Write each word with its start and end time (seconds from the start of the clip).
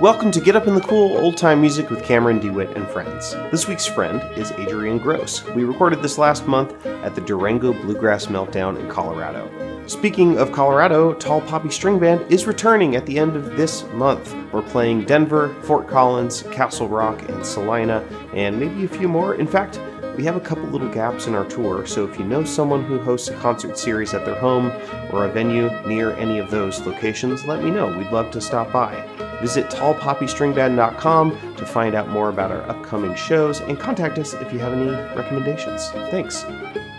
Welcome 0.00 0.30
to 0.30 0.40
Get 0.40 0.54
Up 0.54 0.68
in 0.68 0.76
the 0.76 0.80
Cool 0.80 1.18
Old 1.18 1.36
Time 1.36 1.60
Music 1.60 1.90
with 1.90 2.04
Cameron 2.04 2.38
DeWhitt 2.38 2.76
and 2.76 2.86
friends. 2.86 3.32
This 3.50 3.66
week's 3.66 3.84
friend 3.84 4.22
is 4.38 4.52
Adrian 4.52 4.98
Gross. 4.98 5.44
We 5.46 5.64
recorded 5.64 6.02
this 6.02 6.18
last 6.18 6.46
month 6.46 6.86
at 6.86 7.16
the 7.16 7.20
Durango 7.20 7.72
Bluegrass 7.72 8.26
Meltdown 8.26 8.78
in 8.78 8.88
Colorado. 8.88 9.50
Speaking 9.88 10.38
of 10.38 10.52
Colorado, 10.52 11.14
Tall 11.14 11.40
Poppy 11.40 11.70
String 11.70 11.98
Band 11.98 12.20
is 12.30 12.46
returning 12.46 12.94
at 12.94 13.06
the 13.06 13.18
end 13.18 13.34
of 13.34 13.56
this 13.56 13.82
month. 13.86 14.36
We're 14.52 14.62
playing 14.62 15.04
Denver, 15.04 15.52
Fort 15.62 15.88
Collins, 15.88 16.44
Castle 16.52 16.86
Rock, 16.86 17.28
and 17.28 17.44
Salina, 17.44 18.06
and 18.32 18.60
maybe 18.60 18.84
a 18.84 18.88
few 18.88 19.08
more. 19.08 19.34
In 19.34 19.48
fact, 19.48 19.80
we 20.16 20.22
have 20.22 20.36
a 20.36 20.40
couple 20.40 20.66
little 20.66 20.90
gaps 20.90 21.26
in 21.26 21.34
our 21.34 21.46
tour, 21.46 21.84
so 21.88 22.06
if 22.06 22.16
you 22.20 22.24
know 22.24 22.44
someone 22.44 22.84
who 22.84 23.00
hosts 23.00 23.30
a 23.30 23.34
concert 23.38 23.76
series 23.76 24.14
at 24.14 24.24
their 24.24 24.38
home 24.38 24.70
or 25.12 25.24
a 25.24 25.32
venue 25.32 25.70
near 25.88 26.12
any 26.12 26.38
of 26.38 26.52
those 26.52 26.86
locations, 26.86 27.44
let 27.46 27.64
me 27.64 27.72
know. 27.72 27.88
We'd 27.98 28.12
love 28.12 28.30
to 28.30 28.40
stop 28.40 28.70
by. 28.70 29.27
Visit 29.40 29.66
tallpoppystringband.com 29.70 31.56
to 31.56 31.66
find 31.66 31.94
out 31.94 32.08
more 32.08 32.28
about 32.28 32.50
our 32.50 32.68
upcoming 32.68 33.14
shows 33.14 33.60
and 33.60 33.78
contact 33.78 34.18
us 34.18 34.34
if 34.34 34.52
you 34.52 34.58
have 34.58 34.72
any 34.72 34.90
recommendations. 35.16 35.90
Thanks. 36.10 36.44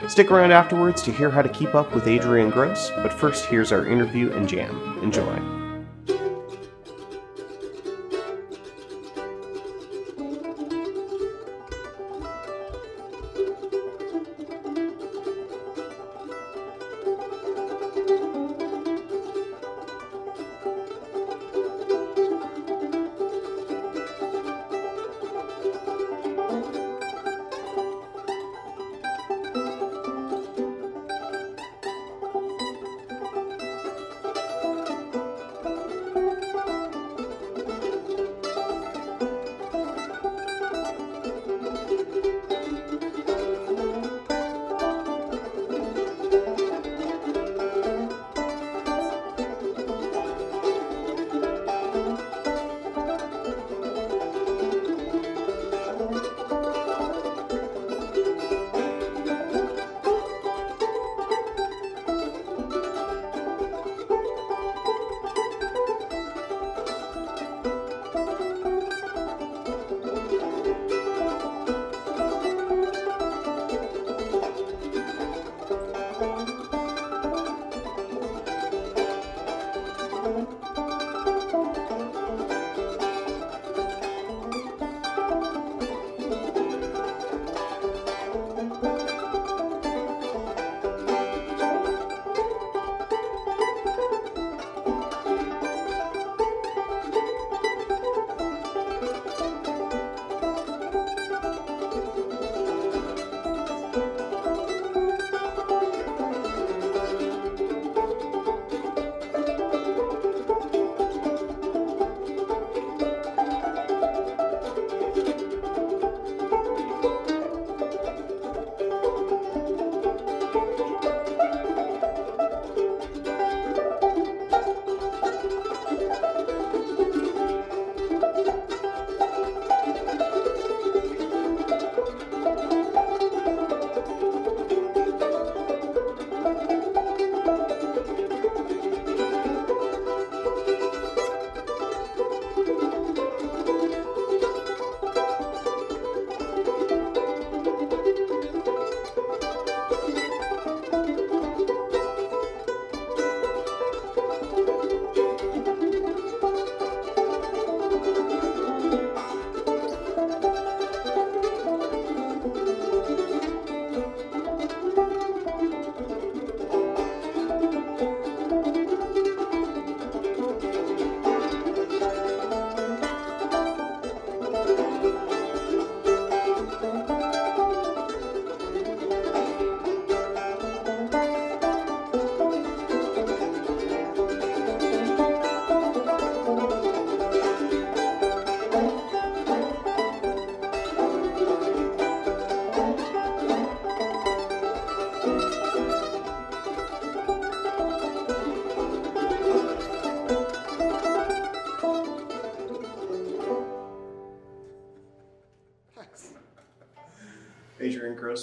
Stick 0.08 0.32
around 0.32 0.52
afterwards 0.52 1.02
to 1.04 1.12
hear 1.12 1.30
how 1.30 1.42
to 1.42 1.50
keep 1.50 1.76
up 1.76 1.94
with 1.94 2.08
Adrian 2.08 2.50
Gross, 2.50 2.92
but 2.98 3.14
first, 3.14 3.46
here's 3.46 3.72
our 3.72 3.86
interview 3.86 4.32
and 4.32 4.48
jam. 4.48 5.00
Enjoy. 5.04 5.59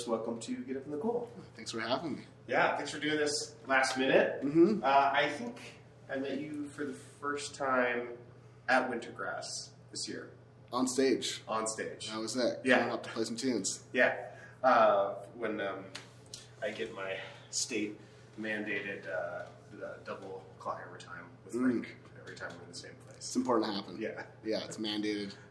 Welcome 0.07 0.39
to 0.41 0.57
Get 0.65 0.77
Up 0.77 0.85
in 0.85 0.91
the 0.93 0.99
Cool. 0.99 1.29
Thanks 1.57 1.73
for 1.73 1.81
having 1.81 2.17
me. 2.17 2.23
Yeah, 2.47 2.77
thanks 2.77 2.91
for 2.93 2.99
doing 3.01 3.17
this 3.17 3.55
last 3.67 3.97
minute. 3.97 4.41
Mm-hmm. 4.45 4.81
Uh, 4.83 4.87
I 4.87 5.29
think 5.39 5.57
I 6.13 6.17
met 6.17 6.41
you 6.41 6.67
for 6.69 6.85
the 6.85 6.95
first 7.21 7.55
time 7.55 8.09
at 8.69 8.91
Wintergrass 8.91 9.47
this 9.91 10.09
year 10.09 10.29
On 10.73 10.87
stage. 10.87 11.43
on 11.49 11.67
stage. 11.67 12.09
How 12.11 12.21
was 12.21 12.35
that? 12.35 12.61
Yeah. 12.65 12.79
Coming 12.79 12.93
up 12.95 13.03
to 13.05 13.09
play 13.11 13.25
some 13.25 13.37
tunes. 13.37 13.81
Yeah, 13.93 14.15
uh, 14.63 15.15
when 15.37 15.61
um, 15.61 15.85
I 16.63 16.71
get 16.71 16.95
my 16.95 17.15
state 17.51 17.99
mandated 18.41 19.03
uh, 19.09 19.45
double 20.05 20.43
clock 20.59 20.81
overtime 20.89 21.25
with 21.45 21.55
Mm. 21.55 21.63
Frank 21.63 21.97
every 22.21 22.37
time 22.37 22.49
we're 22.57 22.65
in 22.65 22.71
the 22.73 22.77
same 22.79 22.93
place. 23.07 23.17
It's 23.19 23.37
important 23.37 23.71
to 23.71 23.77
happen. 23.77 23.97
Yeah. 24.01 24.23
Yeah, 24.45 24.65
it's 24.65 24.77
mandated. 24.79 25.33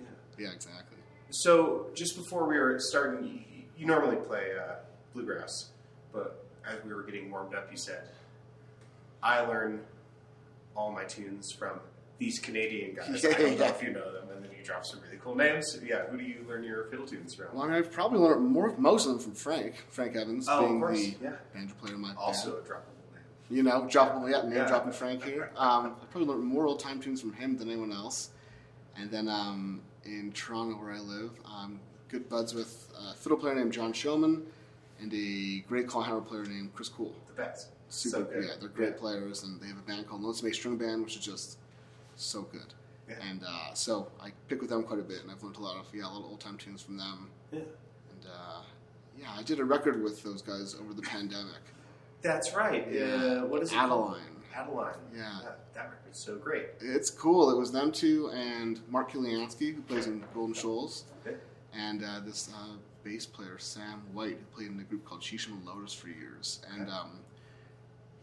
Yeah. 0.00 0.46
Yeah, 0.48 0.52
exactly. 0.54 0.98
So 1.30 1.86
just 1.94 2.16
before 2.16 2.48
we 2.48 2.58
were 2.58 2.78
starting, 2.80 3.44
you, 3.78 3.86
normally 3.86 4.16
play 4.16 4.52
uh, 4.58 4.74
bluegrass, 5.12 5.70
but 6.12 6.44
as 6.68 6.82
we 6.84 6.92
were 6.94 7.02
getting 7.02 7.30
warmed 7.30 7.54
up, 7.54 7.68
you 7.70 7.76
said, 7.76 8.08
"I 9.22 9.40
learn 9.40 9.80
all 10.76 10.90
my 10.92 11.04
tunes 11.04 11.52
from 11.52 11.80
these 12.18 12.38
Canadian 12.38 12.94
guys. 12.94 13.24
I 13.24 13.32
don't 13.32 13.58
know 13.58 13.64
Yeah. 13.64 13.70
if 13.70 13.82
you 13.82 13.90
know 13.90 14.12
them." 14.12 14.28
And 14.30 14.44
then 14.44 14.50
you 14.56 14.64
drop 14.64 14.84
some 14.84 15.00
really 15.02 15.18
cool 15.22 15.34
names. 15.34 15.78
Yeah, 15.84 16.06
who 16.06 16.16
do 16.18 16.24
you 16.24 16.44
learn 16.48 16.64
your 16.64 16.84
fiddle 16.84 17.06
tunes 17.06 17.34
from? 17.34 17.46
Well, 17.52 17.62
I 17.64 17.66
mean, 17.68 17.76
I've 17.76 17.92
probably 17.92 18.18
learned 18.18 18.46
more, 18.46 18.74
most 18.78 19.06
of 19.06 19.12
them 19.12 19.20
from 19.20 19.32
Frank. 19.34 19.84
Frank 19.90 20.16
Evans, 20.16 20.46
Oh, 20.48 20.64
of 20.64 20.68
being 20.68 20.80
course, 20.80 20.98
the 21.00 21.16
yeah. 21.22 21.32
banjo 21.52 21.74
player 21.74 21.94
in 21.94 22.00
my 22.00 22.14
Also 22.16 22.52
band. 22.54 22.66
a 22.66 22.68
droppable 22.68 23.14
name. 23.14 23.22
You 23.50 23.62
know, 23.62 23.86
dropping, 23.88 24.28
yeah, 24.30 24.42
name 24.42 24.52
Yeah. 24.52 24.66
dropping 24.68 24.92
Frank 24.92 25.22
here. 25.24 25.50
Um, 25.56 25.96
I 26.00 26.04
probably 26.06 26.28
learned 26.28 26.44
more 26.44 26.66
old 26.66 26.80
time 26.80 27.00
tunes 27.00 27.20
from 27.20 27.32
him 27.34 27.56
than 27.56 27.68
anyone 27.70 27.92
else. 27.92 28.30
And 28.96 29.10
then 29.10 29.28
um, 29.28 29.82
in 30.04 30.32
Toronto, 30.32 30.76
where 30.76 30.92
I 30.92 30.98
live, 31.00 31.32
I'm 31.46 31.80
good 32.14 32.28
buds 32.28 32.54
with 32.54 32.92
a 33.10 33.14
fiddle 33.14 33.36
player 33.36 33.56
named 33.56 33.72
John 33.72 33.92
Showman 33.92 34.46
and 35.00 35.12
a 35.12 35.64
great 35.68 35.88
clawhammer 35.88 36.20
player 36.20 36.44
named 36.44 36.72
Chris 36.72 36.88
Coole. 36.88 37.12
The 37.26 37.42
best. 37.42 37.68
Super, 37.88 38.16
so 38.18 38.24
good. 38.24 38.44
yeah, 38.44 38.50
they're 38.60 38.68
great 38.68 38.90
Yeah. 38.90 39.00
players, 39.00 39.42
and 39.42 39.60
they 39.60 39.66
have 39.66 39.76
a 39.78 39.82
band 39.82 40.08
called 40.08 40.22
Notes 40.22 40.40
Make 40.42 40.54
String 40.54 40.76
Band, 40.76 41.02
which 41.02 41.16
is 41.16 41.24
just 41.24 41.58
so 42.14 42.42
good. 42.42 42.72
Yeah. 43.08 43.16
And 43.28 43.42
uh, 43.42 43.74
so 43.74 44.06
I 44.22 44.30
pick 44.48 44.60
with 44.60 44.70
them 44.70 44.84
quite 44.84 45.00
a 45.00 45.02
bit, 45.02 45.22
and 45.22 45.30
I've 45.30 45.42
learned 45.42 45.56
a 45.56 45.60
lot 45.60 45.76
of 45.76 45.86
yeah, 45.92 46.06
little 46.06 46.28
old 46.28 46.38
time 46.40 46.56
tunes 46.56 46.82
from 46.82 46.96
them. 46.96 47.28
Yeah. 47.52 47.58
And 47.58 48.26
uh, 48.26 48.60
yeah, 49.20 49.32
I 49.36 49.42
did 49.42 49.58
a 49.58 49.64
record 49.64 50.00
with 50.02 50.22
those 50.22 50.40
guys 50.40 50.76
over 50.80 50.94
the 50.94 51.02
pandemic. 51.02 51.62
That's 52.22 52.54
right. 52.54 52.86
Yeah. 52.90 53.02
Uh, 53.42 53.46
what 53.46 53.60
is 53.62 53.72
it? 53.72 53.76
Adeline. 53.76 54.20
Adeline. 54.54 54.94
Yeah. 55.14 55.40
That, 55.42 55.58
that 55.74 55.90
record's 55.90 56.18
so 56.20 56.36
great. 56.36 56.66
It's 56.80 57.10
cool. 57.10 57.50
It 57.50 57.58
was 57.58 57.72
them 57.72 57.90
two 57.90 58.30
and 58.32 58.80
Mark 58.88 59.10
Kilianski, 59.12 59.74
who 59.74 59.82
plays 59.82 60.06
in 60.06 60.22
Golden 60.32 60.54
Shoals, 60.54 61.04
Okay. 61.26 61.36
And 61.76 62.04
uh, 62.04 62.20
this 62.24 62.50
uh, 62.54 62.76
bass 63.02 63.26
player 63.26 63.58
Sam 63.58 64.02
White, 64.12 64.38
who 64.38 64.56
played 64.56 64.70
in 64.70 64.80
a 64.80 64.84
group 64.84 65.04
called 65.04 65.20
Sheesham 65.20 65.52
and 65.52 65.66
Lotus 65.66 65.92
for 65.92 66.08
years. 66.08 66.60
And 66.72 66.88
um, 66.88 67.20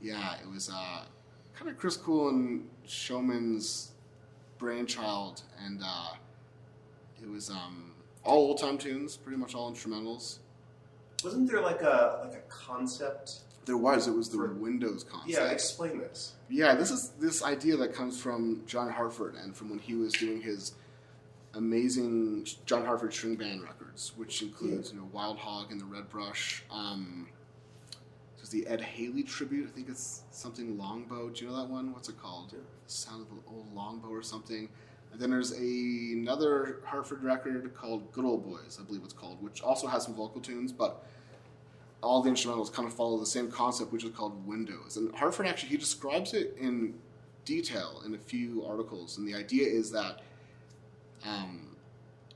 yeah, 0.02 0.36
it 0.42 0.50
was 0.50 0.70
uh, 0.74 1.04
kind 1.56 1.70
of 1.70 1.78
Chris 1.78 1.98
Coole 1.98 2.30
and 2.30 2.68
Showman's 2.88 3.92
brainchild, 4.58 5.44
and 5.66 5.82
uh, 5.84 6.14
it 7.22 7.30
was 7.30 7.50
um, 7.50 7.92
all 8.24 8.38
old 8.50 8.60
time 8.60 8.78
tunes, 8.78 9.18
pretty 9.18 9.38
much 9.38 9.56
all 9.56 9.72
instrumentals. 9.72 10.38
Wasn't 11.24 11.50
there 11.50 11.62
like 11.62 11.82
a 11.82 12.22
like 12.24 12.34
a 12.34 12.42
concept? 12.50 13.42
There 13.66 13.78
was. 13.78 14.08
It 14.08 14.16
was 14.16 14.30
the 14.30 14.38
For- 14.38 14.54
Windows 14.54 15.04
concept. 15.04 15.32
Yeah, 15.32 15.52
explain 15.52 16.00
this. 16.00 16.34
Yeah, 16.50 16.74
this 16.74 16.90
is 16.90 17.10
this 17.20 17.44
idea 17.44 17.78
that 17.78 17.94
comes 17.94 18.20
from 18.20 18.64
John 18.66 18.90
Hartford 18.90 19.36
and 19.36 19.56
from 19.56 19.70
when 19.70 19.80
he 19.80 19.94
was 19.94 20.14
doing 20.14 20.42
his 20.42 20.74
amazing 21.56 22.48
John 22.66 22.86
Hartford 22.86 23.14
string 23.14 23.36
band 23.36 23.64
records, 23.64 24.14
which 24.16 24.42
includes 24.42 24.92
you 24.92 25.00
know 25.00 25.10
Wild 25.12 25.38
Hog 25.38 25.72
and 25.72 25.80
the 25.80 25.86
Red 25.86 26.10
Brush. 26.10 26.64
Um, 26.72 27.28
there's 28.38 28.50
the 28.50 28.66
Ed 28.68 28.82
Haley 28.82 29.24
tribute. 29.24 29.68
I 29.68 29.72
think 29.72 29.90
it's 29.90 30.24
something 30.32 30.78
Longbow. 30.78 31.30
Do 31.30 31.46
you 31.46 31.52
know 31.52 31.58
that 31.58 31.70
one? 31.70 31.94
What's 31.94 32.10
it 32.10 32.20
called? 32.20 32.52
Yeah. 32.54 32.60
Sound 32.88 33.22
of 33.22 33.30
the 33.30 33.42
Old 33.50 33.74
Longbow 33.74 34.10
or 34.10 34.24
something. 34.24 34.68
And 35.12 35.22
then 35.22 35.30
there's 35.30 35.54
a, 35.54 36.14
another 36.14 36.80
Hartford 36.86 37.24
record 37.24 37.74
called 37.76 38.12
Good 38.12 38.26
Old 38.26 38.46
Boys, 38.46 38.80
I 38.82 38.86
believe 38.86 39.02
it's 39.04 39.14
called, 39.14 39.42
which 39.44 39.62
also 39.62 39.88
has 39.88 40.04
some 40.04 40.16
vocal 40.16 40.40
tunes, 40.40 40.72
but 40.72 41.06
all 42.02 42.22
the 42.22 42.30
instrumentals 42.30 42.72
kind 42.72 42.88
of 42.88 42.94
follow 42.94 43.20
the 43.20 43.26
same 43.26 43.52
concept, 43.52 43.92
which 43.92 44.04
is 44.04 44.12
called 44.12 44.48
Windows. 44.48 44.98
And 44.98 45.14
Hartford 45.14 45.48
actually 45.48 45.70
he 45.70 45.78
describes 45.78 46.34
it 46.34 46.56
in 46.60 46.96
detail 47.46 48.02
in 48.06 48.16
a 48.16 48.18
few 48.18 48.66
articles, 48.66 49.18
and 49.18 49.28
the 49.28 49.36
idea 49.36 49.68
is 49.68 49.92
that 49.92 50.22
um, 51.26 51.76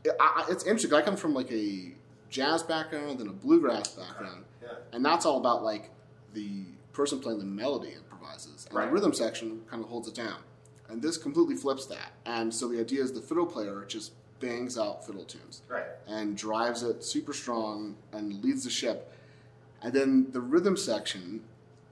it, 0.04 0.14
I, 0.20 0.46
I- 0.48 0.52
it's 0.52 0.64
interesting. 0.66 0.94
I 0.94 1.02
come 1.02 1.16
from 1.18 1.34
like 1.34 1.52
a 1.52 1.94
jazz 2.30 2.64
background 2.64 3.20
and 3.20 3.30
a 3.30 3.34
bluegrass 3.34 3.90
background, 3.90 4.44
Yeah. 4.62 4.70
and 4.94 5.04
that's 5.06 5.26
all 5.26 5.38
about 5.38 5.64
like 5.64 5.90
the 6.34 6.66
person 6.94 7.20
playing 7.20 7.40
the 7.40 7.46
melody 7.46 7.94
improvises, 7.94 8.66
and 8.68 8.76
Right. 8.78 8.86
the 8.88 8.92
rhythm 8.94 9.14
section 9.14 9.62
kind 9.70 9.84
of 9.84 9.90
holds 9.90 10.08
it 10.08 10.16
down. 10.16 10.38
And 10.90 11.02
this 11.02 11.18
completely 11.18 11.56
flips 11.56 11.86
that. 11.88 12.12
And 12.26 12.54
so 12.54 12.68
the 12.68 12.80
idea 12.80 13.02
is 13.04 13.12
the 13.12 13.22
fiddle 13.22 13.46
player 13.46 13.86
just 13.88 14.12
bangs 14.40 14.78
out 14.78 15.06
fiddle 15.06 15.24
tunes 15.26 15.62
Right. 15.68 15.86
and 16.08 16.38
drives 16.38 16.84
it 16.84 17.04
super 17.04 17.34
strong 17.34 17.96
and 18.12 18.44
leads 18.44 18.64
the 18.66 18.70
ship. 18.70 19.12
And 19.82 19.94
then 19.94 20.32
the 20.32 20.42
rhythm 20.42 20.78
section 20.78 21.44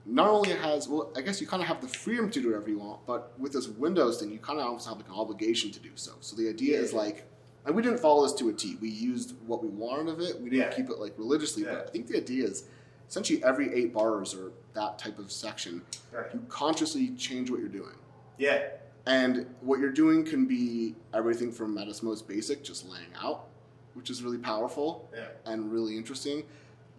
not 0.06 0.28
only 0.28 0.50
has, 0.52 0.88
well, 0.88 1.12
I 1.16 1.22
guess 1.22 1.40
you 1.40 1.48
kind 1.48 1.62
of 1.62 1.68
have 1.68 1.82
the 1.82 1.88
freedom 1.88 2.30
to 2.32 2.42
do 2.42 2.48
whatever 2.50 2.70
you 2.70 2.80
want, 2.80 3.06
but 3.06 3.34
with 3.40 3.54
this 3.54 3.68
Windows 3.68 4.20
thing, 4.20 4.32
you 4.32 4.40
kind 4.40 4.60
of 4.60 4.66
almost 4.66 4.88
have 4.88 4.98
like 4.98 5.08
an 5.08 5.14
obligation 5.14 5.72
to 5.72 5.80
do 5.80 5.92
so. 5.96 6.12
So 6.20 6.36
the 6.36 6.50
idea 6.50 6.78
is 6.80 6.92
like, 6.94 7.26
and 7.66 7.74
we 7.74 7.82
didn't 7.82 8.00
follow 8.00 8.24
this 8.24 8.34
to 8.34 8.50
a 8.50 8.54
T. 8.54 8.76
We 8.82 8.90
used 8.90 9.36
what 9.48 9.64
we 9.64 9.70
wanted 9.70 10.10
of 10.10 10.20
it. 10.20 10.42
We 10.42 10.50
didn't 10.50 10.72
Yeah. 10.72 10.76
keep 10.76 10.90
it 10.90 11.00
like 11.00 11.14
religiously, 11.18 11.64
Yeah. 11.64 11.76
but 11.76 11.88
I 11.88 11.92
think 11.92 12.08
the 12.08 12.18
idea 12.18 12.46
is 12.46 12.66
essentially 13.08 13.42
every 13.44 13.74
eight 13.74 13.94
bars 13.94 14.34
or 14.36 14.52
that 14.74 15.00
type 15.00 15.20
of 15.20 15.32
section, 15.32 15.82
Right. 16.12 16.34
you 16.34 16.42
consciously 16.50 17.12
change 17.12 17.50
what 17.50 17.60
you're 17.62 17.70
doing. 17.70 17.96
Yeah. 18.38 18.72
And 19.06 19.46
what 19.62 19.80
you're 19.80 19.92
doing 19.92 20.26
can 20.26 20.46
be 20.46 20.96
everything 21.14 21.52
from 21.52 21.78
at 21.78 21.88
its 21.88 22.04
most 22.04 22.28
basic, 22.28 22.64
just 22.64 22.88
laying 22.90 23.14
out, 23.22 23.46
which 23.94 24.10
is 24.10 24.22
really 24.24 24.38
powerful 24.38 25.10
Yeah. 25.14 25.28
and 25.46 25.72
really 25.72 25.96
interesting. 25.96 26.44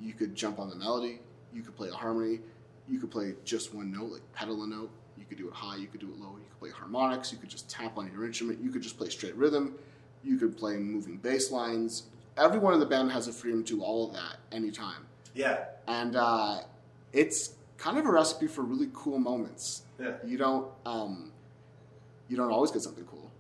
You 0.01 0.15
could 0.15 0.35
jump 0.35 0.59
on 0.59 0.71
the 0.71 0.77
melody, 0.77 1.21
you 1.53 1.63
could 1.63 1.77
play 1.77 1.89
a 1.89 1.95
harmony, 1.95 2.41
you 2.89 2.99
could 2.99 3.11
play 3.11 3.35
just 3.45 3.75
one 3.75 3.91
note, 3.93 4.13
like 4.13 4.33
pedal 4.33 4.63
a 4.63 4.67
note, 4.67 4.91
you 5.19 5.25
could 5.25 5.39
do 5.39 5.49
it 5.49 5.55
high, 5.55 5.77
you 5.77 5.87
could 5.87 6.01
do 6.01 6.09
it 6.09 6.19
low, 6.19 6.31
you 6.37 6.45
could 6.51 6.59
play 6.61 6.71
harmonics, 6.71 7.33
you 7.33 7.39
could 7.39 7.49
just 7.49 7.69
tap 7.69 7.97
on 7.97 8.11
your 8.13 8.27
instrument, 8.27 8.61
you 8.63 8.71
could 8.71 8.83
just 8.83 8.99
play 8.99 9.09
straight 9.09 9.35
rhythm, 9.37 9.75
you 10.23 10.37
could 10.37 10.57
play 10.57 10.77
moving 10.77 11.17
bass 11.17 11.51
lines. 11.51 12.05
Everyone 12.37 12.75
in 12.75 12.81
the 12.81 12.87
band 12.87 13.13
has 13.13 13.27
the 13.27 13.33
freedom 13.33 13.63
to 13.65 13.77
do 13.77 13.83
all 13.83 14.09
of 14.09 14.15
that 14.15 14.39
anytime. 14.53 15.07
Yeah. 15.35 15.65
And 15.87 16.17
uh, 16.17 16.61
it's 17.13 17.55
kind 17.79 17.99
of 17.99 18.07
a 18.07 18.11
recipe 18.11 18.47
for 18.47 18.63
really 18.63 18.89
cool 18.93 19.19
moments 19.19 19.83
Yeah. 20.01 20.13
you 20.25 20.39
don't 20.39 20.69
um, 20.87 21.33
you 22.29 22.37
don't 22.37 22.51
always 22.51 22.71
get 22.71 22.83
something 22.83 23.05
cool, 23.05 23.31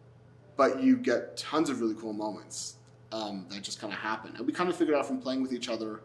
but 0.56 0.82
you 0.82 0.96
get 0.96 1.36
tons 1.36 1.70
of 1.70 1.80
really 1.80 1.94
cool 1.94 2.12
moments 2.12 2.76
um, 3.12 3.46
that 3.50 3.62
just 3.62 3.80
kind 3.80 3.92
of 3.92 3.98
happen. 3.98 4.34
And 4.36 4.46
we 4.46 4.52
kind 4.52 4.68
of 4.68 4.76
figured 4.76 4.96
out 4.96 5.06
from 5.06 5.20
playing 5.20 5.42
with 5.42 5.52
each 5.52 5.68
other 5.68 6.00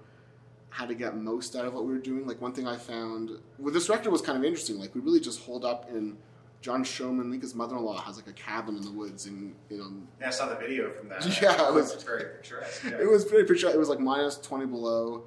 how 0.70 0.86
to 0.86 0.94
get 0.94 1.18
most 1.18 1.56
out 1.56 1.66
of 1.66 1.74
what 1.74 1.86
we 1.86 1.92
were 1.94 2.00
doing. 2.00 2.26
Like 2.28 2.42
one 2.42 2.54
thing 2.54 2.68
I 2.68 2.78
found 2.78 3.32
with 3.58 3.74
this 3.74 3.90
record 3.90 4.12
was 4.12 4.22
kind 4.22 4.38
of 4.38 4.44
interesting. 4.44 4.78
Like 4.80 4.94
we 4.96 5.02
really 5.02 5.20
just 5.20 5.42
hold 5.44 5.66
up 5.66 5.90
in 5.90 6.18
John 6.62 6.84
Showman. 6.84 7.28
I 7.28 7.32
think 7.32 7.42
his 7.44 7.56
mother-in-law 7.56 8.02
has 8.02 8.18
like 8.18 8.28
a 8.28 8.34
cabin 8.34 8.76
in 8.76 8.82
the 8.84 8.92
woods, 8.92 9.26
and 9.26 9.56
you 9.70 9.78
know 9.78 9.92
Yeah, 10.20 10.28
I 10.28 10.30
saw 10.30 10.48
the 10.48 10.56
video 10.56 10.92
from 10.92 11.10
that. 11.10 11.26
Yeah, 11.42 11.68
it 11.70 11.74
was- 11.74 11.94
It's 11.94 12.04
very 12.04 12.24
picturesque. 12.26 12.84
Yeah. 12.84 13.00
it 13.02 13.10
was 13.10 13.24
very 13.26 13.46
picture. 13.46 13.70
It 13.70 13.80
was 13.80 13.90
like 13.90 14.00
minus 14.00 14.38
twenty 14.38 14.66
below, 14.66 15.24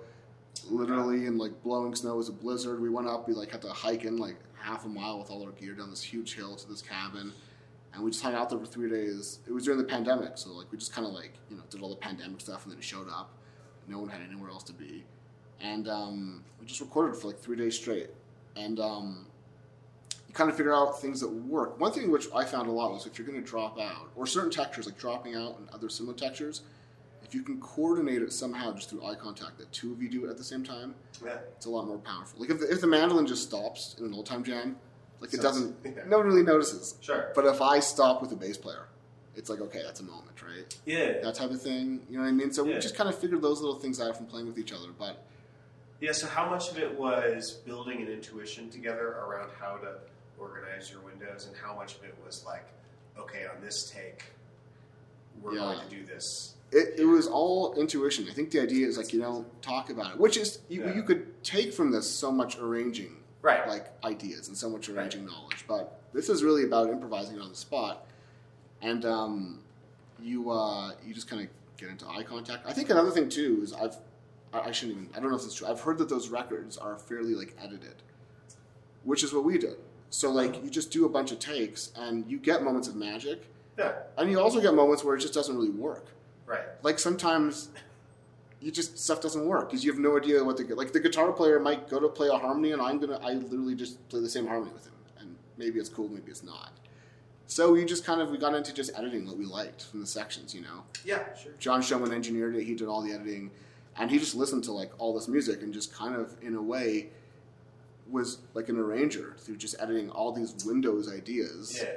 literally, 0.70 1.26
and 1.26 1.38
like 1.38 1.62
blowing 1.62 1.94
snow. 1.94 2.14
It 2.14 2.16
was 2.18 2.28
a 2.28 2.32
blizzard. 2.32 2.80
We 2.80 2.88
went 2.90 3.08
up. 3.08 3.26
We 3.28 3.34
like 3.34 3.50
had 3.50 3.62
to 3.62 3.68
hike 3.70 4.04
in 4.04 4.16
like 4.18 4.36
half 4.60 4.84
a 4.84 4.88
mile 4.88 5.18
with 5.18 5.30
all 5.30 5.42
our 5.44 5.52
gear 5.52 5.74
down 5.74 5.90
this 5.90 6.02
huge 6.02 6.34
hill 6.34 6.54
to 6.56 6.68
this 6.68 6.82
cabin, 6.82 7.32
and 7.94 8.04
we 8.04 8.10
just 8.10 8.22
hung 8.22 8.34
out 8.34 8.48
there 8.50 8.58
for 8.58 8.66
three 8.66 8.88
days. 8.90 9.40
It 9.46 9.52
was 9.52 9.64
during 9.64 9.78
the 9.78 9.84
pandemic, 9.86 10.32
so 10.38 10.50
like 10.52 10.70
we 10.70 10.78
just 10.78 10.92
kind 10.92 11.06
of 11.06 11.12
like 11.14 11.32
you 11.50 11.56
know 11.56 11.62
did 11.70 11.82
all 11.82 11.90
the 11.90 11.96
pandemic 11.96 12.40
stuff, 12.40 12.64
and 12.64 12.72
then 12.72 12.78
it 12.78 12.84
showed 12.84 13.08
up. 13.08 13.32
No 13.88 13.98
one 13.98 14.08
had 14.08 14.20
anywhere 14.22 14.50
else 14.50 14.62
to 14.64 14.72
be, 14.72 15.04
and 15.62 15.88
um, 15.88 16.44
we 16.60 16.66
just 16.66 16.80
recorded 16.80 17.16
for 17.20 17.28
like 17.28 17.38
three 17.38 17.56
days 17.56 17.74
straight, 17.76 18.10
and. 18.56 18.78
Um, 18.80 19.26
you 20.28 20.34
kind 20.34 20.48
of 20.48 20.56
figure 20.56 20.72
out 20.74 20.98
things 20.98 21.20
that 21.20 21.28
work. 21.30 21.78
One 21.78 21.92
thing 21.92 22.10
which 22.10 22.26
I 22.34 22.42
found 22.46 22.66
a 22.66 22.72
lot 22.72 22.90
was 22.90 23.04
if 23.04 23.18
you're 23.18 23.26
going 23.26 23.38
to 23.38 23.46
drop 23.46 23.78
out, 23.78 24.08
or 24.16 24.26
certain 24.26 24.50
textures 24.50 24.86
like 24.86 24.96
dropping 24.98 25.34
out 25.34 25.58
and 25.58 25.68
other 25.74 25.90
similar 25.90 26.16
textures, 26.16 26.62
if 27.22 27.34
you 27.34 27.42
can 27.42 27.60
coordinate 27.60 28.22
it 28.22 28.32
somehow 28.32 28.72
just 28.72 28.88
through 28.88 29.04
eye 29.04 29.14
contact, 29.14 29.58
that 29.58 29.70
two 29.72 29.92
of 29.92 30.02
you 30.02 30.08
do 30.08 30.24
it 30.24 30.30
at 30.30 30.38
the 30.38 30.44
same 30.44 30.64
time, 30.64 30.94
Yeah. 31.22 31.36
it's 31.54 31.66
a 31.66 31.70
lot 31.70 31.86
more 31.86 31.98
powerful. 31.98 32.40
Like 32.40 32.48
if 32.48 32.60
the, 32.60 32.70
if 32.72 32.80
the 32.80 32.86
mandolin 32.86 33.26
just 33.26 33.42
stops 33.42 33.94
in 33.98 34.06
an 34.06 34.14
old 34.14 34.24
time 34.24 34.42
jam, 34.42 34.76
like 35.20 35.34
it 35.34 35.42
Sounds- 35.42 35.58
doesn't, 35.58 35.76
yeah. 35.84 36.04
no 36.08 36.16
one 36.16 36.26
really 36.28 36.42
notices. 36.42 36.94
Sure. 37.02 37.30
But 37.34 37.44
if 37.44 37.60
I 37.60 37.80
stop 37.80 38.22
with 38.22 38.32
a 38.32 38.36
bass 38.36 38.56
player, 38.56 38.88
it's 39.36 39.50
like 39.50 39.60
okay, 39.60 39.82
that's 39.84 40.00
a 40.00 40.04
moment, 40.04 40.40
right? 40.42 40.78
Yeah. 40.86 41.20
That 41.22 41.34
type 41.34 41.50
of 41.50 41.60
thing. 41.60 42.00
You 42.08 42.16
know 42.16 42.22
what 42.24 42.30
I 42.30 42.32
mean? 42.32 42.52
So 42.54 42.64
we 42.64 42.72
just 42.74 42.96
kind 42.96 43.10
of 43.10 43.18
figured 43.18 43.42
those 43.42 43.60
little 43.60 43.78
things 43.78 44.00
out 44.00 44.16
from 44.16 44.24
playing 44.24 44.46
with 44.46 44.58
each 44.58 44.72
other. 44.72 44.88
But 44.98 45.22
Yeah, 46.02 46.10
so 46.10 46.26
how 46.26 46.50
much 46.50 46.68
of 46.68 46.78
it 46.78 46.98
was 46.98 47.52
building 47.64 48.02
an 48.02 48.08
intuition 48.08 48.68
together 48.70 49.06
around 49.24 49.50
how 49.60 49.76
to 49.76 49.98
organize 50.36 50.90
your 50.90 51.00
windows, 51.02 51.46
and 51.46 51.56
how 51.56 51.76
much 51.76 51.94
of 51.96 52.02
it 52.02 52.16
was 52.26 52.44
like, 52.44 52.66
okay, 53.16 53.44
on 53.46 53.62
this 53.62 53.88
take, 53.88 54.24
we're 55.40 55.54
Yeah. 55.54 55.60
going 55.60 55.88
to 55.88 55.94
do 55.96 56.04
this. 56.04 56.54
it, 56.72 56.94
it 57.00 57.04
was 57.04 57.26
all 57.28 57.74
intuition. 57.74 58.26
I 58.28 58.32
think 58.32 58.50
the 58.50 58.58
idea 58.60 58.88
is 58.88 58.96
like 58.96 59.12
you 59.12 59.20
don't 59.20 59.46
talk 59.62 59.90
about 59.90 60.14
it, 60.14 60.18
which 60.18 60.36
is 60.38 60.58
you, 60.68 60.82
Yeah. 60.82 60.94
you 60.94 61.02
could 61.04 61.44
take 61.44 61.72
from 61.72 61.92
this 61.92 62.10
so 62.10 62.32
much 62.32 62.58
arranging 62.58 63.22
Right. 63.42 63.68
like 63.68 63.92
ideas 64.02 64.48
and 64.48 64.56
so 64.56 64.68
much 64.70 64.88
arranging 64.88 65.24
knowledge. 65.26 65.64
But 65.68 66.00
this 66.14 66.28
is 66.30 66.42
really 66.42 66.64
about 66.64 66.88
improvising 66.88 67.38
on 67.38 67.48
the 67.50 67.54
spot, 67.54 68.06
and 68.80 69.04
um, 69.04 69.60
you 70.18 70.50
uh, 70.50 70.94
you 71.04 71.12
just 71.14 71.28
kind 71.28 71.42
of 71.42 71.48
get 71.76 71.90
into 71.90 72.08
eye 72.08 72.22
contact. 72.24 72.66
I 72.66 72.72
think 72.72 72.88
another 72.90 73.10
thing 73.10 73.28
too 73.28 73.60
is 73.62 73.72
I've 73.74 73.96
I 74.52 74.72
shouldn't 74.72 74.98
even 74.98 75.08
I 75.16 75.20
don't 75.20 75.30
know 75.30 75.36
if 75.36 75.44
it's 75.44 75.54
true. 75.54 75.66
I've 75.66 75.80
heard 75.80 75.98
that 75.98 76.08
those 76.08 76.28
records 76.28 76.76
are 76.76 76.96
fairly 76.98 77.34
like 77.34 77.56
edited, 77.62 77.96
which 79.04 79.22
is 79.22 79.32
what 79.32 79.44
we 79.44 79.58
did. 79.58 79.76
So 80.10 80.30
like 80.30 80.62
you 80.62 80.70
just 80.70 80.90
do 80.90 81.06
a 81.06 81.08
bunch 81.08 81.32
of 81.32 81.38
takes 81.38 81.90
and 81.96 82.28
you 82.30 82.38
get 82.38 82.62
moments 82.62 82.88
of 82.88 82.96
magic, 82.96 83.46
yeah. 83.78 83.92
and 84.18 84.30
you 84.30 84.38
also 84.38 84.60
get 84.60 84.74
moments 84.74 85.02
where 85.04 85.16
it 85.16 85.20
just 85.20 85.34
doesn't 85.34 85.56
really 85.56 85.70
work. 85.70 86.08
Right. 86.46 86.64
Like 86.82 86.98
sometimes. 86.98 87.70
You 88.60 88.70
just 88.70 88.96
stuff 88.96 89.20
doesn't 89.20 89.44
work 89.44 89.68
because 89.68 89.84
you 89.84 89.90
have 89.90 89.98
no 89.98 90.16
idea 90.16 90.44
what 90.44 90.56
the 90.56 90.62
like 90.76 90.92
the 90.92 91.00
guitar 91.00 91.32
player 91.32 91.58
might 91.58 91.88
go 91.88 91.98
to 91.98 92.06
play 92.06 92.28
a 92.28 92.38
harmony 92.38 92.70
and 92.70 92.80
I'm 92.80 93.00
gonna 93.00 93.18
I 93.20 93.32
literally 93.32 93.74
just 93.74 94.08
play 94.08 94.20
the 94.20 94.28
same 94.28 94.46
harmony 94.46 94.72
with 94.72 94.86
him 94.86 94.92
and 95.18 95.34
maybe 95.56 95.80
it's 95.80 95.88
cool 95.88 96.06
maybe 96.06 96.30
it's 96.30 96.44
not. 96.44 96.70
So 97.52 97.72
we 97.72 97.84
just 97.84 98.04
kind 98.06 98.22
of 98.22 98.30
we 98.30 98.38
got 98.38 98.54
into 98.54 98.72
just 98.72 98.96
editing 98.96 99.26
what 99.26 99.36
we 99.36 99.44
liked 99.44 99.82
from 99.84 100.00
the 100.00 100.06
sections, 100.06 100.54
you 100.54 100.62
know. 100.62 100.84
Yeah. 101.04 101.22
Sure. 101.34 101.52
John 101.58 101.82
Showman 101.82 102.12
engineered 102.12 102.56
it. 102.56 102.64
He 102.64 102.74
did 102.74 102.88
all 102.88 103.02
the 103.02 103.12
editing, 103.12 103.50
and 103.96 104.10
he 104.10 104.18
just 104.18 104.34
listened 104.34 104.64
to 104.64 104.72
like 104.72 104.90
all 104.98 105.14
this 105.14 105.28
music 105.28 105.62
and 105.62 105.72
just 105.72 105.94
kind 105.94 106.14
of 106.14 106.34
in 106.42 106.54
a 106.54 106.62
way 106.62 107.08
was 108.08 108.38
like 108.54 108.68
an 108.68 108.78
arranger 108.78 109.36
through 109.38 109.56
just 109.56 109.74
editing 109.80 110.10
all 110.10 110.32
these 110.32 110.54
Windows 110.64 111.10
ideas 111.12 111.78
Yeah. 111.82 111.88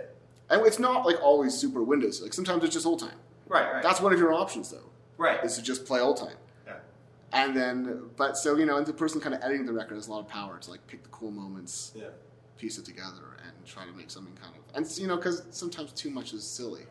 And 0.50 0.66
it's 0.68 0.78
not 0.80 1.06
like 1.06 1.22
always 1.24 1.56
super 1.56 1.82
Windows. 1.84 2.22
Like 2.22 2.34
sometimes 2.34 2.64
it's 2.64 2.74
just 2.74 2.86
old 2.86 3.00
time. 3.00 3.18
Right, 3.48 3.74
right. 3.74 3.84
That's 3.84 4.00
one 4.02 4.14
of 4.14 4.20
your 4.20 4.34
options 4.34 4.70
though, 4.70 4.90
right. 5.18 5.44
is 5.44 5.56
to 5.56 5.62
just 5.64 5.86
play 5.86 6.00
old 6.00 6.18
time. 6.18 6.36
Yeah. 6.68 6.74
And 7.34 7.56
then, 7.58 8.04
but 8.16 8.38
so 8.38 8.56
you 8.56 8.66
know, 8.66 8.78
and 8.78 8.86
the 8.86 8.94
person 8.94 9.20
kind 9.20 9.34
of 9.34 9.42
editing 9.44 9.66
the 9.66 9.74
record 9.74 9.96
has 9.96 10.08
a 10.08 10.12
lot 10.12 10.20
of 10.20 10.28
power 10.28 10.58
to 10.60 10.70
like 10.72 10.86
pick 10.88 11.02
the 11.04 11.10
cool 11.10 11.32
moments, 11.32 11.94
Yeah. 11.96 12.06
piece 12.58 12.78
it 12.78 12.86
together, 12.86 13.38
and 13.44 13.66
try 13.66 13.86
to 13.86 13.92
make 13.94 14.12
something 14.12 14.36
kind 14.36 14.54
of. 14.56 14.62
And 14.75 14.98
you 15.00 15.08
know, 15.08 15.16
because 15.16 15.42
sometimes 15.52 15.92
too 15.94 16.12
much 16.12 16.34
is 16.34 16.44
silly. 16.44 16.84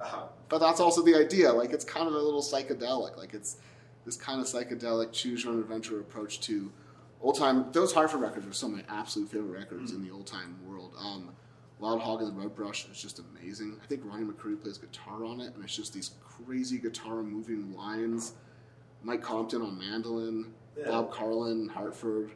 Uh-huh. 0.00 0.24
But 0.48 0.58
that's 0.58 0.80
also 0.80 1.02
the 1.02 1.14
idea. 1.14 1.52
Like 1.52 1.72
it's 1.72 1.84
kind 1.84 2.06
of 2.08 2.14
a 2.14 2.18
little 2.18 2.42
psychedelic. 2.42 3.16
Like 3.16 3.32
it's 3.32 3.56
this 4.06 4.16
kind 4.16 4.40
of 4.40 4.46
psychedelic 4.46 5.12
choose 5.12 5.44
your 5.44 5.52
own 5.52 5.58
adventure 5.60 6.00
approach 6.00 6.40
to 6.42 6.72
old 7.20 7.36
time. 7.36 7.66
Those 7.72 7.92
Hartford 7.92 8.20
records 8.20 8.46
are 8.46 8.52
some 8.52 8.72
of 8.72 8.78
my 8.88 8.94
absolute 8.96 9.28
favorite 9.30 9.58
records 9.58 9.92
in 9.92 10.02
the 10.02 10.10
old 10.10 10.26
time 10.26 10.56
world. 10.66 10.94
Um, 10.98 11.30
Wild 11.78 12.00
Hog 12.00 12.22
and 12.22 12.34
the 12.34 12.40
Red 12.40 12.54
Brush 12.54 12.88
is 12.88 13.02
just 13.02 13.18
amazing. 13.20 13.76
I 13.82 13.86
think 13.86 14.02
Ronnie 14.04 14.24
McCready 14.24 14.56
plays 14.56 14.78
guitar 14.78 15.24
on 15.26 15.40
it, 15.40 15.54
and 15.54 15.62
it's 15.62 15.76
just 15.76 15.92
these 15.92 16.12
crazy 16.24 16.78
guitar 16.78 17.22
moving 17.22 17.74
lines. 17.76 18.32
Mike 19.02 19.22
Compton 19.22 19.60
on 19.60 19.78
mandolin, 19.78 20.54
Yeah. 20.78 20.86
Bob 20.88 21.10
Carlin, 21.12 21.68
Hartford. 21.68 22.30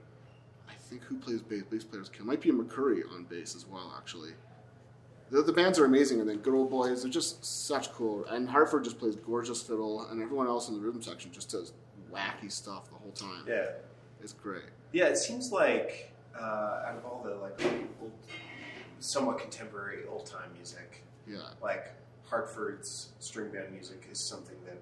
I 0.68 0.74
think 0.74 1.02
who 1.04 1.16
plays 1.18 1.40
bass? 1.40 1.62
Bass 1.70 1.84
players 1.84 2.08
can 2.10 2.26
might 2.26 2.40
be 2.42 2.50
a 2.50 2.52
McCurry 2.52 3.00
on 3.14 3.24
bass 3.24 3.54
as 3.56 3.64
well, 3.66 3.94
actually. 3.96 4.32
The, 5.30 5.42
the 5.42 5.52
bands 5.52 5.78
are 5.78 5.84
amazing, 5.84 6.20
and 6.20 6.28
then 6.28 6.38
Good 6.38 6.54
Old 6.54 6.70
Boys, 6.70 7.02
they're 7.02 7.10
just 7.10 7.44
such 7.44 7.92
cool. 7.92 8.24
And 8.26 8.48
Hartford 8.48 8.84
just 8.84 8.98
plays 8.98 9.14
gorgeous 9.16 9.62
fiddle, 9.62 10.06
and 10.10 10.20
everyone 10.22 10.46
else 10.48 10.68
in 10.68 10.74
the 10.74 10.80
rhythm 10.80 11.02
section 11.02 11.30
just 11.32 11.50
does 11.50 11.72
wacky 12.12 12.50
stuff 12.50 12.88
the 12.90 12.96
whole 12.96 13.12
time. 13.12 13.44
Yeah. 13.46 13.66
It's 14.22 14.32
great. 14.32 14.64
Yeah, 14.92 15.06
it 15.06 15.16
seems 15.16 15.52
like 15.52 16.12
uh, 16.38 16.42
out 16.86 16.94
of 16.98 17.04
all 17.04 17.22
the 17.24 17.36
like 17.36 17.60
old, 18.02 18.10
somewhat 18.98 19.38
contemporary 19.38 20.04
old 20.08 20.26
time 20.26 20.52
music, 20.54 21.04
Yeah. 21.26 21.38
like 21.62 21.92
Hartford's 22.26 23.10
string 23.20 23.50
band 23.50 23.72
music 23.72 24.06
is 24.10 24.20
something 24.20 24.56
that 24.66 24.78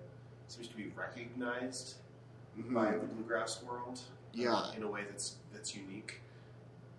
seems 0.48 0.68
to 0.68 0.76
be 0.76 0.92
recognized 0.96 1.96
Mhm. 2.58 2.72
by 2.74 2.90
the 2.92 2.98
bluegrass 3.06 3.62
world. 3.62 4.00
Yeah. 4.34 4.72
in 4.76 4.82
a 4.82 4.88
way 4.90 5.04
that's 5.10 5.36
that's 5.52 5.74
unique. 5.74 6.20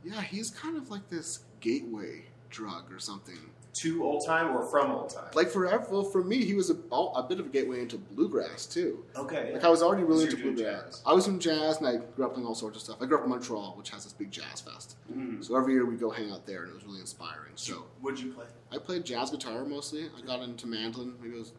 Yeah, 0.04 0.22
he's 0.22 0.50
kind 0.50 0.76
of 0.78 0.90
like 0.90 1.08
this 1.10 1.44
gateway 1.60 2.26
drug 2.50 2.92
or 2.92 3.00
something. 3.00 3.38
To 3.76 4.04
old 4.04 4.26
time 4.26 4.48
or 4.56 4.64
from 4.66 4.92
old 4.92 5.12
time? 5.12 5.30
Like 5.36 5.50
for 5.50 5.66
well, 5.92 6.04
for 6.04 6.24
me, 6.24 6.44
he 6.44 6.54
was 6.56 6.70
a, 6.72 6.76
a 6.96 7.24
bit 7.24 7.40
of 7.40 7.46
a 7.46 7.50
gateway 7.50 7.82
into 7.82 7.98
bluegrass 7.98 8.66
too. 8.66 9.06
okay, 9.16 9.54
Like 9.54 9.64
I 9.64 9.70
was 9.70 9.84
already 9.84 10.04
really 10.04 10.26
into 10.26 10.38
bluegrass. 10.38 10.84
jazz. 10.86 11.04
I 11.06 11.14
was 11.14 11.28
in 11.28 11.40
jazz, 11.40 11.78
and 11.78 11.88
I 11.88 11.98
grew 12.16 12.26
up 12.26 12.34
playing 12.34 12.48
all 12.48 12.56
sorts 12.56 12.78
of 12.78 12.82
stuff. 12.84 12.98
I 13.00 13.06
grew 13.06 13.18
up 13.20 13.24
in 13.24 13.30
Montreal, 13.30 13.76
which 13.78 13.92
has 13.92 14.04
this 14.04 14.12
big 14.14 14.32
jazz 14.32 14.60
fest. 14.62 14.98
Mm. 15.14 15.46
So 15.46 15.56
every 15.56 15.74
year 15.74 15.86
we 15.86 15.96
go 15.96 16.10
hang 16.10 16.32
out 16.32 16.46
there, 16.48 16.64
and 16.64 16.72
it 16.72 16.76
was 16.76 16.84
really 16.84 17.00
inspiring. 17.00 17.54
So 17.56 17.86
What'd 18.02 18.20
you 18.20 18.34
play? 18.34 18.48
I 18.72 18.80
played 18.80 19.06
jazz 19.06 19.30
guitar 19.30 19.64
mostly. 19.64 20.08
I 20.18 20.26
got 20.26 20.42
into 20.42 20.66
mandolin. 20.68 21.14
Maybe 21.22 21.36
it 21.36 21.40
was. 21.40 21.54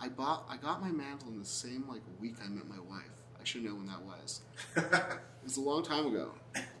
I 0.00 0.08
bought. 0.08 0.46
I 0.48 0.56
got 0.56 0.80
my 0.80 0.92
mandolin 0.92 1.38
the 1.40 1.44
same 1.44 1.84
like 1.88 2.00
week 2.20 2.36
I 2.44 2.48
met 2.48 2.68
my 2.68 2.78
wife. 2.88 3.10
I 3.38 3.44
should 3.44 3.64
know 3.64 3.74
when 3.74 3.86
that 3.86 4.00
was. 4.02 4.40
It 5.44 5.48
was 5.48 5.56
a 5.58 5.60
long 5.60 5.82
time 5.84 6.06
ago. 6.06 6.30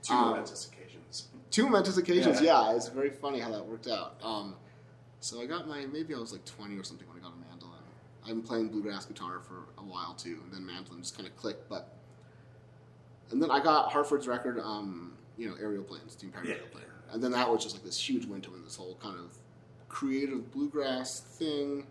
Two 0.08 0.14
Um. 0.14 0.34
Two 1.50 1.64
momentous 1.64 1.96
occasions. 1.96 2.40
Yeah. 2.40 2.70
Yeah, 2.70 2.76
it's 2.76 2.88
very 2.88 3.10
funny 3.10 3.38
how 3.38 3.50
that 3.50 3.64
worked 3.64 3.86
out. 3.86 4.16
Um, 4.22 4.56
so 5.20 5.40
I 5.40 5.46
got 5.46 5.68
my 5.68 5.86
maybe 5.86 6.14
I 6.14 6.18
was 6.18 6.32
like 6.32 6.44
twenty 6.44 6.76
or 6.76 6.82
something 6.84 7.06
when 7.08 7.16
I 7.16 7.20
got 7.20 7.32
a 7.32 7.48
mandolin. 7.48 7.78
I've 8.22 8.30
been 8.30 8.42
playing 8.42 8.68
bluegrass 8.68 9.06
guitar 9.06 9.40
for 9.40 9.68
a 9.78 9.82
while 9.84 10.14
too, 10.14 10.40
and 10.44 10.52
then 10.52 10.64
mandolin 10.66 11.00
just 11.02 11.16
kind 11.16 11.28
of 11.28 11.36
clicked. 11.36 11.68
But 11.68 11.94
and 13.30 13.42
then 13.42 13.50
I 13.50 13.60
got 13.62 13.90
Hartford's 13.92 14.26
record, 14.28 14.58
um, 14.60 15.14
you 15.36 15.48
know, 15.48 15.54
Aereo-Plain, 15.54 16.08
Steam 16.08 16.30
Powered 16.30 16.46
Yeah. 16.46 16.54
Aereo-Plane, 16.54 16.84
and 17.12 17.22
then 17.22 17.30
that 17.32 17.48
was 17.50 17.62
just 17.62 17.74
like 17.74 17.84
this 17.84 17.98
huge 17.98 18.26
window 18.26 18.54
in 18.54 18.62
this 18.64 18.76
whole 18.76 18.98
kind 19.02 19.18
of 19.18 19.36
creative 19.88 20.50
bluegrass 20.52 21.20
thing. 21.20 21.86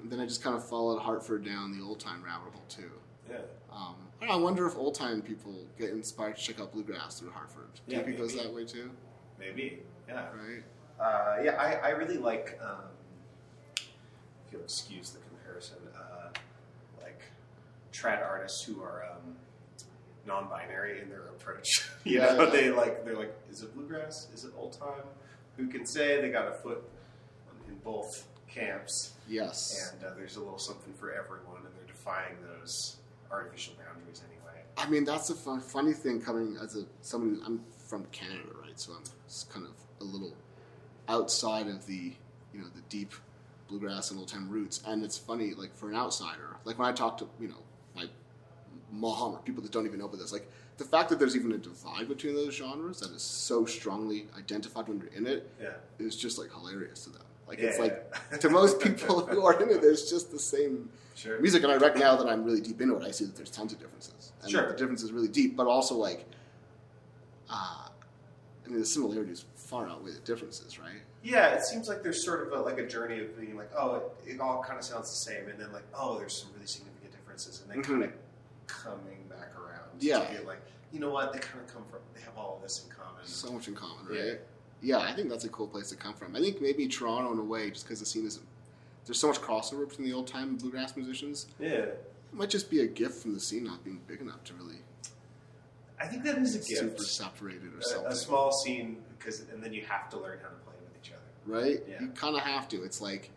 And 0.00 0.10
then 0.12 0.20
I 0.20 0.26
just 0.26 0.42
kind 0.42 0.54
of 0.54 0.66
followed 0.68 1.00
Hartford 1.00 1.44
down 1.44 1.76
the 1.76 1.84
old 1.84 1.98
time 1.98 2.22
rabbit 2.22 2.52
hole 2.52 2.64
too. 2.68 2.90
Yeah. 3.28 3.38
Um, 3.72 3.94
I, 4.20 4.26
don't 4.26 4.28
know, 4.28 4.34
I 4.34 4.42
wonder 4.42 4.66
if 4.66 4.76
old 4.76 4.94
time 4.94 5.22
people 5.22 5.54
get 5.78 5.90
inspired 5.90 6.36
to 6.36 6.42
check 6.42 6.60
out 6.60 6.72
bluegrass 6.72 7.20
through 7.20 7.30
Hartford. 7.30 7.68
Do 7.86 7.92
you 7.94 7.98
Yeah, 7.98 8.04
think 8.04 8.16
it 8.16 8.20
goes 8.20 8.34
that 8.34 8.52
way 8.52 8.64
too? 8.64 8.90
Maybe. 9.38 9.80
Yeah. 10.08 10.26
Right? 10.34 10.62
Uh, 11.00 11.42
yeah, 11.44 11.52
I, 11.52 11.74
I 11.74 11.90
really 11.90 12.18
like, 12.18 12.58
um, 12.62 12.80
if 13.76 14.52
you'll 14.52 14.62
excuse 14.62 15.10
the 15.10 15.20
comparison, 15.20 15.76
uh, 15.96 16.30
like 17.02 17.20
trad 17.92 18.24
artists 18.26 18.64
who 18.64 18.82
are 18.82 19.04
um, 19.12 19.36
non-binary 20.26 21.00
in 21.02 21.08
their 21.08 21.26
approach. 21.28 21.88
you 22.04 22.18
Yeah, 22.18 22.34
know, 22.34 22.44
yeah. 22.44 22.50
they 22.50 22.70
like 22.70 23.04
they're 23.04 23.16
like, 23.16 23.34
is 23.50 23.62
it 23.62 23.74
bluegrass? 23.74 24.28
Is 24.34 24.44
it 24.44 24.52
old 24.58 24.72
time? 24.72 25.04
Who 25.56 25.68
can 25.68 25.84
say 25.86 26.20
they 26.20 26.30
got 26.30 26.48
a 26.48 26.52
foot 26.52 26.82
in 27.68 27.76
both 27.84 28.26
camps? 28.48 29.12
Yes. 29.28 29.92
And 29.92 30.04
uh, 30.04 30.14
there's 30.16 30.36
a 30.36 30.40
little 30.40 30.58
something 30.58 30.94
for 30.94 31.12
everyone, 31.12 31.58
and 31.64 31.74
they're 31.76 31.86
defying 31.86 32.36
those 32.42 32.96
artificial 33.30 33.74
boundaries 33.74 34.22
anyway. 34.26 34.62
I 34.76 34.88
mean, 34.88 35.04
that's 35.04 35.28
the 35.28 35.34
fun, 35.34 35.60
funny 35.60 35.92
thing 35.92 36.20
coming 36.20 36.56
as 36.62 36.76
a 36.76 36.84
someone. 37.02 37.40
I'm 37.44 37.60
from 37.86 38.04
Canada, 38.06 38.48
right? 38.62 38.78
So 38.78 38.92
I'm 38.92 39.02
kind 39.52 39.66
of 39.66 39.72
a 40.00 40.04
little 40.04 40.34
outside 41.08 41.66
of 41.68 41.86
the, 41.86 42.12
you 42.52 42.60
know, 42.60 42.66
the 42.74 42.82
deep 42.88 43.12
bluegrass 43.68 44.10
and 44.10 44.18
old 44.18 44.28
time 44.28 44.48
roots. 44.48 44.82
And 44.86 45.02
it's 45.04 45.18
funny, 45.18 45.54
like 45.54 45.74
for 45.74 45.88
an 45.90 45.96
outsider, 45.96 46.56
like 46.64 46.78
when 46.78 46.88
I 46.88 46.92
talk 46.92 47.18
to 47.18 47.28
you 47.40 47.48
know 47.48 47.58
my 47.94 48.04
mom 48.92 49.34
or 49.34 49.38
people 49.38 49.62
that 49.62 49.72
don't 49.72 49.86
even 49.86 49.98
know 49.98 50.06
about 50.06 50.18
this, 50.18 50.32
like 50.32 50.48
the 50.78 50.84
fact 50.84 51.08
that 51.10 51.18
there's 51.18 51.36
even 51.36 51.52
a 51.52 51.58
divide 51.58 52.08
between 52.08 52.34
those 52.34 52.54
genres 52.54 53.00
that 53.00 53.10
is 53.10 53.22
so 53.22 53.64
strongly 53.66 54.26
identified 54.38 54.86
when 54.88 54.98
you're 54.98 55.08
in 55.08 55.26
it 55.26 55.50
Yeah. 55.60 55.70
is 55.98 56.16
just 56.16 56.38
like 56.38 56.52
hilarious 56.52 57.04
to 57.04 57.10
them. 57.10 57.22
Like 57.48 57.58
Yeah, 57.58 57.66
it's 57.68 57.78
like 57.78 58.40
to 58.40 58.50
most 58.50 58.80
people 58.86 59.26
who 59.26 59.44
are 59.44 59.60
into 59.60 59.74
it, 59.76 59.80
there's 59.80 60.08
just 60.10 60.30
the 60.30 60.38
same 60.38 60.90
Sure. 61.14 61.40
music. 61.40 61.64
And 61.64 61.72
I 61.72 61.76
reckon 61.76 62.00
now 62.00 62.14
that 62.16 62.28
I'm 62.28 62.44
really 62.44 62.60
deep 62.60 62.80
into 62.80 62.94
it, 62.96 63.02
I 63.04 63.10
see 63.10 63.24
that 63.24 63.34
there's 63.34 63.50
tons 63.50 63.72
of 63.72 63.80
differences. 63.80 64.32
And 64.42 64.50
Sure. 64.50 64.68
the 64.70 64.76
difference 64.76 65.02
is 65.02 65.10
really 65.10 65.26
deep, 65.28 65.56
but 65.56 65.66
also 65.66 65.96
like, 65.96 66.24
uh, 67.50 67.88
I 68.64 68.68
mean, 68.68 68.78
the 68.78 68.86
similarities 68.86 69.44
far 69.56 69.88
outweigh 69.88 70.12
the 70.12 70.20
differences, 70.20 70.78
right? 70.78 71.00
Yeah, 71.22 71.48
it 71.54 71.62
seems 71.64 71.88
like 71.88 72.02
there's 72.02 72.24
sort 72.24 72.46
of 72.46 72.52
a, 72.52 72.62
like 72.62 72.78
a 72.78 72.86
journey 72.86 73.20
of 73.20 73.38
being 73.40 73.56
like, 73.56 73.70
oh, 73.76 73.96
it, 74.26 74.34
it 74.34 74.40
all 74.40 74.62
kind 74.62 74.78
of 74.78 74.84
sounds 74.84 75.10
the 75.10 75.16
same, 75.16 75.48
and 75.48 75.58
then 75.58 75.72
like, 75.72 75.82
oh, 75.94 76.18
there's 76.18 76.34
some 76.40 76.50
really 76.54 76.66
significant 76.66 77.10
differences, 77.12 77.62
and 77.62 77.70
then 77.70 77.78
Mhm. 77.82 77.84
kind 77.86 78.04
of 78.04 78.12
coming 78.66 79.24
back 79.28 79.50
around. 79.58 79.90
Yeah. 79.98 80.20
To 80.24 80.38
be 80.40 80.46
like, 80.46 80.60
you 80.92 81.00
know 81.00 81.10
what? 81.10 81.32
They 81.32 81.38
kind 81.40 81.60
of 81.66 81.72
come 81.72 81.84
from. 81.90 82.00
They 82.14 82.20
have 82.20 82.36
all 82.36 82.56
of 82.56 82.62
this 82.62 82.84
in 82.84 82.90
common. 82.94 83.24
So 83.24 83.50
much 83.52 83.66
in 83.68 83.74
common, 83.74 84.06
right? 84.08 84.18
Yeah, 84.18 84.32
I 84.98 85.12
think 85.14 85.28
that's 85.28 85.44
a 85.44 85.48
cool 85.48 85.66
place 85.66 85.88
to 85.90 85.96
come 85.96 86.14
from. 86.14 86.36
I 86.36 86.40
think 86.40 86.60
maybe 86.60 86.86
Toronto 86.88 87.32
in 87.32 87.38
a 87.38 87.44
way, 87.44 87.70
just 87.70 87.84
because 87.86 88.00
the 88.00 88.06
scene 88.06 88.26
is 88.26 88.40
there's 89.06 89.18
so 89.18 89.28
much 89.28 89.40
crossover 89.40 89.88
between 89.88 90.06
the 90.06 90.14
old 90.14 90.26
time 90.26 90.56
bluegrass 90.56 90.96
musicians. 90.96 91.46
yeah, 91.58 91.68
It 91.68 92.04
might 92.32 92.50
just 92.50 92.70
be 92.70 92.80
a 92.80 92.86
gift 92.86 93.22
from 93.22 93.32
the 93.34 93.40
scene 93.40 93.64
not 93.64 93.82
being 93.84 94.00
big 94.06 94.20
enough 94.20 94.44
to 94.44 94.54
really 94.54 94.76
I 96.00 96.06
think 96.06 96.22
that 96.24 96.38
is 96.38 96.54
a 96.54 96.58
gift. 96.58 96.68
super 96.80 97.02
separated 97.02 97.74
or 97.74 97.78
A, 97.78 97.82
something. 97.82 98.12
a 98.12 98.14
small 98.14 98.52
scene 98.52 98.98
because, 99.18 99.40
and 99.52 99.62
then 99.62 99.72
you 99.72 99.82
have 99.88 100.08
to 100.10 100.16
learn 100.18 100.38
how 100.42 100.48
to 100.48 100.54
play 100.56 100.74
with 100.80 101.04
each 101.04 101.10
other. 101.12 101.20
right? 101.60 101.82
Yeah. 101.88 102.00
You 102.02 102.08
kind 102.10 102.36
of 102.36 102.42
have 102.42 102.68
to. 102.68 102.84
It's 102.84 103.00
like, 103.00 103.30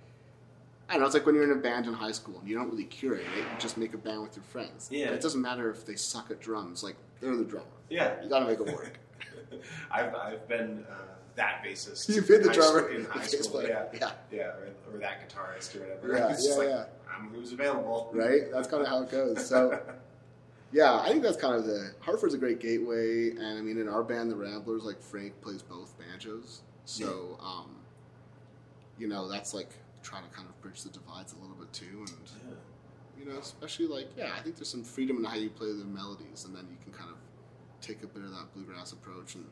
I 0.88 0.94
don't 0.94 1.02
know, 1.02 1.06
it's 1.08 1.16
like 1.16 1.26
when 1.26 1.34
you're 1.34 1.46
in 1.46 1.58
a 1.58 1.62
band 1.62 1.88
in 1.88 1.94
high 1.94 2.12
school 2.12 2.38
and 2.40 2.48
you 2.48 2.56
don't 2.56 2.70
really 2.70 2.84
curate 2.84 3.22
it, 3.36 3.40
you 3.40 3.46
just 3.58 3.78
make 3.78 3.94
a 3.96 3.98
band 3.98 4.22
with 4.22 4.36
your 4.36 4.44
friends. 4.44 4.90
Yeah. 4.92 5.08
And 5.08 5.16
it 5.16 5.22
doesn't 5.22 5.42
matter 5.42 5.72
if 5.72 5.86
they 5.88 5.96
suck 5.96 6.30
at 6.30 6.40
drums, 6.40 6.84
like, 6.84 6.98
they're 7.20 7.36
the 7.36 7.46
drummer. 7.46 7.66
Yeah, 7.90 8.22
You 8.22 8.30
gotta 8.30 8.46
make 8.46 8.60
it 8.60 8.68
work. 8.68 9.00
I've 9.92 10.14
I've 10.16 10.48
been 10.48 10.86
uh, 10.90 10.96
that 11.36 11.64
bassist. 11.66 12.10
You've 12.10 12.28
been 12.28 12.42
the 12.44 12.50
drummer, 12.54 12.90
in 12.90 13.06
high 13.06 13.24
school. 13.26 13.64
Yeah, 13.64 13.86
Yeah. 13.94 14.12
yeah, 14.32 14.40
or, 14.44 14.70
or 14.94 14.98
that 15.00 15.28
guitarist 15.30 15.76
or 15.76 15.80
whatever. 15.82 16.18
Yeah, 16.18 16.28
it's 16.32 16.44
just 16.46 16.58
yeah, 16.60 16.66
like 16.66 16.70
yeah. 16.70 16.86
I'm 17.18 17.30
who's 17.30 17.52
available. 17.54 18.10
right? 18.14 18.52
That's 18.52 18.68
kind 18.68 18.82
of 18.84 18.88
how 18.90 19.02
it 19.04 19.12
goes. 19.12 19.46
So, 19.48 19.80
yeah, 20.72 21.00
I 21.00 21.10
think 21.10 21.24
that's 21.24 21.38
kind 21.38 21.56
of 21.56 21.66
the 21.66 21.94
Hartford's 22.02 22.34
a 22.34 22.38
great 22.38 22.60
gateway, 22.60 23.32
and 23.32 23.58
I 23.58 23.62
mean, 23.62 23.78
in 23.78 23.88
our 23.88 24.04
band, 24.04 24.32
the 24.32 24.36
Ramblers, 24.36 24.84
like 24.84 25.02
Frank 25.02 25.40
plays 25.42 25.62
both 25.62 25.94
banjos, 26.00 26.62
so 26.86 27.38
um, 27.42 27.76
you 28.98 29.08
know 29.08 29.28
that's 29.30 29.54
like 29.54 29.70
trying 30.04 30.24
to 30.24 30.30
kind 30.36 30.48
of 30.48 30.60
bridge 30.62 30.84
the 30.84 30.90
divides 30.90 31.34
a 31.34 31.38
little 31.42 31.56
bit 31.56 31.72
too, 31.74 31.86
and 32.00 32.10
Yeah. 32.48 32.54
you 33.26 33.32
know, 33.32 33.40
especially 33.40 33.88
like 33.88 34.08
yeah, 34.18 34.32
I 34.38 34.42
think 34.42 34.56
there's 34.58 34.70
some 34.70 34.84
freedom 34.84 35.18
in 35.18 35.24
how 35.24 35.36
you 35.36 35.50
play 35.50 35.68
the 35.68 35.86
melodies, 35.86 36.44
and 36.46 36.56
then 36.56 36.68
you 36.70 36.78
can 36.84 36.92
kind 36.94 37.10
of 37.12 37.18
take 37.82 38.04
a 38.04 38.08
bit 38.08 38.24
of 38.24 38.32
that 38.32 38.54
bluegrass 38.54 38.92
approach 38.92 39.36
and 39.36 39.46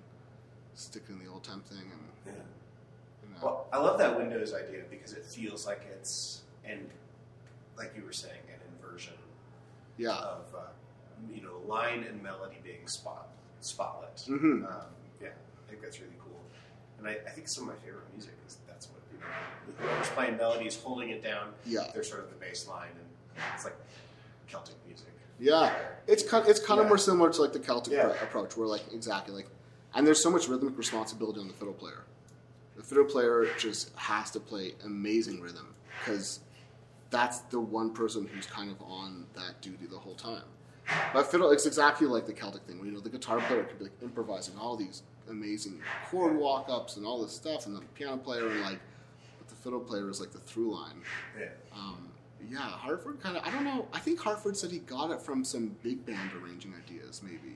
stick 0.75 1.03
in 1.09 1.19
the 1.19 1.27
old 1.29 1.43
time 1.43 1.61
thing, 1.61 1.91
and 1.91 2.35
Yeah. 2.35 2.41
you 3.23 3.29
know, 3.33 3.39
Well, 3.41 3.67
I 3.73 3.77
love 3.77 3.97
that 3.99 4.17
Windows 4.17 4.53
idea 4.53 4.83
because 4.89 5.13
it 5.13 5.25
feels 5.25 5.65
like 5.65 5.81
it's 5.91 6.41
and 6.63 6.89
like 7.77 7.93
you 7.95 8.03
were 8.03 8.11
saying, 8.13 8.41
an 8.47 8.59
inversion 8.75 9.13
yeah, 9.97 10.11
of 10.15 10.53
uh, 10.55 10.59
you 11.33 11.41
know 11.41 11.57
line 11.67 12.03
and 12.03 12.21
melody 12.21 12.57
being 12.63 12.87
spot 12.87 13.27
spotlit. 13.61 14.25
Mhm. 14.27 14.65
Um, 14.69 14.85
yeah, 15.21 15.29
I 15.29 15.69
think 15.69 15.81
that's 15.81 15.99
really 15.99 16.15
cool, 16.23 16.41
and 16.97 17.07
I, 17.07 17.11
I 17.27 17.31
think 17.31 17.47
some 17.49 17.67
of 17.67 17.75
my 17.75 17.81
favorite 17.81 18.09
music 18.13 18.33
is 18.47 18.57
that's 18.67 18.87
what 18.89 19.01
you 19.11 19.19
know 19.19 19.25
whoever's 19.79 20.09
playing 20.09 20.37
melody 20.37 20.65
is 20.67 20.77
holding 20.81 21.09
it 21.09 21.21
down. 21.23 21.53
yeah, 21.65 21.89
They're 21.93 22.03
sort 22.03 22.21
of 22.21 22.29
the 22.29 22.35
bass 22.35 22.67
line, 22.67 22.91
and 22.95 23.43
it's 23.55 23.65
like 23.65 23.75
Celtic 24.47 24.75
music. 24.87 25.07
Yeah. 25.39 25.73
It's 26.07 26.23
kind 26.23 26.47
it's 26.47 26.59
kind 26.59 26.79
of 26.81 26.87
more 26.87 26.97
similar 26.97 27.31
to 27.31 27.41
like 27.41 27.53
the 27.53 27.59
Celtic 27.59 27.93
Yeah. 27.93 28.05
appro- 28.09 28.23
approach, 28.23 28.57
where 28.57 28.67
like 28.67 28.83
exactly 28.93 29.33
like, 29.33 29.47
and 29.93 30.05
there's 30.05 30.21
so 30.21 30.29
much 30.31 30.47
rhythmic 30.47 30.77
responsibility 30.77 31.39
on 31.39 31.47
the 31.47 31.53
fiddle 31.53 31.73
player. 31.73 32.03
The 32.75 32.83
fiddle 32.83 33.05
player 33.05 33.47
just 33.57 33.95
has 33.95 34.31
to 34.31 34.39
play 34.39 34.73
amazing 34.85 35.41
rhythm 35.41 35.75
because 35.99 36.39
that's 37.11 37.39
the 37.51 37.59
one 37.59 37.91
person 37.93 38.27
who's 38.33 38.45
kind 38.45 38.71
of 38.71 38.81
on 38.81 39.25
that 39.35 39.61
duty 39.61 39.85
the 39.89 39.97
whole 39.99 40.15
time. 40.15 40.43
But 41.13 41.29
fiddle, 41.29 41.51
it's 41.51 41.65
exactly 41.67 42.07
like 42.07 42.25
the 42.25 42.33
Celtic 42.33 42.63
thing. 42.63 42.77
Where, 42.79 42.87
you 42.87 42.93
know, 42.93 42.99
the 42.99 43.09
guitar 43.09 43.39
player 43.41 43.63
could 43.63 43.77
be 43.77 43.83
like 43.85 44.01
improvising 44.01 44.55
all 44.57 44.75
these 44.75 45.03
amazing 45.29 45.79
chord 46.09 46.35
walk 46.35 46.67
ups 46.69 46.97
and 46.97 47.05
all 47.05 47.21
this 47.21 47.33
stuff, 47.33 47.67
and 47.67 47.75
the 47.75 47.81
piano 47.93 48.17
player 48.17 48.49
and 48.49 48.61
like, 48.61 48.79
but 49.37 49.47
the 49.47 49.55
fiddle 49.55 49.79
player 49.79 50.09
is 50.09 50.19
like 50.19 50.31
the 50.31 50.39
through 50.39 50.73
line. 50.73 51.01
Yeah. 51.39 51.45
Um, 51.75 52.08
yeah, 52.47 52.59
Hartford 52.59 53.19
kind 53.21 53.37
of. 53.37 53.45
I 53.45 53.51
don't 53.51 53.63
know. 53.63 53.87
I 53.93 53.99
think 53.99 54.19
Hartford 54.19 54.55
said 54.57 54.71
he 54.71 54.79
got 54.79 55.11
it 55.11 55.21
from 55.21 55.43
some 55.43 55.75
big 55.83 56.05
band 56.05 56.31
arranging 56.41 56.73
ideas, 56.75 57.21
maybe. 57.23 57.55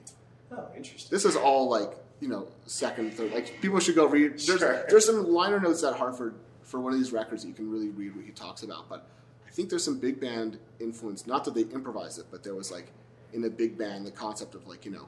Oh, 0.52 0.68
interesting. 0.76 1.10
This 1.12 1.26
is 1.26 1.36
all 1.36 1.70
like 1.70 1.98
you 2.20 2.28
know 2.28 2.48
second, 2.66 3.14
third. 3.14 3.32
Like 3.34 3.62
people 3.62 3.80
should 3.80 3.96
go 3.96 4.08
read. 4.08 4.34
There's 4.40 4.60
Sure. 4.60 4.86
there's 4.90 5.06
some 5.06 5.26
liner 5.32 5.60
notes 5.60 5.84
at 5.84 5.96
Hartford 5.96 6.36
for 6.64 6.80
one 6.80 6.94
of 6.94 7.00
these 7.00 7.12
records 7.12 7.44
that 7.44 7.50
you 7.50 7.54
can 7.54 7.70
really 7.72 7.90
read 7.90 8.16
what 8.16 8.26
he 8.26 8.32
talks 8.32 8.64
about. 8.64 8.90
But 8.90 9.08
I 9.48 9.52
think 9.52 9.70
there's 9.70 9.84
some 9.84 10.00
big 10.00 10.20
band 10.20 10.60
influence. 10.80 11.26
Not 11.28 11.44
that 11.46 11.54
they 11.54 11.62
improvised 11.62 12.20
it, 12.20 12.26
but 12.32 12.44
there 12.44 12.56
was 12.56 12.72
like 12.72 12.92
in 13.34 13.44
a 13.46 13.50
big 13.50 13.78
band 13.78 14.06
the 14.06 14.12
concept 14.12 14.54
of 14.56 14.68
like 14.68 14.86
you 14.86 14.92
know 14.92 15.08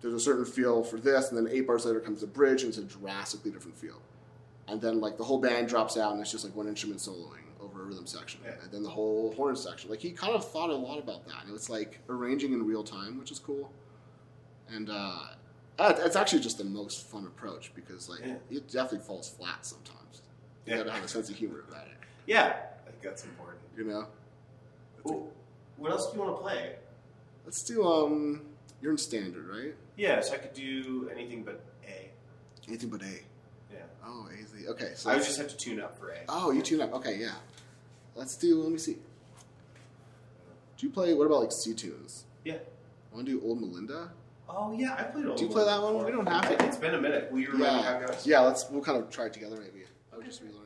there's 0.00 0.14
a 0.14 0.20
certain 0.20 0.44
feel 0.44 0.82
for 0.82 0.98
this, 0.98 1.30
and 1.30 1.38
then 1.38 1.52
eight 1.52 1.66
bars 1.66 1.84
later 1.86 2.00
comes 2.00 2.20
the 2.20 2.26
bridge, 2.26 2.62
and 2.62 2.68
it's 2.70 2.78
a 2.78 2.82
drastically 2.84 3.50
different 3.50 3.76
feel. 3.78 4.00
And 4.68 4.80
then 4.80 5.00
like 5.00 5.16
the 5.16 5.24
whole 5.24 5.38
band 5.40 5.68
drops 5.68 5.96
out, 5.96 6.12
and 6.12 6.20
it's 6.20 6.30
just 6.32 6.44
like 6.44 6.54
one 6.56 6.66
instrument 6.66 7.00
soloing 7.00 7.45
rhythm 7.86 8.06
section, 8.06 8.40
Yeah. 8.44 8.52
and 8.62 8.70
then 8.72 8.82
the 8.82 8.90
whole 8.90 9.32
horn 9.34 9.56
section. 9.56 9.88
Like 9.90 10.00
he 10.00 10.10
kind 10.10 10.34
of 10.34 10.48
thought 10.50 10.70
a 10.70 10.74
lot 10.74 10.98
about 10.98 11.26
that. 11.26 11.44
And 11.46 11.54
it's 11.54 11.68
like 11.70 12.00
arranging 12.08 12.52
in 12.52 12.66
real 12.66 12.84
time, 12.84 13.18
which 13.18 13.30
is 13.30 13.38
cool. 13.38 13.70
And 14.68 14.90
uh, 14.90 15.18
uh, 15.78 15.94
it's 15.98 16.16
actually 16.16 16.40
just 16.40 16.58
the 16.58 16.64
most 16.64 17.06
fun 17.06 17.24
approach 17.26 17.72
because 17.74 18.08
like 18.08 18.20
Yeah. 18.20 18.34
it 18.50 18.68
definitely 18.70 19.06
falls 19.06 19.28
flat 19.28 19.64
sometimes. 19.64 20.22
You 20.66 20.72
Yeah. 20.72 20.78
gotta 20.78 20.92
have 20.92 21.04
a 21.04 21.08
sense 21.08 21.30
of 21.30 21.36
humor 21.36 21.64
about 21.68 21.86
it, 21.86 21.96
Yeah, 22.26 22.56
I 22.86 22.90
think 22.90 23.02
that's 23.02 23.24
important. 23.24 23.60
you 23.76 23.84
know. 23.84 24.06
Ooh, 25.08 25.28
what 25.76 25.92
else 25.92 26.10
do 26.10 26.16
you 26.18 26.22
want 26.24 26.36
to 26.36 26.42
play? 26.42 26.76
Let's 27.44 27.62
do 27.62 27.84
um. 27.86 28.42
You're 28.82 28.92
in 28.92 28.98
standard, 28.98 29.48
right? 29.48 29.74
Yeah, 29.96 30.20
so 30.20 30.34
I 30.34 30.38
could 30.38 30.52
do 30.52 31.08
anything 31.10 31.42
but 31.44 31.60
A. 31.88 32.10
Anything 32.68 32.90
but 32.90 33.02
A. 33.02 33.20
Yeah. 33.72 33.78
Oh, 34.04 34.28
the 34.54 34.68
okay. 34.72 34.92
So 34.96 35.08
I 35.10 35.14
would 35.14 35.24
just 35.24 35.38
have 35.38 35.48
to 35.48 35.56
tune 35.56 35.80
up 35.80 35.98
for 35.98 36.10
A. 36.10 36.18
Oh, 36.28 36.50
you 36.50 36.60
tune 36.60 36.80
up. 36.80 36.92
Okay, 36.94 37.16
yeah. 37.16 37.36
Let's 38.16 38.34
do. 38.36 38.62
Let 38.62 38.72
me 38.72 38.78
see. 38.78 38.94
Do 40.78 40.86
you 40.86 40.90
play? 40.90 41.14
What 41.14 41.26
about 41.26 41.40
like 41.40 41.52
C 41.52 41.74
tunes? 41.74 42.24
Yeah. 42.44 42.56
Want 43.12 43.26
to 43.26 43.32
do 43.32 43.46
Old 43.46 43.60
Melinda? 43.60 44.10
Oh 44.48 44.72
yeah, 44.76 44.94
I 44.98 45.04
played 45.04 45.26
Old 45.26 45.36
Do 45.36 45.44
you 45.44 45.50
play 45.50 45.64
that 45.64 45.82
one? 45.82 45.92
before. 45.94 46.06
We 46.06 46.12
don't 46.12 46.26
have 46.28 46.56
to. 46.56 46.64
It's 46.66 46.76
been 46.76 46.94
a 46.94 47.00
minute. 47.00 47.30
Will 47.30 47.40
you 47.40 47.52
remember 47.52 47.82
how 47.82 47.98
it 47.98 48.06
goes? 48.06 48.26
Yeah, 48.26 48.40
let's. 48.40 48.68
We'll 48.70 48.82
kind 48.82 48.98
of 48.98 49.10
try 49.10 49.26
it 49.26 49.32
together 49.32 49.56
maybe. 49.56 49.84
I 50.12 50.16
would 50.16 50.24
just 50.26 50.42
relearning 50.42 50.65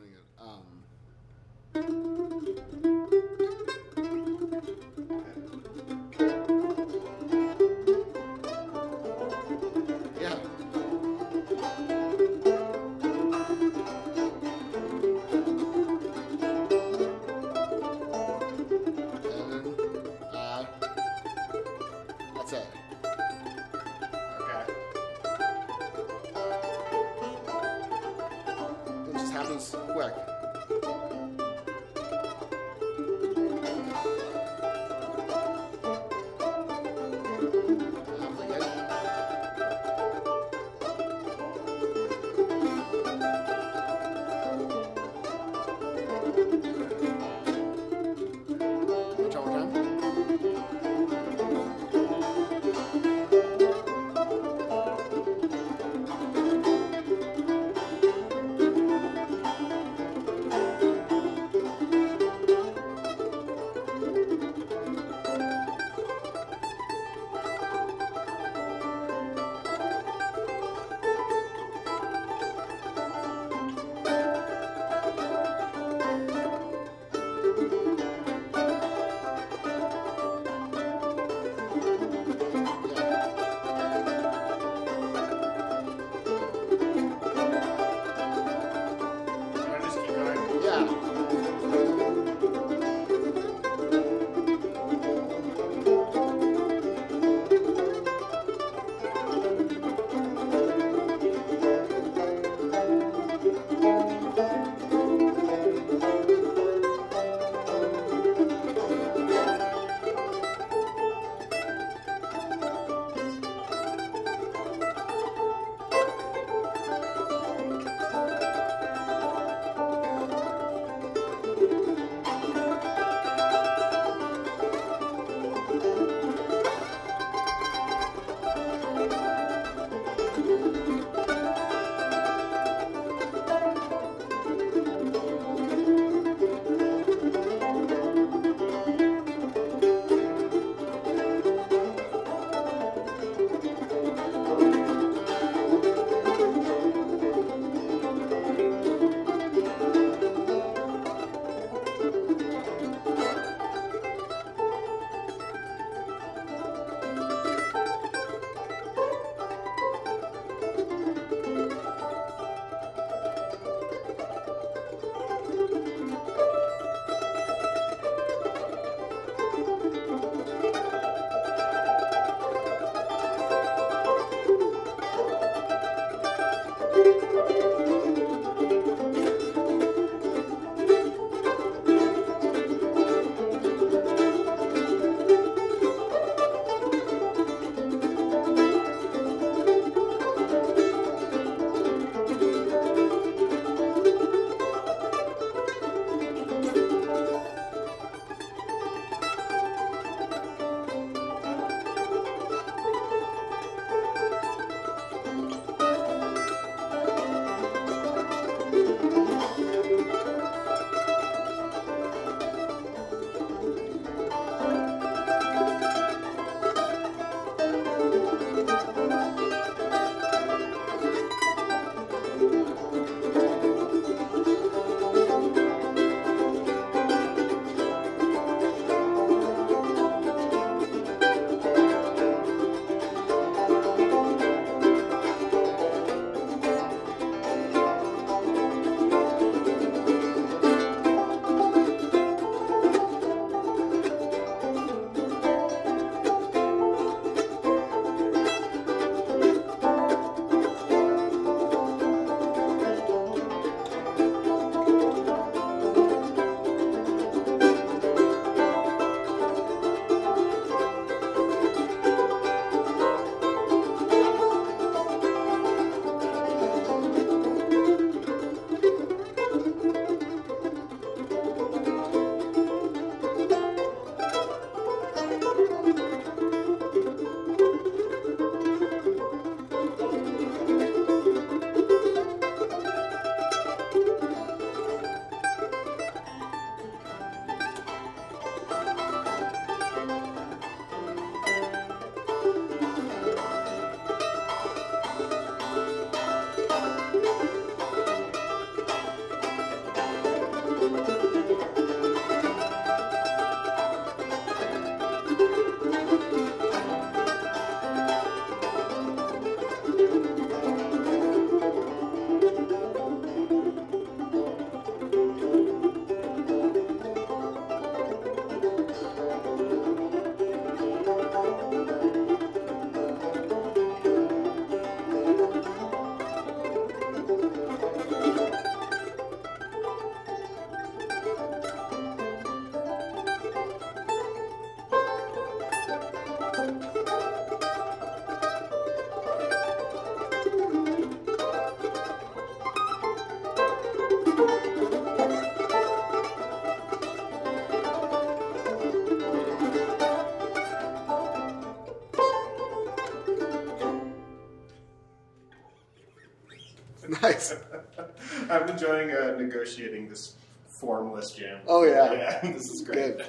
enjoying 358.81 359.11
uh, 359.11 359.37
negotiating 359.37 360.09
this 360.09 360.35
formless 360.67 361.31
jam. 361.31 361.59
Oh, 361.67 361.83
yeah. 361.83 362.13
yeah 362.43 362.51
this 362.51 362.69
is 362.69 362.81
great. 362.81 363.17
Good. 363.17 363.25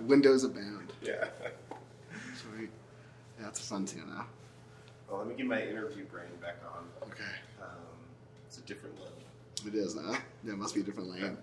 Windows 0.00 0.44
abound. 0.44 0.92
yeah. 1.02 1.26
Sweet. 2.34 2.70
Yeah, 3.40 3.48
it's 3.48 3.66
fun 3.68 3.84
too 3.84 4.02
now. 4.08 4.26
Well, 5.08 5.18
let 5.18 5.28
me 5.28 5.34
get 5.34 5.46
my 5.46 5.60
interview 5.60 6.04
brain 6.04 6.28
back 6.40 6.56
on. 6.74 6.84
Okay. 7.02 7.22
Um, 7.60 7.68
it's 8.46 8.58
a 8.58 8.62
different 8.62 8.96
level. 8.96 9.16
It 9.66 9.74
is, 9.74 9.94
huh? 9.94 10.16
Yeah, 10.44 10.52
it 10.52 10.58
must 10.58 10.74
be 10.74 10.80
a 10.80 10.84
different 10.84 11.10
land. 11.10 11.36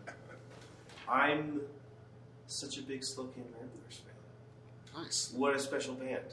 I'm 1.10 1.62
such 2.48 2.78
a 2.78 2.82
big 2.82 3.02
Slocan 3.02 3.44
Ramblers 3.54 4.02
fan. 4.04 5.04
Nice. 5.04 5.34
What 5.36 5.56
a 5.56 5.60
special 5.60 5.94
band! 5.94 6.24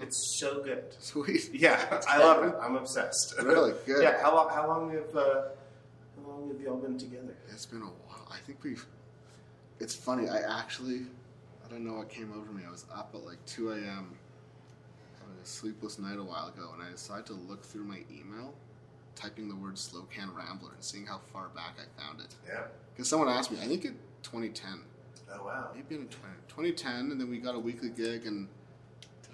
It's 0.00 0.38
so 0.38 0.62
good. 0.62 0.84
Sweet. 0.98 1.50
Yeah, 1.52 2.00
I 2.08 2.18
love 2.18 2.44
it. 2.44 2.54
I'm 2.60 2.76
obsessed. 2.76 3.34
Really? 3.42 3.72
Good. 3.86 4.02
Yeah. 4.02 4.20
How 4.22 4.34
long? 4.34 4.48
How 4.50 4.66
long 4.66 4.90
have 4.90 5.16
uh, 5.16 5.42
long 6.40 6.50
have 6.50 6.60
you 6.60 6.70
all 6.70 6.76
been 6.76 6.98
together? 6.98 7.36
It's 7.52 7.66
been 7.66 7.82
a 7.82 7.86
while. 7.86 8.26
I 8.30 8.38
think 8.38 8.62
we've. 8.64 8.84
It's 9.78 9.94
funny. 9.94 10.28
I 10.28 10.38
actually, 10.60 11.02
I 11.64 11.70
don't 11.70 11.84
know 11.84 11.94
what 11.94 12.08
came 12.08 12.32
over 12.32 12.52
me. 12.52 12.62
I 12.66 12.70
was 12.70 12.84
up 12.94 13.10
at 13.14 13.24
like 13.24 13.44
2 13.46 13.70
a.m. 13.72 14.14
having 15.18 15.36
a 15.42 15.46
sleepless 15.46 15.98
night 15.98 16.18
a 16.18 16.22
while 16.22 16.48
ago, 16.48 16.70
and 16.74 16.82
I 16.82 16.90
decided 16.90 17.26
to 17.26 17.34
look 17.34 17.64
through 17.64 17.84
my 17.84 18.00
email, 18.10 18.54
typing 19.14 19.48
the 19.48 19.56
word 19.56 19.74
"Slocan 19.76 20.34
Rambler" 20.36 20.72
and 20.74 20.82
seeing 20.82 21.06
how 21.06 21.20
far 21.32 21.48
back 21.48 21.76
I 21.78 22.00
found 22.00 22.20
it. 22.20 22.34
Yeah. 22.46 22.64
Because 22.94 23.08
someone 23.08 23.28
asked 23.28 23.50
me, 23.50 23.58
I 23.62 23.66
think 23.66 23.84
in 23.84 23.96
2010, 24.22 24.80
Oh 25.32 25.44
wow. 25.44 25.70
maybe 25.74 25.94
in 25.94 26.08
20, 26.08 26.10
2010, 26.48 27.12
and 27.12 27.20
then 27.20 27.30
we 27.30 27.38
got 27.38 27.54
a 27.54 27.58
weekly 27.58 27.88
gig 27.88 28.26
and 28.26 28.46
did 28.46 28.48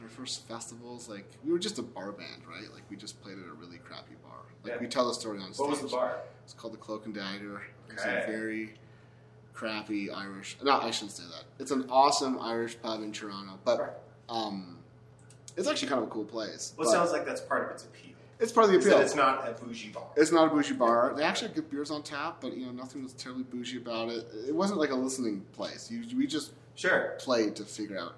our 0.06 0.10
first 0.10 0.46
festivals. 0.46 1.08
Like 1.08 1.26
we 1.44 1.52
were 1.52 1.58
just 1.58 1.78
a 1.78 1.82
bar 1.82 2.12
band, 2.12 2.42
right? 2.48 2.72
Like 2.72 2.82
we 2.90 2.96
just 2.96 3.20
played 3.22 3.38
at 3.38 3.44
a 3.44 3.52
really 3.54 3.78
crappy 3.78 4.14
bar. 4.22 4.38
Like 4.62 4.74
Yeah. 4.74 4.78
we 4.80 4.86
tell 4.86 5.06
the 5.08 5.14
story 5.14 5.38
on 5.40 5.52
stage. 5.52 5.58
What 5.60 5.70
was 5.70 5.80
the 5.80 5.88
bar? 5.88 6.18
It's 6.44 6.54
called 6.54 6.72
the 6.74 6.78
Cloak 6.78 7.06
and 7.06 7.14
Dagger. 7.14 7.62
It's 7.90 8.02
Okay. 8.02 8.22
a 8.22 8.26
very 8.26 8.74
crappy 9.52 10.10
Irish. 10.10 10.56
No, 10.62 10.72
I 10.78 10.90
shouldn't 10.90 11.12
say 11.12 11.24
that. 11.24 11.44
It's 11.58 11.70
an 11.72 11.86
awesome 11.90 12.38
Irish 12.40 12.80
pub 12.80 13.02
in 13.02 13.10
Toronto, 13.12 13.58
but 13.64 14.02
um, 14.28 14.78
it's 15.56 15.66
actually 15.68 15.88
kind 15.88 16.02
of 16.02 16.08
a 16.08 16.10
cool 16.10 16.24
place. 16.24 16.72
Well, 16.76 16.86
it 16.88 16.90
sounds 16.92 17.10
like 17.12 17.24
that's 17.24 17.40
part 17.40 17.64
of 17.64 17.70
its 17.72 17.84
appeal. 17.84 18.12
it's 18.38 18.52
part 18.52 18.66
of 18.66 18.72
the 18.72 18.78
appeal. 18.78 18.98
it's 18.98 19.14
not 19.14 19.48
a 19.48 19.52
bougie 19.64 19.88
bar. 19.88 20.06
It's 20.16 20.30
not 20.30 20.46
a 20.48 20.50
bougie 20.50 20.74
bar. 20.74 21.14
They 21.16 21.22
actually 21.24 21.48
have 21.48 21.56
good 21.56 21.70
beers 21.70 21.90
on 21.90 22.02
tap, 22.02 22.36
but 22.40 22.56
you 22.56 22.66
know 22.66 22.72
nothing 22.72 23.02
was 23.02 23.14
terribly 23.14 23.44
bougie 23.44 23.78
about 23.78 24.10
it. 24.10 24.26
It 24.46 24.54
wasn't 24.54 24.78
like 24.78 24.90
a 24.90 24.94
listening 24.94 25.40
place. 25.52 25.90
You, 25.90 26.04
we 26.16 26.26
just 26.26 26.52
Sure. 26.74 27.14
played 27.18 27.56
to 27.56 27.64
figure 27.64 27.98
out. 27.98 28.16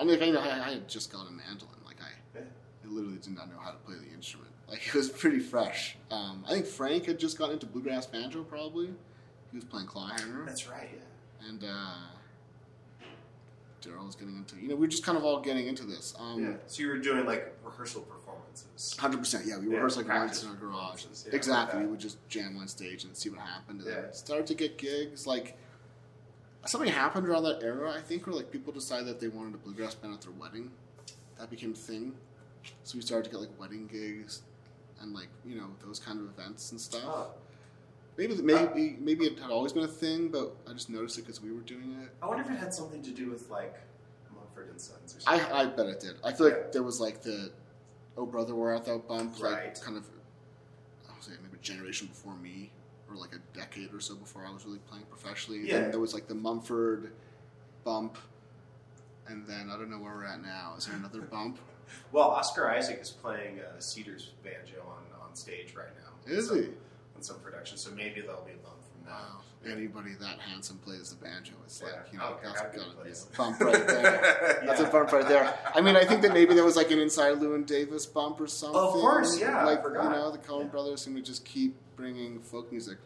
I 0.00 0.04
mean, 0.04 0.36
I, 0.36 0.66
I 0.68 0.72
had 0.72 0.88
just 0.88 1.12
got 1.12 1.28
a 1.28 1.30
mandolin. 1.30 1.74
Like 1.84 1.96
I, 2.00 2.38
I 2.40 2.42
literally 2.88 3.18
did 3.18 3.34
not 3.34 3.48
know 3.50 3.58
how 3.60 3.70
to 3.70 3.76
play 3.78 3.96
the 3.96 4.12
instrument. 4.14 4.50
Like 4.68 4.86
it 4.86 4.94
was 4.94 5.08
pretty 5.10 5.40
fresh. 5.40 5.96
Um, 6.10 6.44
I 6.48 6.52
think 6.54 6.66
Frank 6.66 7.04
had 7.06 7.18
just 7.18 7.36
gotten 7.36 7.54
into 7.54 7.66
bluegrass 7.66 8.06
banjo. 8.06 8.42
Probably 8.44 8.86
he 9.50 9.56
was 9.56 9.64
playing 9.64 9.86
clawhammer, 9.88 10.46
That's 10.46 10.68
right. 10.68 10.88
Yeah. 10.94 11.48
and 11.48 11.64
uh, 11.64 11.94
Daryl 13.82 14.06
was 14.06 14.14
getting 14.14 14.36
into. 14.36 14.56
You 14.56 14.68
know, 14.68 14.74
we 14.76 14.82
were 14.82 14.86
just 14.88 15.04
kind 15.04 15.18
of 15.18 15.24
all 15.24 15.40
getting 15.40 15.66
into 15.66 15.84
this. 15.84 16.14
Um, 16.18 16.42
yeah. 16.42 16.52
So 16.66 16.82
you 16.82 16.88
were 16.88 16.98
doing 16.98 17.26
like 17.26 17.52
rehearsal 17.64 18.02
performances. 18.02 18.96
Hundred 18.98 19.18
percent, 19.18 19.44
yeah. 19.46 19.58
We 19.58 19.66
Yeah, 19.68 19.74
rehearsed 19.74 19.96
like 19.96 20.06
practice 20.06 20.44
once 20.44 20.60
in 20.60 20.66
our 20.66 20.70
garage. 20.72 21.04
yeah, 21.26 21.34
exactly, 21.34 21.78
like 21.80 21.86
we 21.86 21.90
would 21.92 22.00
just 22.00 22.16
jam 22.28 22.56
on 22.60 22.68
stage 22.68 23.04
and 23.04 23.16
see 23.16 23.30
what 23.30 23.40
happened. 23.40 23.80
And 23.80 23.88
Yeah. 23.88 24.00
then 24.02 24.12
started 24.14 24.46
to 24.48 24.54
get 24.54 24.78
gigs. 24.78 25.26
Like 25.26 25.56
something 26.66 26.90
happened 26.90 27.26
around 27.28 27.44
that 27.44 27.62
era, 27.62 27.92
I 27.92 28.00
think, 28.00 28.26
where 28.26 28.36
like 28.36 28.50
people 28.50 28.72
decided 28.72 29.06
that 29.06 29.20
they 29.20 29.28
wanted 29.28 29.54
a 29.54 29.58
bluegrass 29.58 29.94
band 29.94 30.14
at 30.14 30.20
their 30.22 30.32
wedding. 30.32 30.70
That 31.38 31.50
became 31.50 31.72
a 31.72 31.76
thing. 31.76 32.14
So 32.84 32.96
we 32.98 33.02
started 33.02 33.24
to 33.24 33.30
get 33.30 33.40
like 33.40 33.58
wedding 33.58 33.86
gigs 33.86 34.42
and 35.00 35.14
like 35.14 35.28
you 35.46 35.56
know 35.56 35.68
those 35.84 35.98
kind 35.98 36.20
of 36.20 36.26
events 36.26 36.72
and 36.72 36.80
stuff. 36.80 37.02
Oh. 37.06 37.30
Maybe 38.18 38.34
maybe 38.42 38.96
maybe 39.00 39.24
it 39.24 39.38
had 39.38 39.50
always 39.50 39.72
been 39.72 39.84
a 39.84 39.88
thing, 39.88 40.28
but 40.28 40.54
I 40.68 40.74
just 40.74 40.90
noticed 40.90 41.16
it 41.18 41.22
because 41.22 41.40
we 41.40 41.52
were 41.52 41.62
doing 41.62 41.96
it. 42.02 42.10
I 42.22 42.26
wonder 42.26 42.42
if 42.42 42.50
it 42.50 42.58
had 42.58 42.74
something 42.74 43.02
to 43.02 43.10
do 43.10 43.30
with 43.30 43.48
like 43.48 43.74
Mumford 44.34 44.68
and 44.68 44.78
Sons 44.80 45.16
or 45.16 45.20
something. 45.20 45.46
I 45.52 45.60
I 45.62 45.66
bet 45.66 45.86
it 45.86 46.00
did. 46.00 46.16
I 46.22 46.32
feel 46.32 46.46
like 46.48 46.72
there 46.72 46.82
was 46.82 47.00
like 47.00 47.22
the 47.22 47.50
oh 48.18 48.26
brother 48.26 48.54
where 48.54 48.74
art 48.74 48.84
thou 48.84 48.98
bump 48.98 49.40
like 49.40 49.54
Right. 49.54 49.80
kind 49.82 49.96
of 49.96 50.04
I 51.08 51.14
would 51.14 51.22
say 51.22 51.32
maybe 51.42 51.56
a 51.56 51.62
generation 51.62 52.08
before 52.08 52.34
me 52.36 52.70
or 53.10 53.16
like 53.16 53.34
a 53.34 53.58
decade 53.58 53.92
or 53.92 54.00
so 54.00 54.14
before 54.14 54.44
I 54.46 54.52
was 54.52 54.64
really 54.64 54.78
playing 54.88 55.04
professionally. 55.06 55.60
Yeah. 55.64 55.80
Then 55.80 55.90
there 55.90 56.00
was 56.00 56.14
like 56.14 56.28
the 56.28 56.34
Mumford 56.34 57.12
bump 57.84 58.16
and 59.26 59.46
then 59.46 59.70
I 59.70 59.76
don't 59.76 59.90
know 59.90 59.98
where 59.98 60.14
we're 60.14 60.24
at 60.24 60.42
now. 60.42 60.74
Is 60.78 60.86
there 60.86 60.96
another 60.96 61.20
bump? 61.30 61.58
Well, 62.12 62.28
Oscar 62.30 62.70
Isaac 62.70 63.00
is 63.00 63.10
playing 63.10 63.60
uh, 63.60 63.80
Cedar's 63.80 64.30
banjo 64.44 64.80
on, 64.86 65.02
on 65.28 65.34
stage 65.34 65.74
right 65.74 65.88
now. 66.04 66.32
Is 66.32 66.48
So- 66.48 66.54
he? 66.54 66.68
On 67.16 67.22
some 67.22 67.40
production, 67.40 67.76
so 67.76 67.90
maybe 67.90 68.20
there'll 68.22 68.40
be 68.44 68.52
a 68.52 68.56
bump 68.56 68.79
Wow. 69.10 69.70
Anybody 69.70 70.12
that 70.20 70.38
handsome 70.38 70.78
plays 70.78 71.10
the 71.10 71.22
banjo, 71.22 71.52
it's 71.66 71.82
like, 71.82 71.92
you 72.12 72.18
know, 72.18 72.36
that's 72.42 72.62
gotta 72.62 72.78
be 73.04 73.10
a 73.10 73.36
bump 73.36 73.60
right 73.60 73.86
there. 73.86 74.62
That's 74.66 74.80
a 74.80 74.86
bump 74.86 75.12
right 75.12 75.28
there. 75.28 75.52
I 75.74 75.82
mean, 75.82 75.96
I 75.96 76.04
think 76.06 76.22
that 76.22 76.32
maybe 76.32 76.54
there 76.54 76.64
was 76.64 76.76
like 76.76 76.90
an 76.90 76.98
inside 76.98 77.34
Llewyn 77.36 77.66
Davis 77.66 78.06
bump 78.06 78.40
or 78.40 78.46
something. 78.46 78.80
Of 78.80 78.92
course, 78.92 79.38
yeah, 79.38 79.62
Like 79.64 79.82
forgot. 79.82 80.04
you 80.04 80.10
know, 80.12 80.30
the 80.30 80.38
Coen. 80.38 80.70
Brothers 80.70 81.02
seem 81.02 81.14
to 81.16 81.20
just 81.20 81.44
keep 81.44 81.74
bringing 81.94 82.40
folk 82.40 82.70
music. 82.72 82.96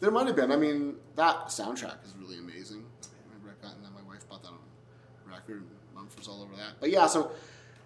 There 0.00 0.10
might 0.10 0.26
have 0.26 0.36
been. 0.36 0.52
I 0.52 0.56
mean, 0.56 0.96
that 1.16 1.46
soundtrack 1.46 2.04
is 2.04 2.14
really 2.20 2.36
amazing. 2.38 2.84
I 3.04 3.08
remember 3.32 3.56
I 3.58 3.66
got 3.66 3.74
and 3.76 3.82
then 3.84 3.92
my 3.94 4.02
wife 4.12 4.28
bought 4.28 4.42
that 4.42 4.50
on 4.50 4.58
record. 5.26 5.62
and 5.62 5.68
Mumford's 5.94 6.28
all 6.28 6.42
over 6.42 6.54
that. 6.56 6.72
But 6.80 6.90
yeah, 6.90 7.06
so 7.06 7.30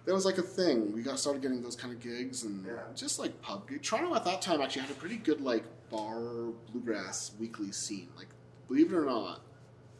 there 0.03 0.13
was 0.13 0.25
like 0.25 0.37
a 0.39 0.41
thing. 0.43 0.91
We 0.91 1.03
got 1.03 1.19
started 1.19 1.41
getting 1.41 1.61
those 1.61 1.77
kind 1.77 1.93
of 1.93 2.01
gigs 2.01 2.43
and 2.43 2.65
Yeah. 2.65 2.73
just 2.95 3.17
like 3.17 3.41
pub 3.41 3.69
gigs. 3.69 3.87
Toronto 3.87 4.13
at 4.13 4.25
that 4.25 4.41
time 4.41 4.59
actually 4.61 4.81
had 4.81 4.91
a 4.91 4.95
pretty 4.95 5.15
good 5.15 5.39
like 5.39 5.63
bar 5.95 6.51
bluegrass 6.71 7.31
weekly 7.39 7.71
scene. 7.71 8.09
Like, 8.17 8.27
believe 8.67 8.91
it 8.91 8.95
or 8.95 9.05
not, 9.05 9.41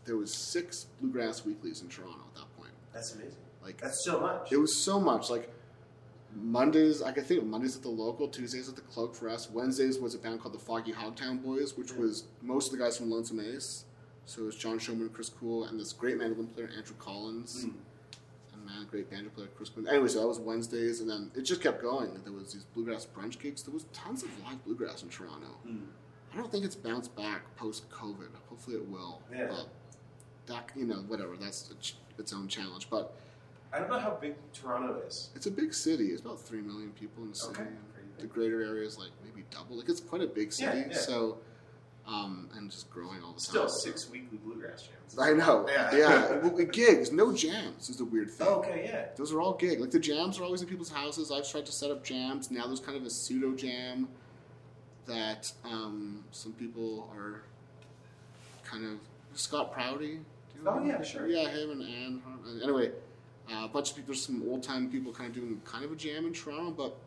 there 0.06 0.18
was 0.18 0.34
six 0.52 0.88
bluegrass 1.00 1.46
weeklies 1.46 1.82
in 1.82 1.90
Toronto 1.90 2.20
at 2.30 2.36
that 2.36 2.58
point. 2.58 2.72
That's 2.94 3.14
amazing. 3.14 3.36
Like 3.64 3.80
That's 3.80 4.04
so 4.04 4.20
much. 4.20 4.52
it 4.52 4.58
was 4.58 4.76
so 4.84 5.00
much. 5.00 5.30
Like 5.30 5.50
Mondays, 6.36 7.02
I 7.02 7.12
could 7.12 7.26
think 7.26 7.42
of 7.42 7.48
Mondays 7.48 7.76
at 7.76 7.84
the 7.84 7.90
local, 7.90 8.28
Tuesdays 8.28 8.68
at 8.68 8.76
the 8.76 8.82
Cloak 8.82 9.16
for 9.16 9.30
us. 9.30 9.50
Wednesdays 9.50 10.00
was 10.00 10.16
a 10.16 10.18
band 10.18 10.42
called 10.42 10.54
the 10.54 10.60
Foggy 10.60 10.92
Hogtown 10.92 11.42
Boys, 11.44 11.78
which 11.78 11.92
Yeah. 11.92 12.00
was 12.00 12.24
most 12.42 12.72
of 12.72 12.78
the 12.78 12.84
guys 12.84 12.98
from 12.98 13.12
Lonesome 13.12 13.40
Ace. 13.40 13.86
So 14.26 14.42
it 14.42 14.46
was 14.46 14.56
John 14.56 14.80
Showman, 14.80 15.10
Chris 15.10 15.30
Coole, 15.30 15.66
and 15.66 15.80
this 15.80 15.94
great 15.94 16.18
mandolin 16.18 16.48
player 16.48 16.70
Andrew 16.76 16.96
Collins, 16.98 17.66
Mm. 17.66 17.74
And 18.74 18.82
man, 18.82 18.88
great 18.90 19.10
banjo 19.10 19.30
player 19.30 19.48
Chris 19.56 19.70
Quinn. 19.70 19.88
Anyway, 19.88 20.08
so 20.08 20.22
that 20.22 20.28
was 20.28 20.40
Wednesdays, 20.40 21.02
and 21.02 21.10
then 21.10 21.32
it 21.36 21.42
just 21.42 21.62
kept 21.62 21.82
going. 21.82 22.12
There 22.24 22.34
was 22.34 22.54
these 22.54 22.64
bluegrass 22.64 23.06
brunch 23.06 23.40
gigs. 23.40 23.64
There 23.64 23.74
was 23.74 23.86
tons 23.94 24.24
of 24.24 24.30
live 24.44 24.64
bluegrass 24.66 25.04
in 25.04 25.10
Toronto. 25.10 25.48
Mm. 25.68 25.86
I 26.34 26.38
don't 26.38 26.52
think 26.52 26.66
it's 26.66 26.76
bounced 26.76 27.16
back 27.16 27.56
post 27.56 27.90
COVID. 27.90 28.30
Hopefully, 28.50 28.78
it 28.78 28.88
will. 28.88 29.22
Yeah. 29.32 29.48
But 29.48 29.68
that 30.48 30.70
you 30.76 30.86
know, 30.86 31.04
whatever. 31.08 31.38
That's 31.38 31.72
its 32.18 32.34
own 32.34 32.48
challenge, 32.48 32.90
but. 32.90 33.16
I 33.72 33.80
don't 33.80 33.90
know 33.90 33.98
how 33.98 34.12
big 34.22 34.36
Toronto 34.54 35.02
is. 35.08 35.32
It's 35.36 35.48
a 35.48 35.52
big 35.52 35.74
city. 35.74 36.10
It's 36.10 36.22
about 36.22 36.40
three 36.40 36.62
million 36.62 36.92
people 36.92 37.24
in 37.24 37.32
the 37.32 37.36
city. 37.36 37.60
Okay, 37.60 37.70
The 38.20 38.28
greater 38.28 38.62
area 38.62 38.86
is 38.86 39.00
like 39.00 39.10
maybe 39.26 39.44
double. 39.50 39.78
Like 39.78 39.90
it's 39.90 40.00
quite 40.00 40.22
a 40.22 40.28
big 40.28 40.54
city. 40.54 40.78
Yeah, 40.78 40.88
yeah. 40.92 40.98
So, 40.98 41.40
um, 42.08 42.50
and 42.56 42.70
just 42.70 42.89
growing 42.89 43.22
all 43.24 43.34
the 43.34 43.39
time. 43.39 43.39
Still 43.39 43.62
time. 43.68 43.70
six 43.70 44.10
weekly 44.10 44.38
bluegrass 44.38 44.84
jams. 44.84 45.20
I 45.20 45.34
know. 45.34 45.66
Yeah. 45.70 45.96
Yeah. 45.96 46.36
Well, 46.44 46.56
the 46.56 46.66
gigs, 46.66 47.12
no 47.12 47.32
jams 47.34 47.89
is 47.89 47.98
the 47.98 48.06
weird 48.06 48.30
thing. 48.32 48.48
Oh, 48.50 48.56
okay, 48.56 48.84
yeah. 48.86 49.06
Those 49.16 49.32
are 49.32 49.39
all 49.39 49.54
gig. 49.54 49.80
Like 49.80 49.92
the 49.92 50.00
jams 50.00 50.39
are 50.39 50.44
always 50.44 50.62
in 50.62 50.68
people's 50.68 50.92
houses. 50.92 51.32
I've 51.32 51.50
tried 51.50 51.66
to 51.68 51.72
set 51.72 51.89
up 51.92 52.04
jams. 52.04 52.52
Now 52.52 52.68
there's 52.68 52.82
kind 52.82 52.98
of 52.98 53.06
a 53.06 53.10
pseudo 53.10 53.54
jam 53.54 54.10
that 55.06 55.52
um, 55.63 56.24
some 56.32 56.54
people 56.54 57.10
are 57.16 57.44
kind 58.63 58.86
of 58.86 59.00
Scott 59.38 59.72
Prouty. 59.72 60.08
Do 60.08 60.13
you 60.62 60.68
Oh, 60.68 60.84
yeah, 60.84 61.02
sure. 61.02 61.28
Yeah, 61.28 61.50
him 61.50 61.72
and 61.72 61.82
Anne. 61.82 62.22
Anyway, 62.62 62.92
uh, 63.52 63.66
a 63.66 63.68
bunch 63.68 63.92
of 63.92 63.96
people, 63.98 64.13
some 64.13 64.44
old 64.50 64.63
time 64.63 64.89
people, 64.89 65.12
kind 65.13 65.30
of 65.30 65.36
doing 65.36 65.62
kind 65.66 65.84
of 65.86 65.92
a 65.92 65.96
jam 65.96 66.26
in 66.26 66.34
Toronto, 66.34 66.72
but 66.72 66.98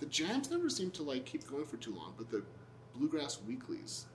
the 0.00 0.06
jams 0.06 0.50
never 0.50 0.68
seem 0.68 0.90
to 0.92 1.02
like 1.02 1.24
keep 1.24 1.48
going 1.48 1.64
for 1.64 1.76
too 1.76 1.94
long. 1.94 2.14
But 2.16 2.30
the 2.30 2.42
bluegrass 2.94 3.40
weeklies 3.46 4.06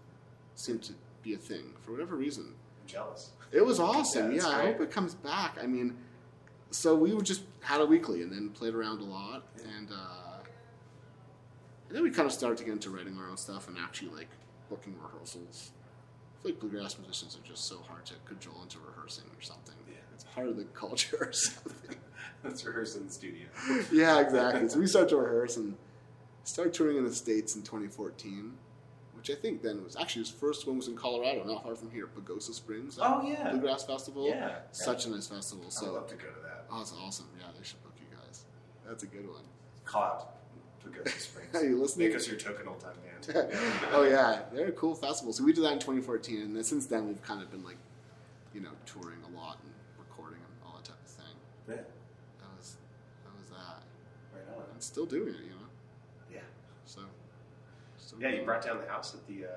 seem 0.60 0.80
to 0.80 0.94
be 1.24 1.34
a 1.34 1.38
thing 1.38 1.74
for 1.82 1.92
whatever 1.92 2.16
reason. 2.16 2.54
I'm 2.82 2.88
jealous. 2.88 3.32
It 3.52 3.66
was 3.66 3.80
awesome. 3.80 4.32
Yeah, 4.32 4.42
Yeah, 4.44 4.48
I 4.48 4.66
hope 4.68 4.82
it 4.82 4.92
comes 4.92 5.16
back. 5.16 5.58
I 5.62 5.68
mean, 5.68 5.96
so 6.72 6.96
we 6.96 7.14
would 7.14 7.26
just 7.26 7.44
had 7.62 7.82
a 7.82 7.86
weekly 7.86 8.22
and 8.22 8.32
then 8.32 8.50
played 8.50 8.74
around 8.76 9.00
a 9.02 9.06
lot, 9.06 9.44
Yeah. 9.58 9.64
and 9.78 9.90
uh, 9.92 10.38
and 11.88 11.96
then 11.98 12.04
we 12.04 12.12
kind 12.12 12.26
of 12.28 12.32
started 12.34 12.58
to 12.60 12.64
get 12.64 12.74
into 12.74 12.90
writing 12.92 13.18
our 13.18 13.30
own 13.30 13.38
stuff 13.38 13.68
and 13.68 13.78
actually 13.78 14.12
like 14.16 14.30
booking 14.70 14.96
rehearsals. 15.02 15.72
I 15.72 16.44
feel 16.44 16.52
like 16.52 16.60
bluegrass 16.62 16.98
musicians 17.00 17.36
are 17.36 17.48
just 17.48 17.66
so 17.66 17.80
hard 17.88 18.06
to 18.08 18.14
cajole 18.26 18.62
into 18.62 18.78
rehearsing 18.80 19.26
or 19.36 19.42
something. 19.42 19.76
Yeah. 19.90 19.96
It's 20.14 20.24
part 20.26 20.48
of 20.48 20.58
the 20.58 20.66
culture 20.66 21.18
or 21.22 21.34
something. 21.34 21.98
Let's 22.44 22.64
rehearse 22.64 22.96
in 22.96 23.08
the 23.08 23.12
studio. 23.12 23.48
yeah, 23.92 24.20
exactly. 24.22 24.70
So 24.70 24.80
we 24.80 24.88
started 24.88 25.10
to 25.10 25.18
rehearse 25.18 25.58
and 25.58 25.76
started 26.44 26.74
touring 26.74 26.98
in 26.98 27.04
the 27.06 27.14
states 27.14 27.56
in 27.56 27.64
2014. 27.64 28.54
Which 29.20 29.30
I 29.30 29.36
think 29.36 29.62
then 29.62 29.84
was 29.84 29.98
actually 29.98 30.22
his 30.22 30.32
first 30.32 30.66
one 30.66 30.78
was 30.78 30.88
in 30.88 30.96
Colorado, 30.96 31.44
not 31.44 31.62
far 31.64 31.76
from 31.76 31.92
here, 31.92 32.08
Pagosa 32.08 32.54
Springs. 32.54 32.98
Uh, 32.98 33.20
oh, 33.22 33.28
yeah. 33.28 33.50
Bluegrass 33.52 33.84
Festival. 33.84 34.26
Yeah. 34.30 34.60
Such 34.72 35.06
a 35.08 35.10
nice 35.10 35.28
festival. 35.28 35.66
I'd 35.68 35.74
So 35.74 35.92
love 35.94 36.08
to 36.08 36.16
go 36.16 36.22
to 36.30 36.42
that. 36.44 36.66
Oh, 36.72 36.78
that's 36.78 36.94
awesome. 37.04 37.26
Yeah, 37.38 37.48
they 37.58 37.64
should 37.66 37.84
book 37.84 37.92
you 38.00 38.16
guys. 38.18 38.46
That's 38.88 39.04
a 39.04 39.08
good 39.08 39.28
one. 39.28 39.44
Caught 39.84 40.26
Pagosa 40.86 41.20
Springs. 41.20 41.50
Are 41.54 41.66
you 41.66 41.78
listening? 41.82 42.08
Make 42.08 42.16
us 42.16 42.30
your 42.30 42.38
token 42.38 42.70
old 42.70 42.80
time 42.80 42.94
band. 43.04 43.50
oh 43.92 44.04
yeah, 44.04 44.44
they're 44.54 44.68
a 44.70 44.72
cool 44.72 44.96
festival. 44.96 45.34
So 45.34 45.44
we 45.44 45.52
did 45.52 45.66
that 45.66 45.74
in 45.74 45.80
2014, 45.80 46.42
and 46.42 46.56
then 46.56 46.64
since 46.64 46.86
then 46.86 47.06
we've 47.06 47.22
kind 47.22 47.42
of 47.44 47.52
been 47.52 47.66
like, 47.66 47.76
you 48.54 48.62
know, 48.62 48.70
touring 48.86 49.20
a 49.34 49.38
lot 49.38 49.58
and 49.66 49.74
recording 50.00 50.40
and 50.40 50.54
all 50.66 50.78
that 50.78 50.86
type 50.86 50.96
of 51.04 51.12
thing. 51.12 51.36
yeah. 51.68 51.76
That 51.76 52.50
was 52.58 52.78
that 53.26 53.34
was 53.38 53.50
that. 53.50 53.84
Right 54.34 54.56
on. 54.56 54.64
I'm 54.74 54.80
still 54.82 55.06
doing 55.06 55.28
it, 55.28 55.44
you 55.44 55.50
know. 55.50 55.59
Yeah. 58.20 58.30
Yeah, 58.30 58.36
you 58.36 58.46
brought 58.46 58.64
down 58.66 58.80
the 58.80 58.88
house 58.88 59.14
at 59.16 59.26
the 59.28 59.46
uh, 59.46 59.50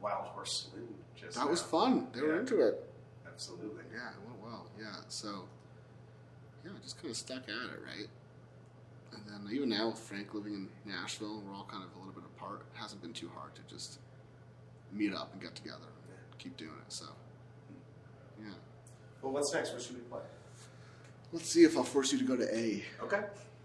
Wild 0.00 0.26
Horse 0.28 0.68
Saloon. 0.70 0.94
Just. 1.16 1.36
That 1.36 1.48
was 1.48 1.62
fun. 1.62 2.08
They 2.14 2.20
were 2.20 2.38
into 2.38 2.60
it. 2.60 2.82
Absolutely. 3.26 3.84
Yeah, 3.92 4.10
it 4.10 4.28
went 4.28 4.42
well. 4.42 4.66
Yeah, 4.78 4.96
so 5.08 5.44
yeah, 6.64 6.72
just 6.82 6.98
kind 6.98 7.10
of 7.10 7.16
stuck 7.16 7.42
at 7.44 7.48
it, 7.48 7.80
right? 7.84 8.08
And 9.12 9.22
then 9.26 9.52
even 9.54 9.68
now, 9.70 9.88
with 9.88 9.98
Frank 9.98 10.34
living 10.34 10.54
in 10.54 10.68
Nashville, 10.92 11.42
we're 11.46 11.54
all 11.54 11.66
kind 11.70 11.82
of 11.82 11.90
a 11.96 11.98
little 11.98 12.12
bit 12.14 12.24
apart. 12.36 12.62
It 12.74 12.78
hasn't 12.78 13.02
been 13.02 13.12
too 13.12 13.30
hard 13.34 13.54
to 13.54 13.62
just 13.74 13.98
meet 14.92 15.14
up 15.14 15.32
and 15.32 15.40
get 15.40 15.54
together, 15.54 15.78
and 16.08 16.38
keep 16.38 16.56
doing 16.56 16.70
it. 16.70 16.92
So 16.92 17.06
yeah, 18.40 18.52
Well, 19.22 19.32
what's 19.32 19.52
next? 19.52 19.72
What 19.72 19.82
should 19.82 19.96
we 19.96 20.02
play? 20.02 20.20
let's 21.32 21.48
see 21.48 21.64
if 21.64 21.76
I'll 21.78 21.84
force 21.84 22.12
you 22.12 22.18
to 22.18 22.24
go 22.24 22.36
to 22.36 22.54
A. 22.54 22.84
Okay. 23.02 23.20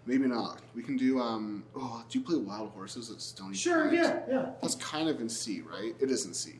Maybe 0.08 0.26
not. 0.26 0.60
We 0.74 0.82
can 0.82 0.96
do. 0.96 1.20
um 1.20 1.62
Oh, 1.76 2.02
do 2.08 2.18
you 2.18 2.24
play 2.24 2.36
Wild 2.36 2.70
Horses 2.70 3.10
at 3.10 3.20
Stony 3.20 3.54
Sure. 3.54 3.82
Point? 3.88 3.94
Yeah. 3.94 4.20
Yeah. 4.28 4.50
That's 4.62 4.74
kind 4.76 5.06
of 5.08 5.20
in 5.20 5.28
C, 5.28 5.60
right? 5.60 5.94
It 6.00 6.10
is 6.10 6.24
in 6.24 6.32
C. 6.32 6.54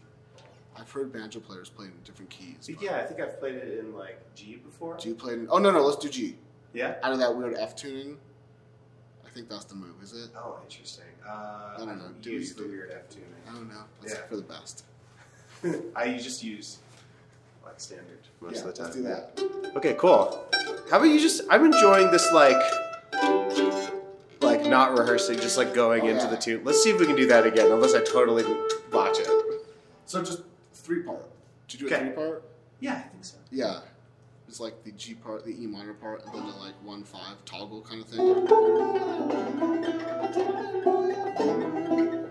I've 0.76 0.92
heard 0.92 1.10
banjo 1.12 1.40
players 1.40 1.70
play 1.70 1.86
in 1.86 1.92
different 2.04 2.30
keys. 2.30 2.68
but- 2.70 2.82
Yeah, 2.82 2.98
I 2.98 3.04
think 3.06 3.20
I've 3.20 3.40
played 3.40 3.54
it 3.56 3.78
in 3.78 3.94
like 3.96 4.20
G 4.34 4.56
before. 4.56 4.96
Do 4.98 5.08
you 5.08 5.14
play 5.14 5.32
in? 5.32 5.48
Oh 5.50 5.58
no, 5.58 5.70
no. 5.70 5.80
Let's 5.82 5.96
do 5.96 6.10
G. 6.10 6.36
Yeah. 6.74 6.96
Out 7.02 7.12
of 7.12 7.18
that 7.20 7.34
weird 7.34 7.54
F 7.58 7.74
tuning. 7.74 8.18
I 9.26 9.30
think 9.30 9.48
that's 9.48 9.64
the 9.64 9.74
move, 9.76 9.94
is 10.02 10.12
it? 10.12 10.30
Oh, 10.36 10.58
interesting. 10.62 11.04
Uh, 11.26 11.30
I 11.76 11.76
don't 11.78 11.98
know. 11.98 12.10
Do 12.20 12.30
Use 12.32 12.52
the 12.54 12.64
do- 12.64 12.68
weird 12.68 12.90
F 12.92 13.08
tuning. 13.08 13.28
I 13.48 13.52
don't 13.54 13.68
know. 13.70 13.84
That's 14.02 14.12
Yeah. 14.14 14.26
for 14.28 14.36
the 14.36 14.42
best. 14.42 14.84
I 15.96 16.12
just 16.18 16.42
use 16.44 16.78
like 17.64 17.80
standard 17.80 18.18
most 18.42 18.56
yeah, 18.56 18.60
of 18.60 18.66
the 18.66 18.72
time. 18.72 18.84
let's 18.84 18.96
do 18.96 19.02
that. 19.04 19.74
Okay, 19.76 19.94
cool. 19.98 20.44
How 20.90 20.98
about 20.98 21.04
you 21.04 21.18
just? 21.18 21.40
I'm 21.50 21.64
enjoying 21.64 22.10
this 22.10 22.30
like, 22.32 22.60
like 24.40 24.64
not 24.66 24.96
rehearsing, 24.98 25.38
just 25.38 25.56
like 25.56 25.74
going 25.74 26.02
Oh, 26.02 26.08
into 26.08 26.24
yeah. 26.24 26.30
the 26.30 26.36
tune. 26.36 26.62
Let's 26.64 26.82
see 26.82 26.90
if 26.90 27.00
we 27.00 27.06
can 27.06 27.16
do 27.16 27.26
that 27.28 27.46
again, 27.46 27.70
unless 27.70 27.94
I 27.94 28.00
totally 28.02 28.44
botch 28.90 29.18
it. 29.20 29.28
So 30.06 30.22
just 30.22 30.42
three 30.72 31.02
part. 31.02 31.24
Did 31.68 31.80
you 31.80 31.88
do 31.88 31.94
a 31.94 31.98
three 31.98 32.10
part? 32.10 32.42
Yeah, 32.80 32.94
I 32.94 33.00
think 33.08 33.24
so. 33.24 33.36
Yeah. 33.50 33.80
It's 34.48 34.60
like 34.60 34.82
the 34.84 34.92
G 34.92 35.14
part, 35.14 35.44
the 35.44 35.50
E 35.62 35.66
minor 35.66 35.92
part, 35.92 36.24
and 36.24 36.34
then 36.34 36.46
the 36.46 36.56
like 36.56 36.72
one 36.82 37.04
five 37.04 37.36
toggle 37.44 37.82
kind 37.82 38.00
of 38.00 38.08
thing. 38.08 38.46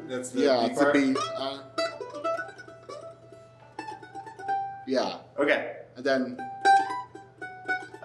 That's 0.08 0.30
the 0.32 0.42
yeah, 0.42 0.66
it's 0.66 0.82
a 0.82 0.92
B. 0.92 1.16
Uh, 1.38 1.60
yeah, 4.88 5.18
Okay. 5.38 5.74
and 5.96 6.06
then 6.06 6.38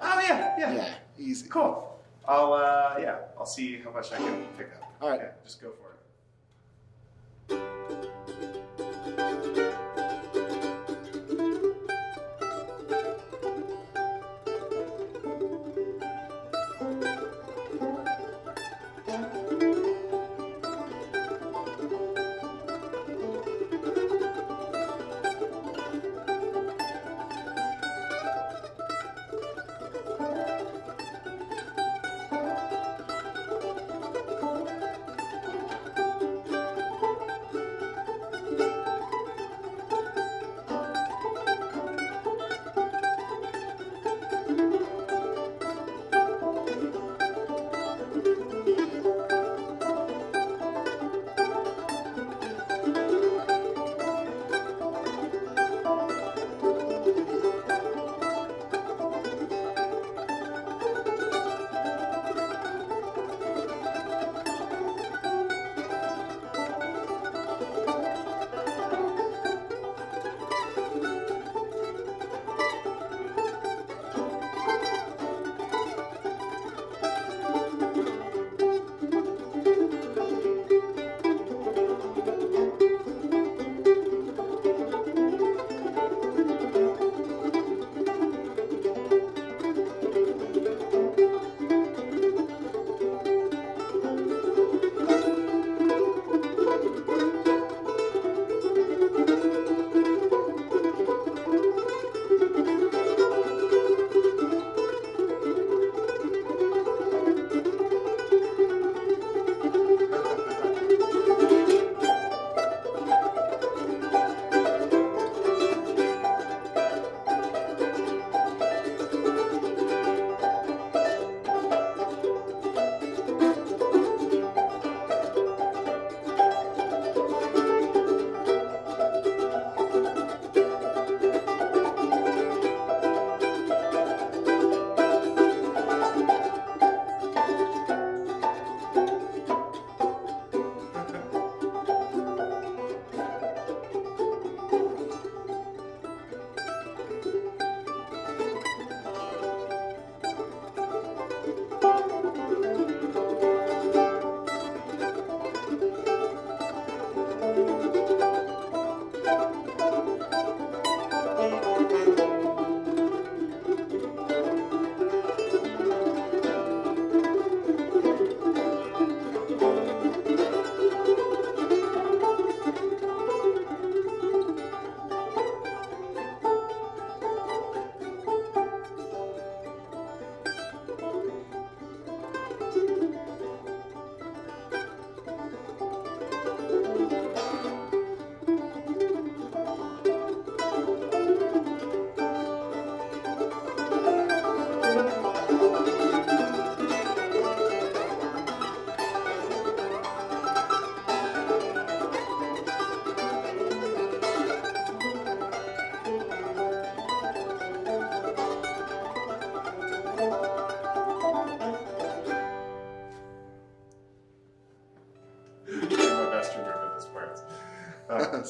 Oh 0.03 0.21
yeah, 0.21 0.57
yeah. 0.59 0.75
yeah, 0.75 0.95
easy. 1.19 1.49
Cool. 1.49 1.92
I'll 2.27 2.53
uh, 2.53 2.97
yeah. 3.01 3.17
I'll 3.39 3.47
see 3.47 3.79
how 3.79 3.91
much 3.91 4.13
I 4.13 4.17
can 4.17 4.47
pick 4.57 4.69
up. 4.75 4.93
All 5.01 5.11
right. 5.11 5.21
Okay, 5.21 5.31
just 5.45 5.61
go 5.61 5.73
for 5.73 5.93
it. 7.55 7.92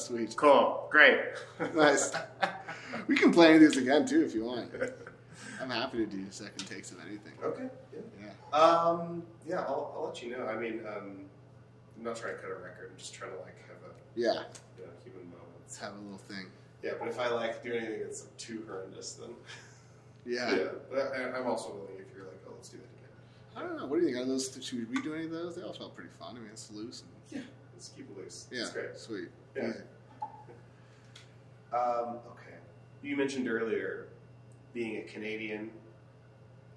Sweet. 0.03 0.35
cool. 0.35 0.87
Great. 0.91 1.19
Nice. 1.75 2.11
We 3.07 3.15
can 3.15 3.31
play 3.31 3.47
any 3.55 3.55
of 3.55 3.61
these 3.73 3.77
again 3.81 4.05
too 4.05 4.23
if 4.23 4.35
you 4.35 4.45
want. 4.45 4.69
I'm 5.61 5.69
happy 5.69 5.97
to 5.99 6.05
do 6.05 6.25
second 6.29 6.65
takes 6.67 6.91
of 6.91 6.97
anything. 7.07 7.33
Okay. 7.43 7.69
Yeah. 7.93 7.99
Yeah. 8.21 8.57
Um, 8.59 9.23
yeah, 9.47 9.61
I'll, 9.61 9.93
I'll 9.97 10.05
let 10.07 10.21
you 10.21 10.31
know. 10.37 10.45
I 10.45 10.55
mean, 10.57 10.81
um, 10.87 11.25
I'm 11.97 12.03
not 12.03 12.15
trying 12.15 12.35
to 12.35 12.41
cut 12.41 12.51
a 12.51 12.55
record. 12.55 12.89
I'm 12.91 12.97
just 12.97 13.13
trying 13.13 13.31
to 13.31 13.37
like 13.37 13.57
have 13.67 13.77
a 13.89 13.93
Yeah. 14.15 14.43
you 14.77 14.85
know, 14.85 14.91
human 15.03 15.25
moment. 15.29 15.47
Let's 15.61 15.77
have 15.79 15.93
a 15.93 15.99
little 16.01 16.17
thing. 16.17 16.45
Yeah, 16.83 16.91
but 16.99 17.07
if 17.07 17.19
I 17.19 17.29
like 17.29 17.63
do 17.63 17.73
anything 17.73 18.01
that's 18.03 18.23
like, 18.23 18.37
too 18.37 18.63
horrendous, 18.67 19.13
then 19.13 19.29
Yeah. 20.25 20.55
yeah. 20.55 20.63
But 20.91 21.13
I, 21.15 21.37
I'm 21.39 21.47
also 21.47 21.69
willing 21.73 21.95
if 21.99 22.13
you're 22.15 22.25
like, 22.25 22.39
oh, 22.47 22.51
let's 22.55 22.69
do 22.69 22.77
that 22.77 22.83
again. 22.83 23.55
I 23.55 23.61
don't 23.61 23.77
know. 23.79 23.87
What 23.87 23.99
do 23.99 24.05
you 24.05 24.13
think? 24.13 24.25
Are 24.25 24.29
those? 24.29 24.55
Should 24.61 24.87
we 24.89 24.97
redo 25.01 25.15
any 25.15 25.25
of 25.25 25.31
those? 25.31 25.55
They 25.55 25.61
all 25.63 25.73
felt 25.73 25.95
pretty 25.95 26.11
fun. 26.19 26.35
I 26.35 26.39
mean, 26.39 26.49
it's 26.51 26.69
loose. 26.71 27.01
And, 27.31 27.41
Yeah, 27.41 27.47
let's 27.73 27.89
keep 27.89 28.09
it 28.09 28.17
loose. 28.17 28.47
yeah. 28.51 28.61
It's 28.61 28.69
great. 28.71 28.97
Sweet. 28.97 29.29
Yeah. 29.55 29.69
Easy. 29.69 29.79
Um, 31.73 32.17
okay. 32.31 32.55
You 33.01 33.15
mentioned 33.17 33.47
earlier 33.49 34.07
being 34.73 34.97
a 34.97 35.01
Canadian 35.01 35.71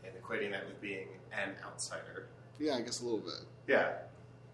and 0.04 0.12
equating 0.22 0.50
that 0.52 0.66
with 0.66 0.80
being 0.80 1.08
an 1.32 1.50
outsider. 1.64 2.26
Yeah, 2.58 2.74
I 2.76 2.80
guess 2.80 3.00
a 3.00 3.04
little 3.04 3.18
bit. 3.20 3.34
Yeah. 3.66 3.92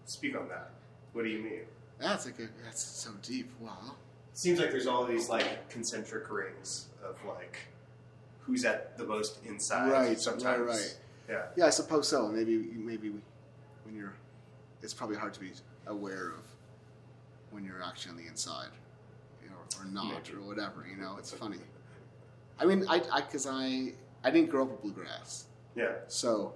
Speak 0.05 0.37
on 0.37 0.47
that. 0.49 0.71
What 1.13 1.23
do 1.23 1.29
you 1.29 1.41
mean? 1.41 1.61
That's 1.99 2.25
a, 2.25 2.31
that's 2.63 2.83
so 2.83 3.11
deep. 3.21 3.49
Wow. 3.59 3.77
Seems 4.33 4.59
like 4.59 4.71
there's 4.71 4.87
all 4.87 5.05
these 5.05 5.29
like 5.29 5.69
concentric 5.69 6.29
rings 6.29 6.87
of 7.03 7.15
like 7.25 7.57
who's 8.41 8.65
at 8.65 8.97
the 8.97 9.05
most 9.05 9.37
inside. 9.45 9.91
Right, 9.91 10.19
Sometimes. 10.19 10.59
right, 10.59 10.67
right. 10.67 10.97
Yeah. 11.29 11.41
Yeah, 11.55 11.65
I 11.67 11.69
suppose 11.69 12.07
so. 12.09 12.27
Maybe 12.27 12.57
maybe 12.75 13.11
when 13.85 13.95
you're, 13.95 14.13
it's 14.81 14.93
probably 14.93 15.15
hard 15.15 15.33
to 15.35 15.39
be 15.39 15.51
aware 15.87 16.29
of 16.29 16.43
when 17.51 17.63
you're 17.65 17.83
actually 17.83 18.11
on 18.11 18.17
the 18.17 18.27
inside, 18.27 18.69
you 19.43 19.49
know, 19.49 19.55
or 19.79 19.85
not, 19.85 20.23
Maybe. 20.25 20.37
or 20.37 20.41
whatever. 20.41 20.85
You 20.89 20.97
know, 21.01 21.15
it's 21.19 21.31
funny. 21.31 21.57
I 22.59 22.65
mean, 22.65 22.85
I 22.87 23.01
I 23.11 23.21
because 23.21 23.45
I 23.47 23.93
I 24.23 24.31
didn't 24.31 24.49
grow 24.49 24.63
up 24.63 24.71
with 24.71 24.81
bluegrass, 24.81 25.45
Yeah. 25.75 25.93
so 26.07 26.53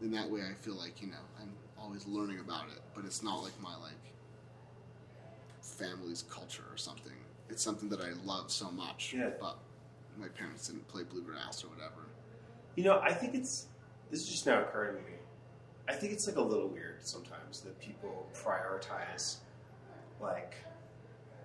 in 0.00 0.10
that 0.12 0.28
way, 0.30 0.40
I 0.42 0.54
feel 0.54 0.74
like 0.74 1.00
you 1.02 1.08
know 1.08 1.22
I'm 1.40 1.52
always 1.78 2.06
learning 2.06 2.40
about 2.40 2.66
it, 2.68 2.80
but 2.94 3.04
it's 3.04 3.22
not 3.22 3.42
like 3.42 3.52
my 3.62 3.76
like 3.76 3.92
family's 5.62 6.24
culture 6.30 6.64
or 6.70 6.76
something. 6.76 7.12
It's 7.48 7.62
something 7.62 7.88
that 7.90 8.00
I 8.00 8.10
love 8.24 8.50
so 8.50 8.70
much, 8.70 9.14
Yeah. 9.16 9.30
but 9.40 9.58
my 10.18 10.28
parents 10.28 10.66
didn't 10.68 10.86
play 10.88 11.02
bluegrass 11.02 11.64
or 11.64 11.68
whatever. 11.68 12.06
You 12.76 12.84
know, 12.84 13.00
I 13.00 13.12
think 13.12 13.34
it's 13.34 13.66
this 14.10 14.20
is 14.22 14.28
just 14.28 14.46
now 14.46 14.60
occurring 14.62 14.96
to 14.96 15.02
me. 15.02 15.16
I 15.88 15.94
think 15.94 16.12
it's 16.12 16.26
like 16.26 16.36
a 16.36 16.42
little 16.42 16.68
weird 16.68 16.96
sometimes 17.00 17.60
that 17.62 17.78
people 17.80 18.28
prioritize 18.34 19.36
like 20.20 20.54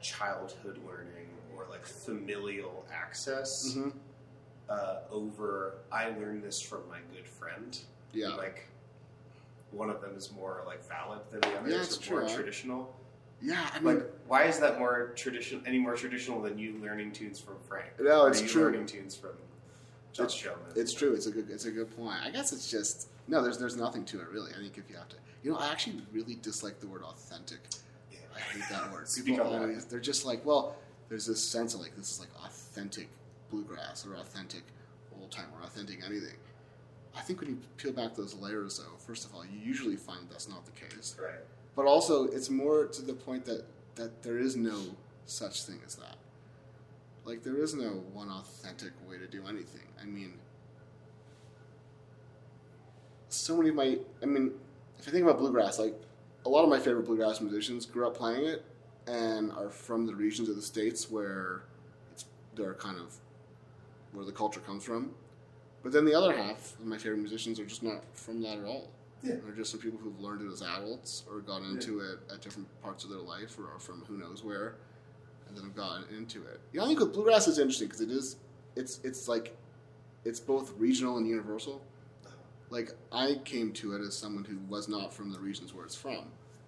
childhood 0.01 0.79
learning 0.85 1.27
or 1.55 1.65
like 1.69 1.85
familial 1.85 2.85
access 2.93 3.73
Mm-hmm. 3.75 3.89
uh, 4.69 4.97
over 5.11 5.75
I 5.91 6.09
learned 6.09 6.43
this 6.43 6.61
from 6.61 6.81
my 6.89 6.99
good 7.15 7.27
friend. 7.27 7.77
Yeah. 8.13 8.29
Like 8.29 8.67
one 9.71 9.89
of 9.89 10.01
them 10.01 10.15
is 10.15 10.31
more 10.31 10.61
like 10.65 10.83
valid 10.87 11.19
than 11.31 11.41
the 11.41 11.57
other. 11.59 11.69
Yeah, 11.69 11.77
it's 11.81 11.97
it's 11.97 12.09
more 12.09 12.21
true. 12.21 12.35
traditional. 12.35 12.95
Yeah, 13.41 13.67
I 13.73 13.79
mean, 13.79 13.95
Like, 13.95 14.05
why 14.27 14.43
is 14.45 14.59
that 14.59 14.79
more 14.79 15.11
traditional? 15.15 15.61
Any 15.67 15.77
more 15.77 15.95
traditional 15.95 16.41
than 16.41 16.57
you 16.57 16.79
learning 16.81 17.11
tunes 17.11 17.39
from 17.39 17.55
Frank? 17.67 17.87
No, 17.99 18.21
Or 18.21 18.29
it's 18.29 18.41
you 18.41 18.47
true. 18.47 18.63
Learning 18.63 18.85
tunes 18.85 19.15
from 19.15 19.31
It's- 20.13 20.31
Showman. 20.33 20.59
it's 20.75 20.93
true. 20.93 21.13
It's 21.13 21.25
a 21.25 21.31
good. 21.31 21.49
It's 21.49 21.65
a 21.65 21.71
good 21.71 21.93
point. 21.95 22.17
I 22.23 22.29
guess 22.29 22.53
it's 22.53 22.69
just 22.71 23.09
no. 23.27 23.41
There's 23.41 23.57
there's 23.57 23.77
nothing 23.77 24.05
to 24.05 24.19
it 24.19 24.27
really. 24.29 24.51
I 24.51 24.57
think 24.57 24.77
if 24.77 24.89
you 24.89 24.95
have 24.95 25.09
to, 25.09 25.15
you 25.43 25.51
know, 25.51 25.57
I 25.57 25.71
actually 25.71 26.01
really 26.11 26.35
dislike 26.41 26.79
the 26.79 26.87
word 26.87 27.03
authentic. 27.03 27.59
Yeah. 28.11 28.19
I 28.35 28.39
hate 28.39 28.63
that 28.69 28.91
word. 28.93 29.07
People 29.25 29.47
always 29.53 29.85
they're 29.85 29.99
just 29.99 30.25
like, 30.25 30.45
well, 30.45 30.75
there's 31.09 31.25
this 31.25 31.43
sense 31.43 31.73
of 31.73 31.81
like 31.81 31.95
this 31.95 32.11
is 32.11 32.19
like 32.19 32.29
authentic 32.43 33.09
bluegrass 33.49 34.05
or 34.05 34.15
authentic 34.15 34.63
old 35.19 35.31
time 35.31 35.47
or 35.57 35.65
authentic 35.65 35.99
anything. 36.05 36.35
I 37.17 37.21
think 37.21 37.39
when 37.39 37.49
you 37.49 37.57
peel 37.77 37.93
back 37.93 38.15
those 38.15 38.33
layers, 38.35 38.77
though, 38.77 38.97
first 38.97 39.25
of 39.25 39.33
all, 39.33 39.45
you 39.45 39.57
usually 39.63 39.95
find 39.95 40.19
that's 40.29 40.49
not 40.49 40.65
the 40.65 40.71
case. 40.71 41.15
Right. 41.21 41.39
But 41.75 41.85
also, 41.85 42.25
it's 42.25 42.49
more 42.49 42.85
to 42.85 43.01
the 43.01 43.13
point 43.13 43.45
that 43.45 43.65
that 43.95 44.23
there 44.23 44.37
is 44.37 44.55
no 44.55 44.79
such 45.25 45.63
thing 45.63 45.79
as 45.85 45.95
that. 45.95 46.17
Like 47.23 47.43
there 47.43 47.57
is 47.57 47.73
no 47.73 48.03
one 48.13 48.29
authentic 48.29 48.91
way 49.09 49.17
to 49.17 49.27
do 49.27 49.43
anything. 49.47 49.87
I 50.01 50.05
mean, 50.05 50.33
so 53.45 53.55
many 53.55 53.69
of 53.69 53.75
my, 53.75 53.97
I 54.23 54.25
mean, 54.25 54.51
if 54.97 55.05
you 55.05 55.11
think 55.11 55.23
about 55.23 55.37
bluegrass, 55.37 55.77
like 55.77 55.93
a 56.45 56.49
lot 56.49 56.63
of 56.63 56.69
my 56.69 56.79
favorite 56.79 57.05
bluegrass 57.05 57.41
musicians 57.41 57.85
grew 57.85 58.07
up 58.07 58.17
playing 58.17 58.45
it 58.45 58.65
and 59.05 59.51
are 59.51 59.69
from 59.69 60.07
the 60.07 60.15
regions 60.15 60.49
of 60.49 60.55
the 60.55 60.61
states 60.63 61.11
where 61.11 61.61
it's 62.11 62.25
they're 62.55 62.73
kind 62.73 62.97
of 62.97 63.13
where 64.13 64.25
the 64.25 64.31
culture 64.31 64.61
comes 64.61 64.83
from. 64.83 65.11
But 65.83 65.91
then 65.91 66.05
the 66.05 66.15
other 66.15 66.35
half 66.35 66.73
of 66.79 66.87
my 66.87 66.97
favorite 66.97 67.19
musicians 67.19 67.59
are 67.59 67.65
just 67.65 67.83
not 67.83 68.03
from 68.13 68.41
that 68.41 68.57
at 68.57 68.65
all. 68.65 68.89
Yeah. 69.21 69.35
They're 69.43 69.55
just 69.55 69.69
some 69.69 69.79
people 69.79 69.99
who've 69.99 70.19
learned 70.19 70.41
it 70.41 70.51
as 70.51 70.63
adults 70.63 71.23
or 71.31 71.39
got 71.39 71.61
into 71.61 71.99
it 71.99 72.17
at 72.33 72.41
different 72.41 72.67
parts 72.81 73.03
of 73.03 73.11
their 73.11 73.19
life 73.19 73.59
or 73.59 73.71
are 73.71 73.79
from 73.79 74.03
who 74.07 74.17
knows 74.17 74.43
where, 74.43 74.77
and 75.47 75.55
then 75.55 75.65
have 75.65 75.75
gotten 75.75 76.05
into 76.17 76.41
it. 76.41 76.59
You 76.73 76.79
know, 76.79 76.85
I 76.85 76.87
think 76.87 76.99
with 76.99 77.13
bluegrass 77.13 77.47
is 77.47 77.59
interesting 77.59 77.89
because 77.89 78.01
it 78.01 78.09
is, 78.09 78.37
it's 78.75 79.01
it's 79.03 79.27
like, 79.27 79.55
it's 80.23 80.39
both 80.39 80.73
regional 80.79 81.17
and 81.17 81.27
universal. 81.27 81.79
Like 82.69 82.91
I 83.11 83.35
came 83.45 83.71
to 83.73 83.93
it 83.95 84.01
as 84.01 84.17
someone 84.17 84.43
who 84.43 84.57
was 84.67 84.87
not 84.87 85.13
from 85.13 85.31
the 85.31 85.39
regions 85.39 85.73
where 85.73 85.85
it's 85.85 85.95
from, 85.95 86.25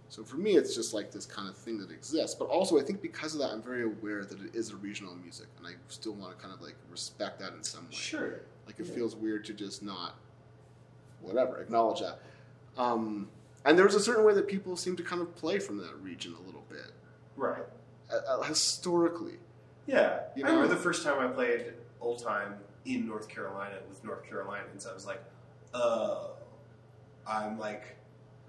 so 0.10 0.24
for 0.24 0.38
me 0.38 0.52
it's 0.52 0.76
just 0.76 0.94
like 0.94 1.12
this 1.12 1.26
kind 1.26 1.50
of 1.50 1.58
thing 1.58 1.78
that 1.80 1.92
exists. 1.92 2.36
But 2.36 2.46
also 2.50 2.80
I 2.80 2.84
think 2.84 3.02
because 3.02 3.34
of 3.34 3.40
that 3.42 3.50
I'm 3.52 3.62
very 3.64 3.84
aware 3.84 4.24
that 4.24 4.40
it 4.42 4.56
is 4.56 4.72
a 4.72 4.76
regional 4.76 5.16
music, 5.16 5.48
and 5.58 5.66
I 5.68 5.72
still 5.88 6.14
want 6.14 6.38
to 6.38 6.42
kind 6.42 6.54
of 6.54 6.62
like 6.62 6.76
respect 6.92 7.40
that 7.40 7.54
in 7.54 7.64
some 7.64 7.86
way. 7.86 7.92
Sure. 7.96 8.40
Like 8.68 8.80
it 8.80 8.86
Yeah. 8.88 8.94
feels 8.96 9.16
weird 9.16 9.44
to 9.46 9.54
just 9.54 9.82
not, 9.82 10.16
whatever, 11.22 11.58
acknowledge 11.60 12.02
that. 12.02 12.20
Um, 12.78 13.30
and 13.66 13.78
there's 13.78 13.96
a 13.96 14.00
certain 14.00 14.24
way 14.24 14.34
that 14.36 14.48
people 14.48 14.78
seem 14.78 14.96
to 14.98 15.04
kind 15.04 15.22
of 15.22 15.36
play 15.36 15.58
from 15.60 15.78
that 15.78 15.96
region 16.02 16.36
a 16.40 16.46
little 16.46 16.64
bit, 16.70 16.92
Right. 17.36 17.64
uh, 18.12 18.16
uh, 18.16 18.44
historically. 18.44 19.40
Yeah. 19.88 20.20
You 20.36 20.46
I 20.46 20.50
remember 20.50 20.68
the 20.76 20.80
first 20.82 21.04
time 21.04 21.20
I 21.20 21.28
played 21.32 21.74
old 22.02 22.22
time 22.24 22.56
in 22.86 23.08
North 23.08 23.28
Carolina 23.28 23.78
with 23.90 24.04
North 24.04 24.24
Carolinians. 24.24 24.86
I 24.86 24.94
was 24.94 25.06
like, 25.06 25.22
uh, 25.78 26.28
I'm 27.28 27.58
like, 27.60 27.96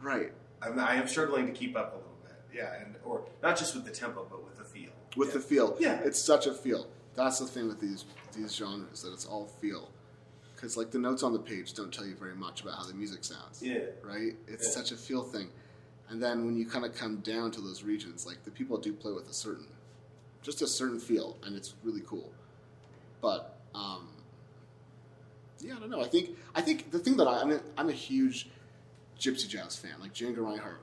Right. 0.00 0.32
I'm, 0.62 0.78
I 0.78 0.94
am 0.94 1.06
struggling 1.08 1.46
to 1.46 1.52
keep 1.52 1.76
up 1.76 1.92
a 1.92 1.96
little 1.96 2.16
bit. 2.22 2.32
Yeah, 2.54 2.74
and 2.80 2.94
or 3.04 3.24
not 3.42 3.56
just 3.58 3.74
with 3.74 3.84
the 3.84 3.90
tempo, 3.90 4.26
but 4.30 4.44
with 4.44 4.56
the 4.58 4.64
feel. 4.64 4.90
With 5.16 5.28
yeah. 5.28 5.34
the 5.34 5.40
feel. 5.40 5.76
Yeah. 5.80 6.00
It's 6.04 6.20
such 6.20 6.46
a 6.46 6.54
feel. 6.54 6.86
That's 7.14 7.38
the 7.38 7.46
thing 7.46 7.68
with 7.68 7.80
these 7.80 8.04
these 8.36 8.54
genres 8.54 9.02
that 9.02 9.12
it's 9.12 9.26
all 9.26 9.46
feel. 9.46 9.90
Because 10.54 10.76
like 10.76 10.90
the 10.90 10.98
notes 10.98 11.22
on 11.22 11.32
the 11.32 11.38
page 11.38 11.72
don't 11.74 11.92
tell 11.92 12.06
you 12.06 12.14
very 12.16 12.34
much 12.34 12.62
about 12.62 12.74
how 12.74 12.84
the 12.84 12.94
music 12.94 13.24
sounds. 13.24 13.62
yeah. 13.62 13.78
Right. 14.02 14.34
It's 14.46 14.66
Yeah. 14.66 14.72
such 14.82 14.92
a 14.92 14.96
feel 14.96 15.22
thing. 15.22 15.48
And 16.08 16.22
then 16.22 16.46
when 16.46 16.56
you 16.56 16.66
kind 16.66 16.84
of 16.84 16.94
come 16.94 17.16
down 17.18 17.50
to 17.52 17.60
those 17.60 17.82
regions, 17.82 18.26
like 18.26 18.42
the 18.44 18.50
people 18.50 18.78
do 18.78 18.92
play 18.92 19.12
with 19.12 19.28
a 19.28 19.34
certain, 19.34 19.66
just 20.42 20.62
a 20.62 20.66
certain 20.66 20.98
feel, 20.98 21.36
and 21.44 21.54
it's 21.54 21.74
really 21.84 22.02
cool. 22.06 22.32
But 23.20 23.58
um, 23.74 24.08
yeah, 25.60 25.74
I 25.76 25.80
don't 25.80 25.90
know. 25.90 26.00
I 26.02 26.08
think 26.08 26.36
I 26.54 26.60
think 26.60 26.90
the 26.90 26.98
thing 26.98 27.16
that 27.16 27.26
I, 27.26 27.40
I'm 27.40 27.50
a, 27.52 27.60
I'm 27.76 27.88
a 27.88 27.92
huge 27.92 28.48
gypsy 29.18 29.48
jazz 29.48 29.76
fan, 29.76 29.92
like 30.00 30.14
Django 30.14 30.38
Reinhardt, 30.38 30.80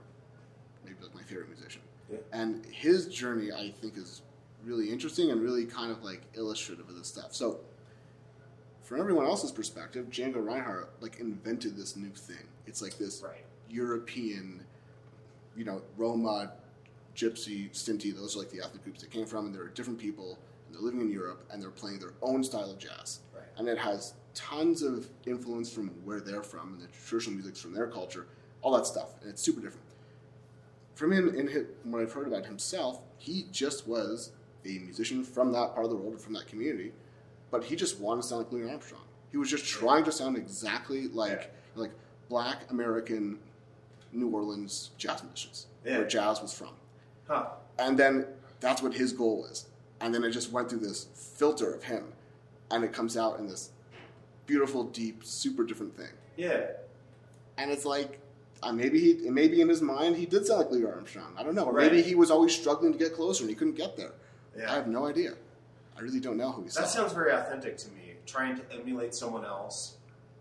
maybe 0.83 0.97
like 1.01 1.15
my 1.15 1.21
favorite 1.23 1.49
musician, 1.49 1.81
Yeah. 2.11 2.17
and 2.33 2.65
his 2.65 3.07
journey 3.07 3.51
I 3.51 3.71
think 3.81 3.97
is 3.97 4.21
really 4.63 4.89
interesting 4.91 5.31
and 5.31 5.41
really 5.41 5.65
kind 5.65 5.91
of 5.91 6.03
like 6.03 6.21
illustrative 6.33 6.87
of 6.89 6.95
this 6.95 7.07
stuff. 7.07 7.33
So. 7.33 7.59
From 8.83 8.99
everyone 8.99 9.25
else's 9.25 9.51
perspective, 9.51 10.11
Django 10.11 10.45
Reinhardt 10.45 10.91
like 11.01 11.19
invented 11.19 11.75
this 11.75 11.95
new 11.95 12.11
thing. 12.11 12.45
It's 12.67 12.83
like 12.83 12.99
this 12.99 13.23
Right. 13.25 13.43
European, 13.67 14.63
you 15.57 15.65
know, 15.65 15.81
Roma, 15.97 16.51
Gypsy, 17.15 17.71
Sinti, 17.71 18.15
those 18.15 18.35
are 18.35 18.39
like 18.39 18.51
the 18.51 18.61
ethnic 18.61 18.83
groups 18.83 19.01
they 19.01 19.07
came 19.07 19.25
from, 19.25 19.47
and 19.47 19.55
they're 19.55 19.69
different 19.69 19.97
people, 19.97 20.37
and 20.67 20.75
they're 20.75 20.83
living 20.83 21.01
in 21.01 21.09
Europe, 21.09 21.43
and 21.51 21.59
they're 21.59 21.71
playing 21.71 21.97
their 21.97 22.13
own 22.21 22.43
style 22.43 22.69
of 22.69 22.77
jazz. 22.77 23.21
And 23.57 23.67
it 23.67 23.77
has 23.77 24.13
tons 24.33 24.81
of 24.81 25.07
influence 25.25 25.71
from 25.71 25.87
where 26.03 26.19
they're 26.19 26.43
from, 26.43 26.73
and 26.73 26.81
the 26.81 26.87
traditional 26.87 27.35
music's 27.35 27.61
from 27.61 27.73
their 27.73 27.87
culture, 27.87 28.27
all 28.61 28.75
that 28.75 28.85
stuff, 28.85 29.15
and 29.21 29.29
it's 29.29 29.41
super 29.41 29.61
different. 29.61 29.85
From 30.95 31.11
him, 31.11 31.29
in 31.35 31.47
his, 31.47 31.65
from 31.81 31.91
what 31.91 32.01
I've 32.01 32.11
heard 32.11 32.27
about 32.27 32.45
himself, 32.45 32.99
he 33.17 33.45
just 33.51 33.87
was 33.87 34.31
a 34.65 34.79
musician 34.79 35.23
from 35.23 35.51
that 35.53 35.73
part 35.73 35.85
of 35.85 35.89
the 35.91 35.95
world, 35.97 36.19
from 36.19 36.33
that 36.33 36.47
community, 36.47 36.91
but 37.51 37.63
he 37.63 37.75
just 37.75 37.99
wanted 37.99 38.23
to 38.23 38.27
sound 38.27 38.43
like 38.43 38.51
Louis 38.51 38.69
Armstrong. 38.69 39.01
He 39.31 39.37
was 39.37 39.49
just 39.49 39.65
trying 39.65 40.03
to 40.05 40.11
sound 40.11 40.37
exactly 40.37 41.07
like 41.09 41.51
like 41.75 41.91
black 42.29 42.69
American 42.71 43.37
New 44.13 44.29
Orleans 44.29 44.91
jazz 44.97 45.21
musicians, 45.23 45.67
Yeah. 45.83 45.99
where 45.99 46.07
jazz 46.07 46.41
was 46.41 46.53
from. 46.53 46.71
Huh. 47.27 47.47
And 47.77 47.97
then 47.99 48.27
that's 48.61 48.81
what 48.81 48.93
his 48.93 49.11
goal 49.11 49.41
was. 49.41 49.67
And 49.99 50.13
then 50.13 50.23
it 50.23 50.31
just 50.31 50.51
went 50.51 50.69
through 50.69 50.79
this 50.79 51.07
filter 51.35 51.73
of 51.73 51.83
him, 51.83 52.05
and 52.71 52.83
it 52.83 52.93
comes 52.93 53.17
out 53.17 53.39
in 53.39 53.47
this 53.47 53.69
beautiful, 54.45 54.83
deep, 54.85 55.23
super 55.23 55.63
different 55.63 55.95
thing. 55.95 56.11
Yeah. 56.37 56.67
And 57.57 57.71
it's 57.71 57.85
like, 57.85 58.19
uh, 58.63 58.71
maybe 58.71 58.99
he 58.99 59.29
maybe 59.29 59.61
in 59.61 59.69
his 59.69 59.81
mind 59.81 60.15
he 60.15 60.25
did 60.25 60.45
sound 60.45 60.61
like 60.61 60.71
Louis 60.71 60.85
Armstrong. 60.85 61.33
I 61.37 61.43
don't 61.43 61.55
know. 61.55 61.65
Or 61.65 61.73
Right. 61.73 61.91
maybe 61.91 62.01
he 62.03 62.15
was 62.15 62.31
always 62.31 62.53
struggling 62.55 62.91
to 62.93 62.97
get 62.99 63.13
closer 63.13 63.43
and 63.43 63.49
he 63.49 63.55
couldn't 63.55 63.75
get 63.75 63.95
there. 63.97 64.11
Yeah. 64.57 64.71
I 64.71 64.75
have 64.75 64.87
no 64.87 65.05
idea. 65.05 65.33
I 65.97 66.01
really 66.01 66.19
don't 66.19 66.37
know 66.37 66.51
who 66.51 66.63
he 66.63 66.69
That 66.69 66.89
sounds 66.89 67.13
very 67.13 67.31
authentic 67.31 67.77
to 67.77 67.89
me. 67.91 68.15
Trying 68.25 68.57
to 68.57 68.63
emulate 68.73 69.13
someone 69.13 69.45
else 69.45 69.95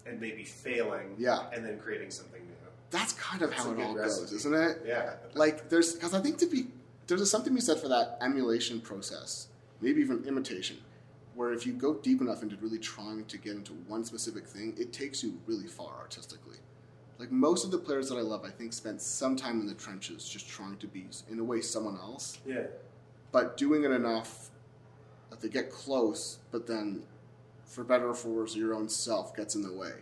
and 0.07 0.20
maybe 0.20 0.45
failing, 0.45 1.14
Yeah. 1.18 1.49
and 1.53 1.64
then 1.64 1.79
creating 1.79 2.11
something 2.11 2.41
new. 2.43 2.51
That's 2.91 3.12
kind 3.14 3.43
of 3.43 3.51
That's 3.51 3.62
how 3.62 3.72
it 3.72 3.81
all 3.81 3.95
recipe. 3.95 4.20
goes, 4.22 4.33
isn't 4.33 4.55
it? 4.55 4.83
Yeah, 4.87 5.14
Like 5.35 5.68
there's 5.68 5.93
because 5.95 6.14
I 6.14 6.20
think 6.20 6.39
to 6.39 6.47
be 6.47 6.68
there's 7.07 7.29
something 7.31 7.51
to 7.53 7.55
be 7.55 7.61
said 7.61 7.79
for 7.81 7.89
that 7.89 8.18
emulation 8.22 8.81
process, 8.81 9.49
maybe 9.81 10.01
even 10.01 10.25
imitation, 10.25 10.79
where 11.35 11.53
if 11.53 11.66
you 11.66 11.72
go 11.72 11.95
deep 11.95 12.20
enough 12.20 12.43
into 12.43 12.57
really 12.57 12.78
trying 12.78 13.24
to 13.26 13.39
get 13.39 13.55
into 13.55 13.72
one 13.89 14.05
specific 14.05 14.47
thing, 14.47 14.74
it 14.78 14.93
takes 14.93 15.22
you 15.22 15.39
really 15.47 15.66
far 15.66 15.95
artistically. 16.01 16.59
Like 17.18 17.30
most 17.30 17.64
of 17.64 17.70
the 17.70 17.78
players 17.78 18.09
that 18.09 18.16
I 18.16 18.22
love, 18.22 18.45
I 18.45 18.51
think 18.51 18.72
spent 18.72 19.01
some 19.01 19.37
time 19.37 19.61
in 19.61 19.66
the 19.66 19.74
trenches 19.74 20.28
just 20.28 20.49
trying 20.49 20.76
to 20.78 20.87
be, 20.87 21.07
in 21.30 21.39
a 21.39 21.45
way, 21.45 21.61
someone 21.61 21.97
else, 21.97 22.39
yeah, 22.45 22.64
but 23.30 23.57
doing 23.57 23.85
it 23.85 23.91
enough 23.91 24.51
that 25.30 25.41
they 25.41 25.49
get 25.49 25.70
close, 25.70 26.39
but 26.51 26.66
then, 26.66 27.03
for 27.64 27.85
better 27.85 28.09
or 28.09 28.14
for 28.14 28.28
worse, 28.28 28.57
your 28.57 28.74
own 28.74 28.89
self 28.89 29.37
gets 29.37 29.55
in 29.55 29.62
the 29.62 29.72
way, 29.72 29.93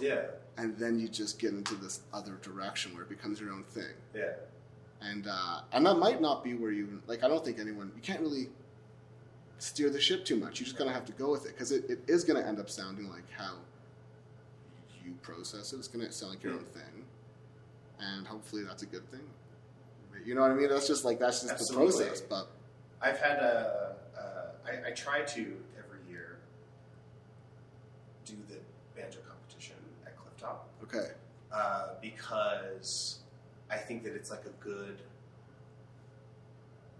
yeah, 0.00 0.22
and 0.56 0.76
then 0.76 0.98
you 0.98 1.08
just 1.08 1.38
get 1.38 1.52
into 1.52 1.74
this 1.74 2.00
other 2.12 2.38
direction 2.42 2.94
where 2.94 3.02
it 3.02 3.08
becomes 3.08 3.40
your 3.40 3.52
own 3.52 3.64
thing 3.64 3.94
yeah. 4.14 4.32
and 5.02 5.26
uh, 5.28 5.60
and 5.72 5.86
that 5.86 5.94
might 5.94 6.20
not 6.20 6.44
be 6.44 6.54
where 6.54 6.70
you 6.70 7.02
like. 7.06 7.24
I 7.24 7.28
don't 7.28 7.44
think 7.44 7.58
anyone 7.58 7.90
you 7.96 8.02
can't 8.02 8.20
really 8.20 8.48
steer 9.60 9.90
the 9.90 10.00
ship 10.00 10.24
too 10.24 10.36
much. 10.36 10.58
You 10.58 10.66
just 10.66 10.78
gonna 10.78 10.92
have 10.92 11.04
to 11.06 11.12
go 11.12 11.30
with 11.30 11.44
it 11.46 11.52
because 11.52 11.72
it, 11.72 11.88
it 11.88 12.00
is 12.08 12.24
gonna 12.24 12.40
end 12.40 12.58
up 12.58 12.70
sounding 12.70 13.08
like 13.08 13.30
how 13.36 13.54
you 15.04 15.12
process 15.22 15.72
it. 15.72 15.76
It's 15.76 15.88
gonna 15.88 16.10
sound 16.10 16.32
like 16.32 16.42
your 16.42 16.54
own 16.54 16.64
thing, 16.64 17.04
and 17.98 18.26
hopefully 18.26 18.62
that's 18.64 18.82
a 18.82 18.86
good 18.86 19.08
thing. 19.10 19.20
You 20.24 20.34
know 20.34 20.42
what 20.42 20.50
I 20.50 20.54
mean? 20.54 20.68
That's 20.68 20.86
just 20.86 21.04
like 21.04 21.18
that's 21.18 21.42
just 21.42 21.52
Absolutely. 21.52 21.92
the 21.92 22.04
process. 22.04 22.20
But 22.20 22.48
I've 23.00 23.18
had 23.18 23.38
a. 23.38 23.96
Uh, 24.16 24.70
I, 24.70 24.88
I 24.88 24.90
try 24.92 25.22
to 25.22 25.56
every 25.78 26.00
year 26.10 26.38
do 28.24 28.34
the 28.48 28.56
banjo 28.94 29.18
competition 29.26 29.76
at 30.06 30.14
Clifftop 30.16 30.58
okay, 30.82 31.12
uh, 31.52 31.94
because 32.02 33.20
I 33.70 33.76
think 33.76 34.02
that 34.04 34.14
it's 34.14 34.30
like 34.30 34.44
a 34.44 34.62
good 34.62 35.00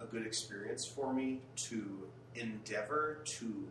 a 0.01 0.07
good 0.07 0.27
experience 0.27 0.87
for 0.87 1.13
me 1.13 1.41
to 1.57 1.85
endeavor 2.35 3.19
to 3.25 3.69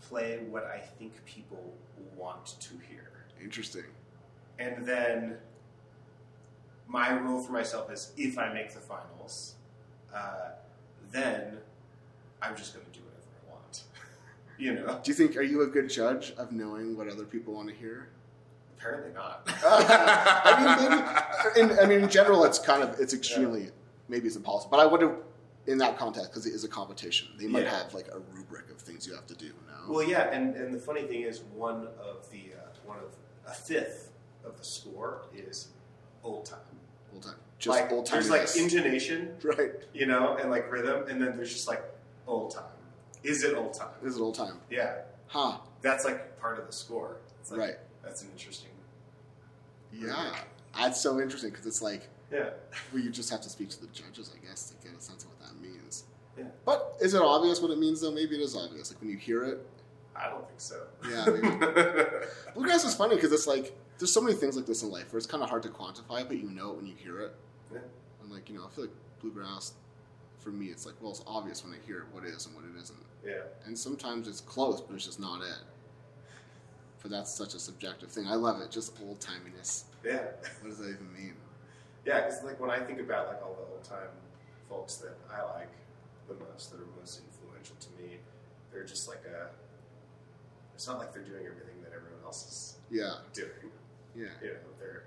play 0.00 0.40
what 0.48 0.64
I 0.64 0.78
think 0.78 1.24
people 1.24 1.74
want 2.16 2.56
to 2.60 2.74
hear. 2.88 3.10
interesting. 3.42 3.84
And 4.58 4.86
then 4.86 5.36
my 6.86 7.10
rule 7.10 7.40
for 7.40 7.52
myself 7.52 7.90
is 7.90 8.12
if 8.16 8.38
I 8.38 8.52
make 8.52 8.72
the 8.72 8.80
finals, 8.80 9.54
uh, 10.14 10.50
then 11.10 11.58
I'm 12.40 12.56
just 12.56 12.74
going 12.74 12.86
to 12.86 12.92
do 12.92 13.00
whatever 13.04 13.26
I 13.48 13.52
want. 13.52 13.82
you 14.58 14.74
know? 14.74 15.00
Do 15.02 15.10
you 15.10 15.14
think 15.14 15.36
are 15.36 15.42
you 15.42 15.62
a 15.62 15.66
good 15.66 15.88
judge 15.88 16.32
of 16.36 16.52
knowing 16.52 16.96
what 16.96 17.08
other 17.08 17.24
people 17.24 17.54
want 17.54 17.68
to 17.68 17.74
hear? 17.74 18.08
Apparently 18.78 19.12
not. 19.12 19.42
I 19.64 21.50
mean, 21.54 21.60
maybe. 21.64 21.72
In, 21.72 21.78
I 21.78 21.86
mean, 21.86 22.02
in 22.04 22.10
general, 22.10 22.44
it's 22.44 22.58
kind 22.58 22.82
of 22.82 22.98
it's 23.00 23.14
extremely 23.14 23.70
maybe 24.08 24.26
it's 24.26 24.36
impossible. 24.36 24.70
But 24.70 24.80
I 24.80 24.86
would 24.86 25.02
have 25.02 25.16
in 25.66 25.78
that 25.78 25.96
context 25.98 26.30
because 26.30 26.46
it 26.46 26.54
is 26.54 26.64
a 26.64 26.68
competition. 26.68 27.28
They 27.38 27.46
might 27.46 27.64
Yeah. 27.64 27.82
have 27.84 27.94
like 27.94 28.08
a 28.08 28.18
rubric 28.34 28.70
of 28.70 28.78
things 28.80 29.06
you 29.06 29.14
have 29.14 29.26
to 29.28 29.34
do. 29.34 29.52
No. 29.68 29.92
Well, 29.92 30.02
yeah, 30.08 30.30
and, 30.30 30.56
and 30.56 30.74
the 30.74 30.78
funny 30.78 31.02
thing 31.02 31.22
is, 31.22 31.42
one 31.54 31.88
of 32.00 32.28
the 32.30 32.52
uh, 32.58 32.68
one 32.84 32.98
of 32.98 33.14
a 33.46 33.54
fifth 33.54 34.10
of 34.44 34.58
the 34.58 34.64
score 34.64 35.22
is 35.34 35.68
old 36.24 36.46
time. 36.46 36.58
old 37.12 37.22
time, 37.22 37.34
just 37.58 37.80
like, 37.80 37.92
old 37.92 38.06
time. 38.06 38.16
There's 38.22 38.30
like 38.30 38.56
intonation, 38.56 39.36
right. 39.44 39.72
you 39.92 40.06
know, 40.06 40.36
and 40.36 40.50
like 40.50 40.70
rhythm, 40.70 41.06
and 41.08 41.20
then 41.20 41.36
there's 41.36 41.52
just 41.52 41.68
like 41.68 41.82
old 42.26 42.50
time. 42.52 42.64
Is 43.22 43.44
it 43.44 43.54
old 43.54 43.74
time? 43.74 43.88
Is 44.04 44.16
it 44.16 44.20
old 44.20 44.34
time, 44.34 44.58
Yeah, 44.68 45.02
huh? 45.26 45.58
that's 45.80 46.04
like 46.04 46.40
part 46.40 46.58
of 46.58 46.66
the 46.66 46.72
score. 46.72 47.18
It's 47.40 47.50
like, 47.52 47.60
Right. 47.60 47.74
That's 48.02 48.22
an 48.22 48.30
interesting. 48.32 48.70
Yeah, 49.92 50.34
that's 50.76 51.00
so 51.00 51.20
interesting 51.20 51.50
because 51.50 51.66
it's 51.66 51.82
like 51.82 52.08
Yeah. 52.32 52.50
well, 52.92 53.02
you 53.02 53.10
just 53.10 53.30
have 53.30 53.40
to 53.42 53.50
speak 53.50 53.68
to 53.70 53.80
the 53.80 53.88
judges, 53.88 54.34
I 54.34 54.46
guess, 54.46 54.70
to 54.70 54.86
get 54.86 54.96
a 54.96 55.00
sense 55.00 55.24
of 55.24 55.30
what 55.30 55.40
that 55.40 55.60
means. 55.60 56.04
Yeah. 56.36 56.44
But 56.64 56.96
is 57.00 57.14
it 57.14 57.20
obvious 57.20 57.60
what 57.60 57.70
it 57.70 57.78
means 57.78 58.00
though? 58.00 58.10
Maybe 58.10 58.36
it 58.36 58.40
is 58.40 58.56
obvious. 58.56 58.90
Like 58.90 59.00
when 59.00 59.10
you 59.10 59.18
hear 59.18 59.44
it, 59.44 59.66
I 60.16 60.28
don't 60.28 60.46
think 60.46 60.60
so. 60.60 60.84
Yeah, 61.08 61.26
maybe. 61.26 61.48
Bluegrass 62.54 62.84
is 62.84 62.94
funny 62.94 63.16
because 63.16 63.32
it's 63.32 63.46
like 63.46 63.76
there's 63.98 64.12
so 64.12 64.20
many 64.20 64.34
things 64.34 64.56
like 64.56 64.66
this 64.66 64.82
in 64.82 64.90
life 64.90 65.12
where 65.12 65.18
it's 65.18 65.26
kind 65.26 65.42
of 65.42 65.50
hard 65.50 65.62
to 65.64 65.68
quantify, 65.68 66.26
but 66.26 66.38
you 66.38 66.50
know 66.50 66.70
it 66.70 66.76
when 66.76 66.86
you 66.86 66.94
hear 66.96 67.20
it. 67.20 67.34
Yeah. 67.72 67.80
And 68.22 68.30
like 68.32 68.48
you 68.48 68.56
know, 68.56 68.64
I 68.66 68.70
feel 68.70 68.84
like 68.84 68.94
bluegrass, 69.20 69.74
for 70.38 70.50
me, 70.50 70.66
it's 70.66 70.86
like 70.86 70.94
well, 71.00 71.10
it's 71.10 71.22
obvious 71.26 71.64
when 71.64 71.74
I 71.74 71.86
hear 71.86 72.06
what 72.12 72.24
is 72.24 72.46
and 72.46 72.54
what 72.54 72.64
it 72.64 72.80
isn't, 72.80 72.98
yeah. 73.24 73.42
and 73.66 73.78
sometimes 73.78 74.28
it's 74.28 74.40
close, 74.40 74.80
but 74.80 74.94
it's 74.94 75.04
just 75.04 75.20
not 75.20 75.42
it. 75.42 75.58
But 77.02 77.10
that's 77.10 77.32
such 77.34 77.54
a 77.54 77.58
subjective 77.58 78.10
thing. 78.10 78.26
I 78.28 78.34
love 78.34 78.60
it, 78.60 78.70
just 78.70 78.96
old 79.02 79.18
timiness. 79.20 79.84
Yeah. 80.04 80.22
What 80.60 80.70
does 80.70 80.78
that 80.78 80.90
even 80.90 81.12
mean? 81.12 81.34
Yeah, 82.04 82.20
because 82.22 82.42
like 82.44 82.58
when 82.60 82.70
I 82.70 82.80
think 82.80 83.00
about 83.00 83.28
like 83.28 83.42
all 83.42 83.54
the 83.54 83.72
old 83.72 83.84
time 83.84 84.08
folks 84.68 84.96
that 84.96 85.16
I 85.32 85.42
like 85.58 85.70
the 86.28 86.34
most, 86.34 86.70
that 86.72 86.80
are 86.80 86.86
most 86.98 87.20
influential 87.26 87.76
to 87.78 88.02
me, 88.02 88.18
they're 88.72 88.84
just 88.84 89.08
like 89.08 89.22
a. 89.26 89.48
It's 90.74 90.86
not 90.88 90.98
like 90.98 91.12
they're 91.12 91.22
doing 91.22 91.44
everything 91.46 91.80
that 91.84 91.92
everyone 91.94 92.18
else 92.24 92.44
is 92.48 92.76
Yeah, 92.90 93.16
doing. 93.32 93.50
yeah. 94.16 94.24
You 94.42 94.48
know, 94.48 94.54
they're, 94.80 95.04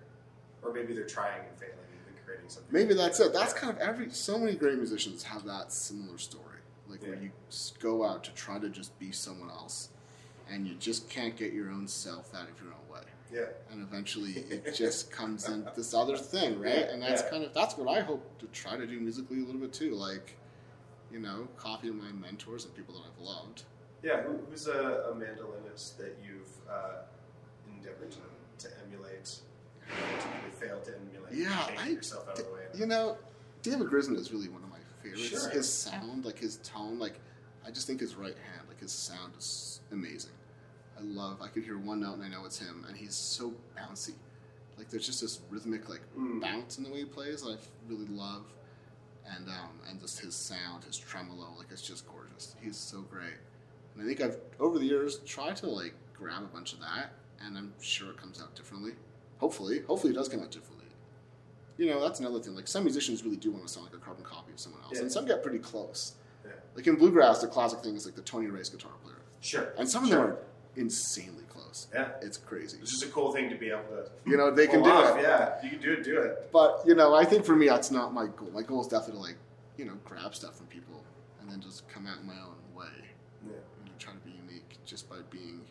or 0.62 0.72
maybe 0.72 0.94
they're 0.94 1.06
trying 1.08 1.42
and 1.50 1.58
failing 1.60 1.76
and 2.08 2.26
creating 2.26 2.48
something. 2.48 2.72
Maybe 2.72 2.94
that's 2.94 3.20
it. 3.20 3.34
That's 3.34 3.52
kind 3.54 3.74
of 3.76 3.80
every. 3.82 4.10
So 4.12 4.38
many 4.38 4.54
great 4.56 4.78
musicians 4.78 5.24
have 5.24 5.44
that 5.46 5.74
similar 5.74 6.18
story, 6.18 6.60
like 6.88 7.02
where 7.02 7.16
you 7.16 7.32
go 7.80 8.06
out 8.06 8.24
to 8.26 8.32
try 8.34 8.58
to 8.60 8.70
just 8.70 8.98
be 9.00 9.12
someone 9.12 9.50
else, 9.50 9.90
and 10.50 10.66
you 10.66 10.76
just 10.76 11.10
can't 11.10 11.36
get 11.36 11.52
your 11.52 11.70
own 11.72 11.88
self 11.88 12.34
out 12.34 12.48
of 12.50 12.58
your 12.64 12.72
own 12.72 12.85
Yeah. 13.36 13.46
and 13.72 13.82
eventually 13.82 14.32
it 14.50 14.74
just 14.76 15.12
comes 15.12 15.50
in 15.50 15.68
this 15.76 15.94
other 15.94 16.16
thing, 16.18 16.60
right? 16.60 16.74
Yeah, 16.80 16.94
And 16.94 17.02
that's 17.02 17.22
yeah. 17.24 17.30
kind 17.30 17.44
of 17.44 17.54
that's 17.54 17.78
what 17.78 17.88
I 17.90 18.02
hope 18.02 18.24
to 18.40 18.46
try 18.48 18.78
to 18.78 18.88
do 18.88 19.00
musically 19.00 19.42
a 19.42 19.46
little 19.46 19.60
bit 19.60 19.74
too, 19.74 19.94
like, 19.96 20.38
you 21.12 21.20
know, 21.20 21.48
copy 21.58 21.90
my 21.92 22.12
mentors 22.14 22.64
and 22.66 22.74
people 22.76 22.94
that 22.96 23.02
I've 23.12 23.20
loved. 23.22 23.64
Yeah. 24.04 24.22
Who, 24.22 24.40
who's 24.50 24.68
a, 24.68 25.12
a 25.12 25.14
mandolinist 25.16 25.98
that 25.98 26.18
you've 26.26 26.48
uh, 26.70 27.02
endeavored 27.76 28.12
to, 28.12 28.68
to 28.68 28.76
emulate? 28.86 29.36
Failed 30.60 30.86
to 30.86 30.94
emulate. 30.96 31.34
Yeah, 31.34 31.68
I- 31.78 31.90
yourself 31.90 32.30
out 32.30 32.40
of 32.40 32.46
the 32.46 32.52
way. 32.54 32.62
You 32.74 32.86
know, 32.86 33.18
David 33.64 33.88
Grisman 33.88 34.16
is 34.18 34.32
really 34.32 34.48
one 34.50 34.64
of 34.64 34.70
my 34.70 34.78
favorites. 35.04 35.30
Sure. 35.30 35.50
His 35.50 35.72
sound, 35.72 36.24
like 36.26 36.40
his 36.40 36.58
tone, 36.58 37.00
like 37.00 37.20
I 37.66 37.72
just 37.72 37.86
think 37.88 38.00
his 38.00 38.16
right 38.16 38.36
hand, 38.54 38.68
like 38.68 38.80
his 38.80 38.92
sound 38.92 39.34
is 39.38 39.82
amazing. 39.92 40.32
I 40.98 41.02
love. 41.02 41.42
I 41.42 41.48
could 41.48 41.64
hear 41.64 41.78
one 41.78 42.02
note 42.02 42.16
and 42.16 42.24
I 42.24 42.30
know 42.30 42.46
it's 42.46 42.60
him, 42.60 42.86
and 42.88 42.96
he's 42.98 43.16
so 43.16 43.54
bouncy. 43.78 44.14
Like 44.78 44.90
there's 44.90 45.06
just 45.06 45.22
this 45.22 45.40
rhythmic 45.50 45.90
like 45.90 46.02
Mm. 46.18 46.42
bounce 46.42 46.78
in 46.78 46.84
the 46.84 46.90
way 46.90 47.00
he 47.00 47.06
plays 47.06 47.42
that 47.44 47.52
I 47.52 47.58
really 47.92 48.06
love, 48.08 48.44
and 49.26 49.48
um, 49.48 49.80
and 49.90 50.00
just 50.00 50.20
his 50.20 50.36
sound, 50.36 50.84
his 50.84 50.98
tremolo, 50.98 51.54
like 51.58 51.68
it's 51.72 51.82
just 51.82 52.08
gorgeous. 52.08 52.56
He's 52.62 52.78
so 52.78 53.02
great, 53.02 53.36
and 53.94 54.04
I 54.04 54.06
think 54.06 54.22
I've 54.22 54.38
over 54.60 54.80
the 54.80 54.86
years 54.86 55.20
tried 55.20 55.56
to 55.58 55.68
like 55.68 55.94
grab 56.14 56.44
a 56.44 56.48
bunch 56.48 56.74
of 56.74 56.80
that, 56.82 57.12
and 57.46 57.58
I'm 57.58 57.74
sure 57.82 58.10
it 58.12 58.18
comes 58.18 58.42
out 58.42 58.56
differently. 58.56 58.92
Hopefully, 59.40 59.82
hopefully 59.88 60.14
it 60.14 60.16
does 60.16 60.30
come 60.30 60.42
out 60.42 60.52
differently 60.52 60.72
you 61.78 61.88
know, 61.88 62.00
that's 62.02 62.22
another 62.22 62.40
thing. 62.40 62.56
Like 62.56 62.70
some 62.70 62.86
musicians 62.86 63.22
really 63.26 63.36
do 63.36 63.52
want 63.52 63.68
to 63.68 63.74
sound 63.74 63.86
like 63.88 63.94
a 63.94 63.98
carbon 63.98 64.24
copy 64.24 64.54
of 64.54 64.60
someone 64.62 64.82
else, 64.84 64.94
Yeah. 64.96 65.02
and 65.02 65.12
some 65.12 65.26
get 65.26 65.44
pretty 65.44 65.60
close. 65.60 66.14
Yeah. 66.46 66.52
Like 66.74 66.88
in 66.88 66.96
bluegrass, 66.96 67.42
the 67.42 67.48
classic 67.48 67.80
thing 67.82 67.98
is 67.98 68.06
like 68.06 68.16
the 68.16 68.22
Tony 68.22 68.48
Rice 68.48 68.70
guitar 68.70 68.94
player, 69.04 69.18
Sure. 69.42 69.74
and 69.78 69.90
some 69.90 70.04
of 70.04 70.10
sure. 70.10 70.20
them 70.20 70.28
are 70.32 70.38
insanely 70.76 71.44
close. 71.50 71.88
Yeah. 71.94 72.10
It's 72.22 72.38
crazy. 72.38 72.78
It's 72.82 72.92
just 72.92 73.04
a 73.04 73.08
cool 73.08 73.32
thing 73.32 73.50
to 73.50 73.56
be 73.56 73.70
able 73.70 73.84
to. 73.84 74.10
You 74.26 74.38
know, 74.38 74.52
they 74.52 74.68
can 74.68 74.84
do 74.84 74.90
off. 74.90 75.18
it. 75.18 75.24
Yeah, 75.24 75.56
you 75.64 75.70
can 75.70 75.80
do 75.80 75.94
it. 75.94 76.04
Do 76.04 76.18
it. 76.22 76.50
But 76.52 76.82
you 76.86 76.96
know, 76.96 77.16
I 77.16 77.26
think 77.26 77.46
for 77.46 77.56
me, 77.56 77.68
that's 77.68 77.92
not 77.92 78.14
my 78.14 78.28
goal. 78.28 78.50
My 78.54 78.62
goal 78.62 78.82
is 78.82 78.88
definitely 78.88 79.16
to 79.16 79.28
like, 79.28 79.38
you 79.78 79.86
know, 79.86 79.94
grab 80.04 80.34
stuff 80.36 80.56
from 80.58 80.68
people 80.68 81.04
and 81.42 81.50
then 81.50 81.60
just 81.62 81.88
come 81.88 82.08
out 82.08 82.20
in 82.20 82.28
my 82.28 82.34
own 82.34 82.76
way. 82.76 82.86
Yeah. 83.46 83.52
You 83.80 83.86
know, 83.86 83.92
try 84.00 84.14
to 84.14 84.20
be 84.20 84.32
unique 84.32 84.78
just 84.86 85.10
by 85.10 85.18
being, 85.30 85.62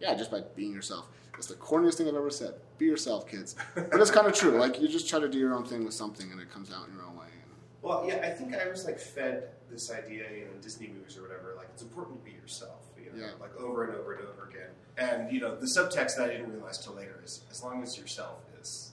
yeah, 0.00 0.14
just 0.14 0.30
by 0.30 0.40
being 0.56 0.72
yourself. 0.72 1.06
It's 1.36 1.46
the 1.46 1.54
corniest 1.54 1.94
thing 1.94 2.06
I've 2.08 2.14
ever 2.16 2.28
said. 2.30 2.54
Be 2.76 2.84
yourself, 2.84 3.26
kids. 3.26 3.56
But 3.74 3.98
it's 4.00 4.10
kind 4.10 4.26
of 4.26 4.34
true. 4.34 4.58
Like 4.58 4.80
you 4.80 4.88
just 4.88 5.08
try 5.08 5.20
to 5.20 5.28
do 5.28 5.38
your 5.38 5.54
own 5.54 5.64
thing 5.64 5.84
with 5.84 5.94
something, 5.94 6.30
and 6.30 6.40
it 6.40 6.50
comes 6.50 6.70
out 6.70 6.88
in 6.88 6.94
your 6.94 7.04
own 7.04 7.16
way. 7.16 7.26
And, 7.32 7.52
Well, 7.80 8.04
yeah, 8.06 8.20
I 8.22 8.30
think 8.30 8.54
I 8.54 8.68
was 8.68 8.84
like 8.84 8.98
fed 8.98 9.48
this 9.70 9.90
idea, 9.90 10.24
you 10.30 10.44
know, 10.44 10.50
in 10.54 10.60
Disney 10.60 10.88
movies 10.88 11.16
or 11.16 11.22
whatever. 11.22 11.54
Like, 11.56 11.68
it's 11.72 11.82
important 11.82 12.18
to 12.22 12.30
be 12.30 12.36
yourself, 12.36 12.89
you 13.14 13.20
know, 13.20 13.26
Yeah. 13.26 13.32
like 13.40 13.56
over 13.56 13.84
and 13.84 13.94
over 13.96 14.14
and 14.14 14.26
over 14.28 14.48
again. 14.48 14.70
And 14.98 15.32
you 15.32 15.40
know, 15.40 15.54
the 15.56 15.66
subtext 15.76 16.16
that 16.16 16.28
I 16.30 16.32
didn't 16.34 16.52
realize 16.52 16.78
till 16.78 16.94
later 16.94 17.20
is 17.24 17.42
as 17.50 17.62
long 17.62 17.82
as 17.82 17.96
yourself 17.98 18.42
is 18.60 18.92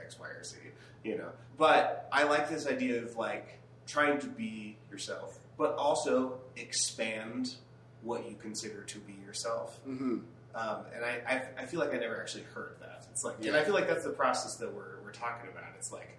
X, 0.00 0.18
Y, 0.18 0.26
or 0.26 0.42
Z, 0.44 0.56
you 1.04 1.18
know. 1.18 1.30
But 1.58 2.08
I 2.12 2.24
like 2.24 2.48
this 2.48 2.66
idea 2.66 3.02
of 3.02 3.16
like 3.16 3.58
trying 3.86 4.18
to 4.20 4.26
be 4.26 4.76
yourself, 4.90 5.38
but 5.58 5.74
also 5.76 6.38
expand 6.56 7.54
what 8.02 8.28
you 8.28 8.36
consider 8.36 8.82
to 8.82 8.98
be 9.00 9.14
yourself. 9.24 9.78
mm-hmm. 9.86 10.18
Um, 10.54 10.84
and 10.94 11.02
I, 11.02 11.20
I, 11.26 11.62
I 11.62 11.66
feel 11.66 11.80
like 11.80 11.94
I 11.94 11.98
never 11.98 12.20
actually 12.20 12.42
heard 12.54 12.76
that. 12.80 13.06
It's 13.10 13.24
like, 13.24 13.36
and 13.42 13.56
I 13.56 13.64
feel 13.64 13.72
like 13.72 13.88
that's 13.88 14.04
the 14.04 14.10
process 14.10 14.56
that 14.56 14.70
we're, 14.74 15.00
we're 15.02 15.12
talking 15.12 15.48
about. 15.50 15.64
It's 15.78 15.90
like, 15.90 16.18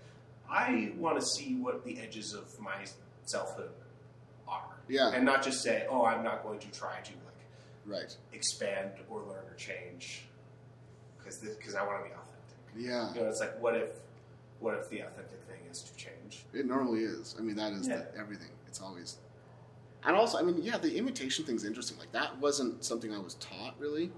I 0.50 0.92
want 0.98 1.20
to 1.20 1.26
see 1.26 1.54
what 1.56 1.86
the 1.86 2.00
edges 2.00 2.34
of 2.34 2.60
my 2.60 2.86
selfhood 3.26 3.70
are. 4.48 4.78
Yeah. 4.90 5.12
And 5.14 5.24
not 5.24 5.44
just 5.44 5.62
say, 5.62 5.86
oh, 5.90 6.04
I'm 6.06 6.24
not 6.24 6.42
going 6.42 6.58
to 6.60 6.72
try 6.72 7.00
to 7.02 7.12
Right. 7.86 8.16
expand 8.32 8.92
or 9.10 9.20
learn 9.22 9.46
or 9.50 9.56
change 9.58 10.26
because 11.18 11.38
because 11.40 11.76
I 11.76 11.86
want 11.86 12.04
to 12.04 12.10
be 12.10 12.16
authentic. 12.16 12.32
Yeah. 12.90 13.14
You 13.14 13.22
know, 13.22 13.28
it's 13.30 13.40
like, 13.40 13.62
what 13.62 13.76
if 13.76 13.90
what 14.60 14.76
if 14.76 14.90
the 14.90 15.00
authentic 15.02 15.42
thing 15.50 15.60
is 15.70 15.82
to 15.82 15.96
change? 15.96 16.46
It 16.54 16.66
normally 16.66 17.02
is. 17.02 17.36
I 17.38 17.42
mean, 17.42 17.56
that 17.58 17.74
is 17.74 17.88
Yeah. 17.88 17.98
the, 17.98 18.18
everything. 18.18 18.50
It's 18.68 18.82
always. 18.82 19.18
And 20.06 20.16
also, 20.16 20.38
I 20.38 20.42
mean, 20.42 20.62
yeah, 20.62 20.78
the 20.78 20.98
imitation 20.98 21.46
thing's 21.46 21.64
interesting. 21.66 21.98
Like 21.98 22.12
that 22.14 22.38
wasn't 22.40 22.84
something 22.86 23.14
I 23.14 23.20
was 23.20 23.36
taught 23.36 23.76
really. 23.80 24.12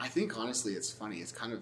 I 0.00 0.08
think 0.08 0.36
honestly, 0.38 0.72
it's 0.74 0.92
funny. 0.92 1.18
It's 1.18 1.32
kind 1.32 1.52
of 1.52 1.60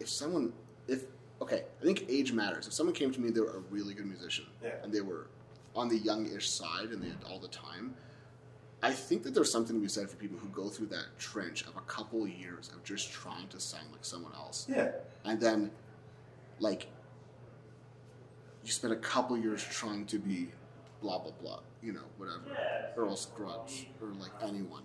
if 0.00 0.08
someone 0.08 0.52
if 0.88 1.04
okay, 1.40 1.64
I 1.80 1.84
think 1.84 2.06
age 2.08 2.32
matters. 2.32 2.66
If 2.66 2.72
someone 2.74 2.94
came 2.94 3.12
to 3.12 3.20
me, 3.20 3.30
they 3.30 3.40
were 3.40 3.56
a 3.56 3.60
really 3.70 3.94
good 3.94 4.06
musician, 4.06 4.46
Yeah. 4.62 4.70
and 4.82 4.92
they 4.92 5.00
were 5.00 5.26
on 5.74 5.88
the 5.88 5.98
youngish 5.98 6.50
side, 6.50 6.90
and 6.90 7.02
they 7.02 7.08
had 7.08 7.22
all 7.28 7.38
the 7.40 7.48
time. 7.48 7.94
I 8.82 8.90
think 8.90 9.22
that 9.22 9.32
there's 9.34 9.50
something 9.52 9.76
to 9.76 9.80
be 9.82 9.88
said 9.88 10.10
for 10.10 10.16
people 10.16 10.38
who 10.38 10.48
go 10.48 10.68
through 10.68 10.86
that 10.88 11.06
trench 11.18 11.62
of 11.68 11.76
a 11.76 11.80
couple 11.82 12.26
years 12.26 12.70
of 12.74 12.82
just 12.82 13.12
trying 13.12 13.46
to 13.48 13.60
sound 13.60 13.86
like 13.92 14.04
someone 14.04 14.32
else 14.34 14.66
Yeah. 14.68 14.90
and 15.24 15.40
then 15.40 15.70
like 16.58 16.86
you 18.64 18.70
spend 18.72 18.92
a 18.92 18.96
couple 18.96 19.36
years 19.38 19.62
trying 19.62 20.06
to 20.06 20.18
be 20.18 20.48
blah 21.00 21.18
blah 21.18 21.32
blah 21.40 21.60
you 21.82 21.92
know 21.92 22.04
whatever 22.16 22.44
earl 22.96 23.16
scruggs 23.16 23.84
or 24.00 24.08
like 24.20 24.30
anyone 24.42 24.82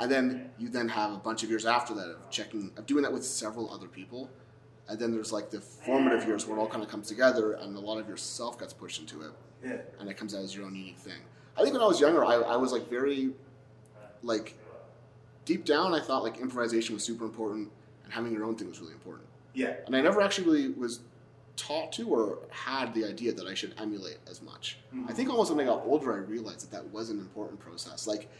and 0.00 0.10
then 0.10 0.50
you 0.58 0.68
then 0.68 0.88
have 0.88 1.12
a 1.12 1.16
bunch 1.18 1.42
of 1.42 1.48
years 1.50 1.66
after 1.66 1.94
that 1.94 2.08
of 2.08 2.30
checking 2.30 2.70
of 2.76 2.86
doing 2.86 3.02
that 3.02 3.12
with 3.12 3.24
several 3.24 3.72
other 3.72 3.86
people 3.86 4.28
and 4.88 4.98
then 4.98 5.12
there's 5.12 5.32
like 5.32 5.50
the 5.50 5.60
formative 5.60 6.24
years 6.26 6.46
where 6.46 6.56
it 6.56 6.60
all 6.60 6.66
kind 6.68 6.82
of 6.82 6.88
comes 6.90 7.06
together 7.08 7.52
and 7.52 7.76
a 7.76 7.80
lot 7.80 7.98
of 7.98 8.08
yourself 8.08 8.58
gets 8.58 8.72
pushed 8.72 9.00
into 9.00 9.22
it 9.22 9.30
Yeah. 9.64 9.76
and 10.00 10.08
it 10.08 10.16
comes 10.16 10.34
out 10.34 10.42
as 10.42 10.54
your 10.56 10.66
own 10.66 10.74
unique 10.74 10.98
thing. 10.98 11.20
I 11.60 11.62
think 11.62 11.74
when 11.74 11.82
I 11.82 11.86
was 11.86 12.00
younger, 12.00 12.24
I, 12.24 12.34
I 12.34 12.56
was 12.56 12.72
like 12.72 12.88
very, 12.88 13.30
like, 14.22 14.54
deep 15.44 15.64
down, 15.64 15.94
I 15.94 16.00
thought 16.00 16.22
like 16.22 16.38
improvisation 16.38 16.94
was 16.94 17.04
super 17.04 17.24
important 17.24 17.70
and 18.04 18.12
having 18.12 18.32
your 18.32 18.44
own 18.44 18.56
thing 18.56 18.68
was 18.68 18.80
really 18.80 18.92
important. 18.92 19.26
Yeah. 19.54 19.74
And 19.86 19.96
I 19.96 20.00
never 20.00 20.20
actually 20.20 20.46
really 20.46 20.68
was 20.68 21.00
taught 21.56 21.92
to 21.92 22.08
or 22.08 22.38
had 22.50 22.94
the 22.94 23.04
idea 23.04 23.32
that 23.32 23.46
I 23.46 23.54
should 23.54 23.74
emulate 23.78 24.18
as 24.30 24.40
much. 24.42 24.78
I 25.08 25.12
think 25.12 25.28
almost 25.28 25.50
when 25.50 25.60
I 25.60 25.68
got 25.68 25.84
older, 25.84 26.12
I 26.14 26.18
realized 26.18 26.62
that 26.62 26.70
that 26.70 26.90
was 26.92 27.10
an 27.10 27.18
important 27.18 27.60
process. 27.60 28.06
Like, 28.06 28.30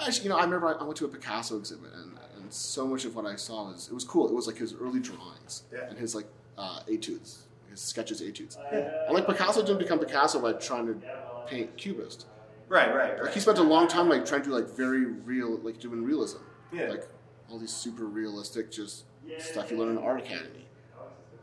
actually, 0.00 0.24
you 0.24 0.30
know, 0.30 0.36
I 0.36 0.44
remember 0.44 0.78
I, 0.78 0.82
went 0.82 0.96
to 0.96 1.04
a 1.06 1.08
Picasso 1.08 1.56
exhibit 1.56 1.92
and, 1.94 2.18
and 2.36 2.52
so 2.52 2.86
much 2.86 3.04
of 3.04 3.14
what 3.14 3.24
I 3.24 3.36
saw 3.36 3.70
was, 3.70 3.88
it 3.88 3.94
was 3.94 4.04
cool. 4.04 4.28
It 4.28 4.34
was 4.34 4.46
like 4.46 4.58
his 4.58 4.74
early 4.74 5.00
drawings 5.00 5.62
Yeah. 5.72 5.88
and 5.88 5.98
his 5.98 6.14
like 6.14 6.26
uh, 6.58 6.80
etudes, 6.90 7.46
his 7.70 7.80
sketches, 7.80 8.20
etudes. 8.20 8.58
Yeah. 8.72 9.04
And 9.06 9.14
like 9.14 9.26
Picasso 9.26 9.62
didn't 9.62 9.78
become 9.78 9.98
Picasso 9.98 10.40
by 10.40 10.52
trying 10.54 10.86
to 10.86 11.00
paint 11.48 11.76
cubist. 11.76 12.26
Right. 12.68 12.94
Right. 12.94 13.22
Like 13.22 13.32
he 13.32 13.40
spent 13.40 13.58
a 13.58 13.62
long 13.62 13.88
time 13.88 14.08
like 14.08 14.26
trying 14.26 14.42
to 14.42 14.48
do 14.50 14.54
like 14.54 14.68
very 14.76 15.04
real, 15.06 15.58
like 15.58 15.80
doing 15.80 16.04
realism. 16.04 16.38
Yeah. 16.72 16.88
Like 16.90 17.08
all 17.48 17.58
these 17.58 17.72
super 17.72 18.04
realistic 18.04 18.70
just 18.70 19.04
stuff 19.38 19.70
you 19.70 19.78
learn 19.78 19.90
in 19.90 19.98
art 19.98 20.20
academy. 20.20 20.66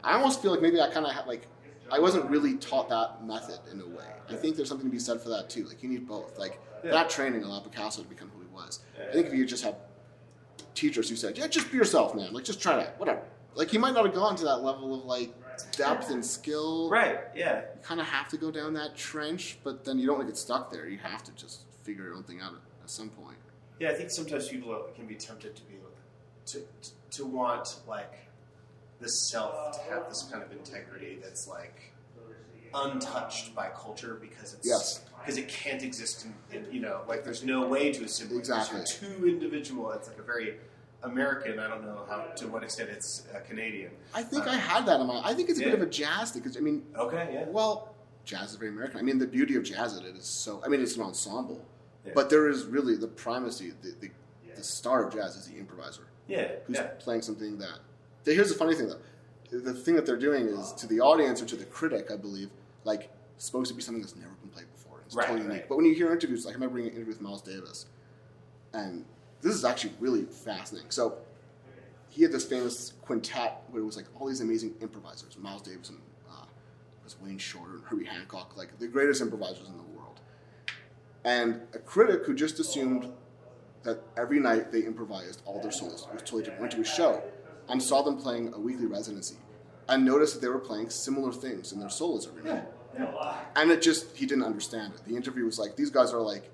I 0.03 0.13
almost 0.13 0.41
feel 0.41 0.51
like 0.51 0.61
maybe 0.61 0.79
I 0.79 0.89
kind 0.91 1.05
of 1.05 1.11
had 1.13 1.25
like 1.25 1.47
I 1.91 1.99
wasn't 1.99 2.29
really 2.29 2.55
taught 2.57 2.89
that 2.89 3.25
method 3.25 3.59
in 3.71 3.79
a 3.81 3.87
way. 3.87 4.05
I 4.29 4.35
think 4.35 4.55
there's 4.55 4.69
something 4.69 4.87
to 4.87 4.91
be 4.91 4.99
said 4.99 5.21
for 5.21 5.29
that 5.29 5.49
too. 5.49 5.65
Like 5.65 5.81
you 5.83 5.89
need 5.89 6.07
both. 6.07 6.37
Like 6.37 6.59
Yeah. 6.83 6.91
that 6.91 7.09
training 7.09 7.43
allowed 7.43 7.63
Picasso 7.63 8.01
to 8.03 8.07
become 8.07 8.29
who 8.35 8.41
he 8.41 8.47
was. 8.47 8.79
Yeah. 8.97 9.05
I 9.09 9.13
think 9.13 9.27
if 9.27 9.33
you 9.33 9.45
just 9.45 9.63
had 9.63 9.75
teachers 10.75 11.09
who 11.09 11.15
said, 11.15 11.37
"Yeah, 11.37 11.47
just 11.47 11.71
be 11.71 11.77
yourself, 11.77 12.15
man. 12.15 12.33
Like 12.33 12.43
just 12.43 12.61
try 12.61 12.75
that, 12.75 12.99
whatever." 12.99 13.21
Like 13.55 13.69
he 13.69 13.77
might 13.77 13.93
not 13.93 14.05
have 14.05 14.13
gone 14.13 14.35
to 14.35 14.43
that 14.45 14.57
level 14.57 14.93
of 14.93 15.05
like 15.05 15.33
depth 15.77 16.09
and 16.09 16.25
skill. 16.25 16.89
Right. 16.89 17.19
Yeah. 17.35 17.59
You 17.75 17.81
kind 17.83 17.99
of 17.99 18.07
have 18.07 18.27
to 18.29 18.37
go 18.37 18.51
down 18.51 18.73
that 18.73 18.95
trench, 18.95 19.57
but 19.63 19.83
then 19.85 19.99
you 19.99 20.05
don't 20.07 20.17
want 20.17 20.27
to 20.27 20.31
get 20.33 20.37
stuck 20.37 20.71
there. 20.71 20.87
You 20.87 20.97
have 20.99 21.23
to 21.23 21.31
just 21.33 21.61
figure 21.83 22.03
your 22.05 22.15
own 22.15 22.23
thing 22.23 22.41
out 22.41 22.53
at, 22.53 22.61
at 22.83 22.89
some 22.89 23.09
point. 23.09 23.37
Yeah, 23.79 23.89
I 23.89 23.93
think 23.93 24.09
sometimes 24.11 24.47
people 24.47 24.87
can 24.95 25.05
be 25.05 25.15
tempted 25.15 25.55
to 25.55 25.61
be 25.63 25.75
to 26.47 26.61
to 27.11 27.25
want 27.25 27.79
like 27.87 28.13
the 28.99 29.09
self 29.09 29.75
to 29.77 29.93
have 29.93 30.07
this 30.07 30.27
kind 30.31 30.43
of 30.43 30.51
integrity 30.51 31.17
that's 31.21 31.47
like 31.47 31.91
untouched 32.73 33.55
by 33.55 33.69
culture 33.69 34.15
because 34.21 34.53
it's 34.53 34.67
Yes. 34.67 35.01
because 35.19 35.37
it 35.37 35.47
can't 35.47 35.81
exist 35.83 36.25
in, 36.51 36.57
in 36.65 36.71
you 36.73 36.79
know 36.81 37.01
like 37.07 37.23
there's 37.23 37.43
no 37.43 37.65
way 37.67 37.91
to 37.91 38.03
assimilate. 38.03 38.39
Exactly. 38.39 38.81
It's 38.81 38.99
too 38.99 39.27
individual. 39.27 39.91
It's 39.91 40.07
like 40.07 40.19
a 40.19 40.23
very 40.23 40.57
American. 41.03 41.59
I 41.59 41.67
don't 41.67 41.83
know 41.83 42.05
how 42.09 42.23
to 42.35 42.47
what 42.47 42.63
extent 42.63 42.89
it's 42.89 43.23
uh, 43.35 43.39
Canadian. 43.47 43.91
I 44.13 44.23
think 44.23 44.47
Uh, 44.47 44.51
I 44.51 44.55
had 44.55 44.85
that 44.87 44.99
in 44.99 45.07
my. 45.07 45.21
I 45.23 45.33
think 45.33 45.49
it's 45.49 45.59
a 45.59 45.63
bit 45.63 45.73
of 45.73 45.81
a 45.81 45.85
jazz 45.85 46.31
thing 46.31 46.41
because 46.41 46.57
I 46.57 46.61
mean, 46.61 46.83
Okay. 46.95 47.29
Yeah. 47.33 47.45
well, 47.49 47.95
jazz 48.23 48.51
is 48.51 48.55
very 48.57 48.71
American. 48.71 48.99
I 48.99 49.03
mean, 49.03 49.19
the 49.19 49.27
beauty 49.27 49.55
of 49.55 49.63
jazz 49.63 49.97
in 49.97 50.05
it 50.05 50.15
is 50.15 50.25
so. 50.25 50.61
I 50.65 50.67
mean, 50.67 50.81
it's 50.81 50.95
an 50.95 51.03
ensemble, 51.03 51.63
Yeah. 52.05 52.13
but 52.15 52.29
there 52.29 52.49
is 52.49 52.65
really 52.65 52.95
the 52.95 53.07
primacy. 53.07 53.73
The, 53.81 53.93
the, 54.01 54.09
the 54.55 54.63
star 54.63 55.05
of 55.05 55.13
jazz 55.13 55.35
is 55.35 55.47
the 55.47 55.57
improviser 55.57 56.07
Yeah. 56.27 56.51
who's 56.65 56.77
Yeah. 56.77 56.87
playing 56.99 57.21
something 57.21 57.57
that. 57.59 57.79
Here's 58.25 58.49
the 58.49 58.55
funny 58.57 58.73
thing 58.73 58.87
though, 58.87 59.01
the 59.51 59.73
thing 59.73 59.95
that 59.95 60.05
they're 60.07 60.17
doing 60.17 60.47
is 60.47 60.71
to 60.73 60.87
the 60.87 60.99
audience 61.01 61.41
or 61.41 61.45
to 61.45 61.55
the 61.55 61.65
critic, 61.65 62.09
I 62.11 62.15
believe, 62.17 62.49
like 62.83 63.11
supposed 63.37 63.69
to 63.69 63.75
be 63.75 63.81
something 63.83 64.01
that's 64.01 64.15
never 64.15 64.33
been 64.41 64.49
played 64.49 64.65
before. 64.73 65.01
It's 65.05 65.13
Right, 65.15 65.27
totally 65.27 65.43
unique. 65.45 65.59
right. 65.61 65.69
But 65.69 65.75
when 65.75 65.85
you 65.85 65.93
hear 65.93 66.11
interviews, 66.11 66.45
like 66.45 66.53
I 66.53 66.55
remember 66.55 66.75
reading 66.77 66.91
an 66.91 66.95
interview 66.95 67.13
with 67.13 67.21
Miles 67.21 67.41
Davis, 67.43 67.85
and 68.73 69.05
this 69.45 69.53
is 69.53 69.63
actually 69.63 69.93
really 69.99 70.23
fascinating. 70.23 70.89
So 70.89 71.19
he 72.09 72.23
had 72.23 72.31
this 72.31 72.45
famous 72.45 72.93
quintet 73.03 73.61
where 73.69 73.83
it 73.83 73.85
was 73.85 73.95
like 73.95 74.07
all 74.19 74.27
these 74.27 74.41
amazing 74.41 74.73
improvisers, 74.81 75.37
Miles 75.37 75.61
Davis 75.61 75.89
and 75.89 75.99
uh, 76.27 76.45
was 77.03 77.15
Wayne 77.21 77.37
Shorter 77.37 77.75
and 77.75 77.83
Herbie 77.83 78.05
Hancock, 78.05 78.57
like 78.57 78.79
the 78.79 78.87
greatest 78.87 79.21
improvisers 79.21 79.67
in 79.67 79.77
the 79.77 79.83
world. 79.83 80.19
And 81.23 81.61
a 81.75 81.77
critic 81.77 82.25
who 82.25 82.33
just 82.33 82.59
assumed 82.59 83.11
that 83.83 84.01
every 84.17 84.39
night 84.39 84.71
they 84.71 84.79
improvised 84.79 85.43
all 85.45 85.61
their 85.61 85.71
solos. 85.71 86.07
Was 86.11 86.23
totally 86.23 86.41
different. 86.41 86.61
Went 86.61 86.73
to 86.73 86.81
a 86.81 86.85
show 86.85 87.21
and 87.69 87.81
saw 87.81 88.01
them 88.01 88.17
playing 88.17 88.51
a 88.51 88.59
weekly 88.59 88.87
residency 88.87 89.35
and 89.87 90.03
noticed 90.03 90.33
that 90.33 90.41
they 90.41 90.47
were 90.47 90.57
playing 90.57 90.89
similar 90.89 91.31
things 91.31 91.71
in 91.71 91.79
their 91.79 91.91
solos 91.91 92.27
every 92.27 92.49
night. 92.51 92.65
And 93.55 93.69
it 93.69 93.83
just, 93.83 94.17
he 94.17 94.25
didn't 94.25 94.45
understand 94.45 94.95
it. 94.95 95.05
The 95.05 95.15
interview 95.15 95.45
was 95.45 95.59
like, 95.59 95.75
these 95.75 95.91
guys 95.91 96.13
are 96.13 96.21
like 96.21 96.49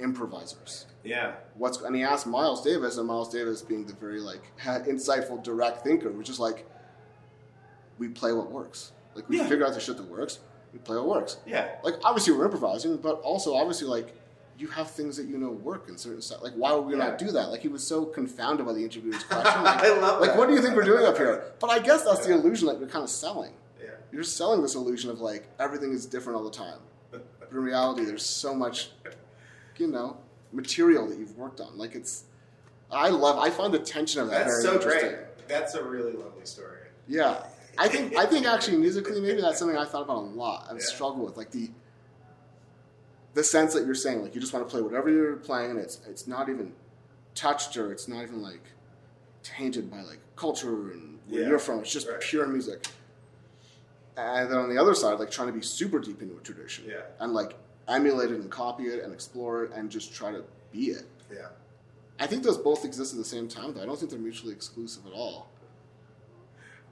improvisers. 0.00 0.86
Yeah. 1.04 1.34
What's, 1.56 1.80
and 1.82 1.94
he 1.94 2.02
asked 2.02 2.26
Miles 2.26 2.62
Davis, 2.64 2.96
and 2.96 3.06
Miles 3.06 3.28
Davis, 3.32 3.60
being 3.62 3.84
the 3.86 3.92
very 3.94 4.20
like 4.20 4.40
insightful, 4.64 5.42
direct 5.42 5.84
thinker, 5.84 6.10
was 6.10 6.26
just 6.26 6.40
like, 6.40 6.66
we 7.98 8.08
play 8.08 8.32
what 8.32 8.50
works. 8.50 8.92
Like 9.14 9.28
we 9.28 9.36
Yeah. 9.38 9.46
figure 9.46 9.66
out 9.66 9.74
the 9.74 9.80
shit 9.80 9.96
that 9.98 10.08
works. 10.08 10.40
We 10.72 10.78
play 10.80 10.96
what 10.96 11.06
works 11.06 11.36
Yeah. 11.46 11.76
like 11.84 11.94
obviously 12.02 12.32
we're 12.32 12.46
improvising, 12.46 12.96
but 12.96 13.20
also 13.20 13.54
obviously 13.54 13.86
like 13.86 14.12
you 14.58 14.66
have 14.68 14.90
things 14.90 15.16
that 15.18 15.26
you 15.26 15.38
know 15.38 15.50
work 15.50 15.88
in 15.88 15.96
certain 15.96 16.20
stuff. 16.22 16.42
Like 16.42 16.54
why 16.54 16.72
would 16.72 16.86
we 16.86 16.96
not 16.96 17.18
do 17.18 17.30
that? 17.30 17.50
Like 17.50 17.60
he 17.60 17.68
was 17.68 17.86
so 17.86 18.04
confounded 18.04 18.66
by 18.66 18.72
the 18.72 18.82
interviewer's 18.82 19.22
question. 19.22 19.62
Like, 19.62 19.82
I 19.84 20.00
love 20.00 20.20
like 20.20 20.30
that. 20.30 20.38
what 20.38 20.48
do 20.48 20.54
you 20.54 20.62
think 20.62 20.74
we're 20.74 20.84
doing 20.84 21.04
up 21.06 21.16
here? 21.16 21.52
But 21.60 21.70
I 21.70 21.78
guess 21.78 22.02
that's 22.04 22.26
the 22.26 22.32
illusion 22.32 22.66
that 22.68 22.80
you're 22.80 22.88
kind 22.88 23.04
of 23.04 23.10
selling. 23.10 23.52
Yeah. 23.80 23.90
You're 24.10 24.24
selling 24.24 24.62
this 24.62 24.74
illusion 24.74 25.10
of 25.10 25.20
like 25.20 25.46
everything 25.60 25.92
is 25.92 26.06
different 26.06 26.38
all 26.38 26.44
the 26.44 26.50
time. 26.50 26.78
But 27.12 27.50
in 27.52 27.58
reality, 27.58 28.04
there's 28.04 28.24
so 28.26 28.52
much, 28.54 28.90
you 29.76 29.86
know, 29.86 30.16
material 30.54 31.06
that 31.08 31.18
you've 31.18 31.36
worked 31.36 31.60
on. 31.60 31.76
Like 31.76 31.94
it's, 31.94 32.24
I 32.90 33.08
love. 33.08 33.38
I 33.38 33.50
find 33.50 33.72
the 33.74 33.78
tension 33.78 34.20
of 34.20 34.30
that 34.30 34.46
That's 34.46 34.64
very 34.64 34.80
so 34.80 34.88
great. 34.88 35.16
That's 35.48 35.74
a 35.74 35.82
really 35.84 36.12
lovely 36.12 36.44
story. 36.46 36.78
Yeah, 37.08 37.44
I 37.76 37.88
think 37.88 38.16
I 38.16 38.24
think 38.26 38.46
actually 38.54 38.78
musically 38.78 39.20
maybe 39.20 39.40
that's 39.40 39.58
something 39.58 39.76
I 39.76 39.84
thought 39.84 40.02
about 40.02 40.18
a 40.18 40.20
lot. 40.20 40.66
I've 40.70 40.76
Yeah. 40.78 40.84
struggled 40.84 41.24
with 41.24 41.36
like 41.36 41.50
the 41.50 41.70
the 43.34 43.42
sense 43.44 43.74
that 43.74 43.84
you're 43.84 43.94
saying 43.96 44.22
like 44.22 44.34
you 44.34 44.40
just 44.40 44.52
want 44.52 44.64
to 44.66 44.70
play 44.70 44.80
whatever 44.80 45.10
you're 45.10 45.36
playing 45.36 45.70
and 45.72 45.78
it's 45.80 46.00
it's 46.08 46.26
not 46.28 46.48
even 46.48 46.72
touched 47.34 47.76
or 47.76 47.90
it's 47.90 48.06
not 48.06 48.22
even 48.22 48.40
like 48.42 48.62
tainted 49.42 49.90
by 49.90 50.00
like 50.02 50.20
culture 50.36 50.92
and 50.92 51.18
where 51.28 51.42
Yeah. 51.42 51.48
you're 51.48 51.58
from. 51.58 51.80
It's 51.80 51.92
just 51.92 52.08
Right. 52.08 52.20
pure 52.20 52.46
music. 52.46 52.86
And 54.16 54.48
then 54.48 54.56
on 54.58 54.68
the 54.72 54.78
other 54.80 54.94
side, 54.94 55.18
like 55.18 55.30
trying 55.32 55.48
to 55.48 55.52
be 55.52 55.60
super 55.62 55.98
deep 55.98 56.22
into 56.22 56.36
a 56.36 56.40
tradition 56.40 56.84
Yeah. 56.86 57.00
and 57.18 57.34
like 57.34 57.54
emulate 57.88 58.30
it 58.30 58.40
and 58.40 58.50
copy 58.50 58.84
it 58.84 59.02
and 59.04 59.12
explore 59.12 59.64
it 59.64 59.72
and 59.72 59.90
just 59.90 60.14
try 60.14 60.30
to 60.32 60.44
be 60.72 60.86
it. 60.86 61.04
Yeah. 61.32 61.48
I 62.18 62.26
think 62.26 62.42
those 62.42 62.56
both 62.58 62.84
exist 62.84 63.12
at 63.12 63.18
the 63.18 63.24
same 63.24 63.48
time, 63.48 63.74
though. 63.74 63.82
I 63.82 63.86
don't 63.86 63.98
think 63.98 64.10
they're 64.10 64.20
mutually 64.20 64.52
exclusive 64.52 65.04
at 65.06 65.12
all. 65.12 65.48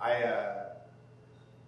I 0.01 0.25
uh, 0.25 0.65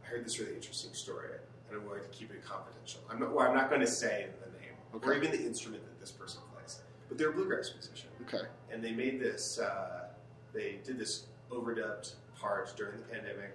heard 0.03 0.25
this 0.25 0.41
really 0.41 0.55
interesting 0.55 0.93
story, 0.93 1.29
and 1.69 1.79
I'm 1.81 1.87
going 1.87 2.01
to 2.03 2.09
keep 2.09 2.33
it 2.33 2.45
confidential. 2.45 3.01
I'm 3.09 3.21
not. 3.21 3.33
Well, 3.33 3.47
I'm 3.47 3.55
not 3.55 3.69
going 3.69 3.81
to 3.81 3.87
say 3.87 4.27
the 4.45 4.51
name 4.61 4.73
or 4.93 5.15
even 5.15 5.31
the 5.31 5.47
instrument 5.47 5.85
that 5.85 6.01
this 6.01 6.11
person 6.11 6.41
plays. 6.53 6.81
But 7.09 7.17
they're 7.19 7.31
a 7.31 7.33
bluegrass 7.33 7.71
musician, 7.75 8.09
Okay. 8.23 8.45
and 8.73 8.83
they 8.83 8.91
made 8.93 9.21
this. 9.21 9.59
Uh, 9.61 10.07
they 10.53 10.79
did 10.85 10.99
this 10.99 11.27
overdubbed 11.53 12.15
part 12.41 12.75
during 12.77 12.97
the 12.99 13.05
pandemic 13.05 13.55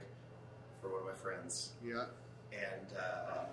for 0.81 0.89
one 0.89 1.01
of 1.01 1.07
my 1.07 1.13
friends, 1.13 1.73
Yeah. 1.83 2.05
and 2.53 2.97
uh, 2.97 3.43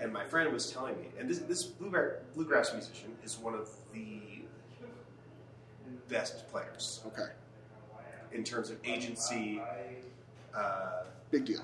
and 0.00 0.12
my 0.12 0.24
friend 0.24 0.52
was 0.52 0.70
telling 0.70 0.96
me, 1.00 1.08
and 1.18 1.28
this 1.28 1.38
this 1.40 1.64
bluegrass, 1.64 2.14
bluegrass 2.34 2.72
musician 2.72 3.10
is 3.24 3.38
one 3.38 3.54
of 3.54 3.68
the 3.92 4.20
best 6.08 6.48
players 6.48 7.00
Okay. 7.06 7.30
in 8.32 8.44
terms 8.44 8.70
of 8.70 8.78
agency. 8.84 9.60
Uh, 10.54 11.04
Big 11.30 11.44
deal. 11.44 11.60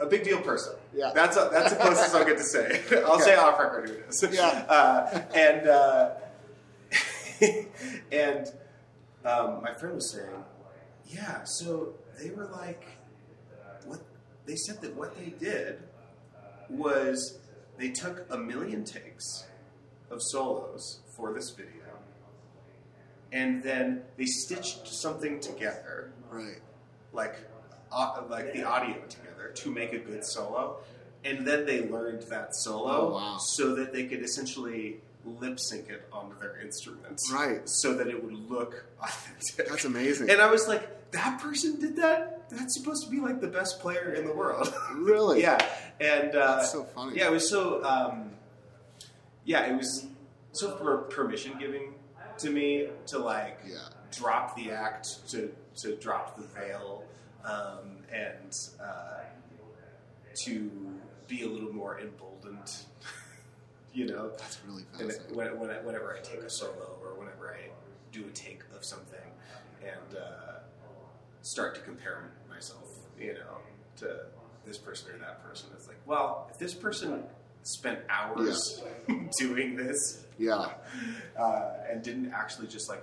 a 0.00 0.06
big 0.06 0.22
deal 0.22 0.40
person. 0.40 0.74
Yeah. 0.94 1.10
that's 1.12 1.36
a, 1.36 1.48
that's 1.52 1.70
the 1.72 1.76
closest 1.80 2.14
I'll 2.14 2.24
get 2.24 2.38
to 2.38 2.44
say. 2.44 2.80
I'll 3.04 3.14
Okay. 3.14 3.22
say 3.24 3.34
off 3.34 3.58
record 3.58 3.88
who 3.88 3.94
it 3.96 4.04
is. 4.08 4.24
Yeah. 4.32 4.46
uh, 4.68 5.22
and 5.34 5.68
uh, 5.68 6.10
and 8.12 8.46
um, 9.24 9.60
my 9.62 9.74
friend 9.74 9.96
was 9.96 10.10
saying, 10.12 10.44
yeah. 11.06 11.42
So 11.44 11.94
they 12.20 12.30
were 12.30 12.46
like, 12.46 12.86
what 13.86 14.00
they 14.46 14.54
said 14.54 14.80
that 14.82 14.94
what 14.94 15.16
they 15.18 15.30
did 15.30 15.80
was 16.70 17.38
they 17.78 17.90
took 17.90 18.26
a 18.30 18.36
million 18.36 18.84
takes 18.84 19.46
of 20.10 20.20
solos 20.22 21.00
for 21.16 21.32
this 21.32 21.50
video, 21.50 21.72
and 23.32 23.62
then 23.62 24.02
they 24.16 24.24
stitched 24.26 24.86
something 24.88 25.40
together 25.40 26.10
Right. 26.30 26.58
like 27.12 27.36
uh, 27.90 28.22
like 28.28 28.52
the 28.52 28.64
audio 28.64 28.96
together 29.08 29.50
to 29.54 29.70
make 29.70 29.92
a 29.94 29.98
good 29.98 30.24
solo, 30.24 30.78
and 31.24 31.46
then 31.46 31.64
they 31.64 31.88
learned 31.88 32.22
that 32.30 32.54
solo 32.54 32.90
Oh, 32.90 33.12
wow. 33.14 33.38
so 33.38 33.74
that 33.76 33.92
they 33.94 34.04
could 34.06 34.22
essentially 34.22 35.00
lip 35.40 35.58
sync 35.60 35.88
it 35.88 36.06
onto 36.12 36.38
their 36.40 36.60
instruments, 36.60 37.30
Right. 37.32 37.60
So 37.68 37.94
that 37.94 38.06
it 38.08 38.22
would 38.22 38.34
look 38.50 38.84
authentic. 39.02 39.68
That's 39.68 39.84
amazing. 39.84 40.30
And 40.30 40.40
I 40.40 40.50
was 40.50 40.66
like, 40.68 41.10
that 41.12 41.40
person 41.40 41.78
did 41.80 41.96
that. 41.96 42.48
That's 42.50 42.74
supposed 42.78 43.04
to 43.04 43.10
be 43.10 43.20
like 43.20 43.40
the 43.40 43.46
best 43.48 43.80
player 43.80 44.12
in 44.12 44.24
the 44.26 44.32
world. 44.32 44.72
Really? 44.94 45.40
yeah, 45.42 45.58
and 46.00 46.34
uh, 46.34 46.56
That's 46.56 46.72
so 46.72 46.84
funny. 46.84 47.16
Yeah, 47.16 47.28
it 47.28 47.32
was 47.32 47.48
so. 47.48 47.82
Um, 47.84 48.30
yeah, 49.44 49.66
it 49.72 49.76
was 49.76 50.06
so 50.52 50.72
per- 50.76 50.98
permission 50.98 51.52
giving 51.58 51.94
to 52.38 52.50
me 52.50 52.88
to 53.06 53.18
like 53.18 53.60
Yeah. 53.66 53.78
drop 54.12 54.54
the 54.56 54.70
act, 54.70 55.06
to 55.30 55.50
to 55.82 55.96
drop 55.96 56.36
the 56.36 56.42
veil, 56.58 57.04
um, 57.44 57.98
and 58.12 58.52
uh, 58.82 59.20
to 60.44 60.70
be 61.26 61.42
a 61.42 61.46
little 61.48 61.72
more 61.72 61.98
emboldened. 62.00 62.70
you 63.98 64.06
know, 64.06 64.30
That's 64.38 64.60
really 64.66 64.84
fascinating. 64.92 65.34
when, 65.36 65.58
when, 65.58 65.70
whenever 65.84 66.16
I 66.16 66.20
take 66.22 66.40
a 66.40 66.48
solo 66.50 66.96
or 67.02 67.18
whenever 67.18 67.52
I 67.52 67.68
do 68.12 68.24
a 68.24 68.30
take 68.30 68.60
of 68.74 68.84
something 68.84 69.18
and 69.82 70.16
uh, 70.16 70.60
start 71.42 71.74
to 71.74 71.80
compare 71.80 72.30
myself, 72.48 72.88
you 73.18 73.34
know, 73.34 73.58
to 73.96 74.20
this 74.64 74.78
person 74.78 75.10
or 75.12 75.18
that 75.18 75.42
person, 75.42 75.68
it's 75.76 75.88
like, 75.88 75.98
well, 76.06 76.48
if 76.52 76.58
this 76.58 76.74
person 76.74 77.24
spent 77.64 77.98
hours 78.08 78.84
doing 79.40 79.74
this 79.74 80.24
Yeah. 80.38 80.68
uh, 81.36 81.70
and 81.90 82.00
didn't 82.04 82.32
actually 82.32 82.68
just 82.68 82.88
like 82.88 83.02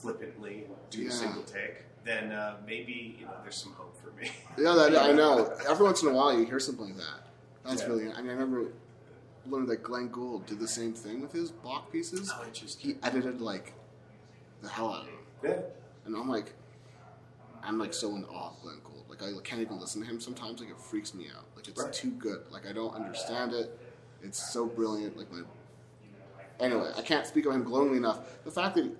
flippantly 0.00 0.66
do 0.90 1.02
Yeah. 1.02 1.08
a 1.08 1.12
single 1.12 1.42
take, 1.42 1.82
then 2.04 2.30
uh, 2.30 2.58
maybe 2.64 3.16
you 3.18 3.26
know 3.26 3.32
there's 3.42 3.60
some 3.60 3.72
hope 3.72 3.96
for 4.00 4.12
me. 4.12 4.30
Yeah, 4.56 4.74
that, 4.74 4.96
I 4.96 5.10
know. 5.20 5.52
Every 5.68 5.84
once 5.84 6.00
in 6.02 6.08
a 6.10 6.12
while, 6.12 6.38
you 6.38 6.46
hear 6.46 6.60
something 6.60 6.86
like 6.86 6.96
that. 6.96 7.20
That's 7.64 7.82
Yeah. 7.82 7.88
really. 7.88 8.04
I 8.12 8.22
mean, 8.22 8.30
I 8.30 8.32
remember 8.32 8.68
learned 9.50 9.68
that 9.68 9.82
Glenn 9.82 10.08
Gould 10.08 10.46
did 10.46 10.58
the 10.58 10.68
same 10.68 10.92
thing 10.92 11.20
with 11.20 11.32
his 11.32 11.50
Bach 11.50 11.90
pieces. 11.92 12.30
Oh. 12.34 12.44
He 12.78 12.96
edited 13.02 13.40
like 13.40 13.72
the 14.62 14.68
hell 14.68 14.90
out 14.92 15.00
of 15.00 15.06
them, 15.06 15.14
Yeah. 15.42 15.60
and 16.06 16.16
I'm 16.16 16.28
like, 16.28 16.52
I'm 17.62 17.78
like 17.78 17.92
so 17.94 18.14
in 18.16 18.24
awe 18.24 18.48
of 18.50 18.60
Glenn 18.62 18.78
Gould. 18.84 19.04
Like 19.08 19.22
I 19.22 19.32
can't 19.42 19.60
even 19.60 19.78
listen 19.80 20.00
to 20.02 20.06
him 20.06 20.20
sometimes. 20.20 20.60
Like 20.60 20.70
it 20.70 20.78
freaks 20.78 21.14
me 21.14 21.26
out. 21.36 21.44
Like 21.56 21.68
it's 21.68 21.82
Right. 21.82 21.92
too 21.92 22.10
good. 22.12 22.42
Like 22.50 22.66
I 22.66 22.72
don't 22.72 22.94
understand 22.94 23.52
it. 23.52 23.78
It's 24.22 24.52
so 24.52 24.66
brilliant. 24.66 25.16
Like 25.16 25.30
my. 25.32 25.42
Anyway, 26.58 26.90
I 26.96 27.02
can't 27.02 27.26
speak 27.26 27.46
of 27.46 27.54
him 27.54 27.64
glowingly 27.64 27.96
enough. 27.96 28.44
The 28.44 28.50
fact 28.50 28.74
that, 28.74 28.90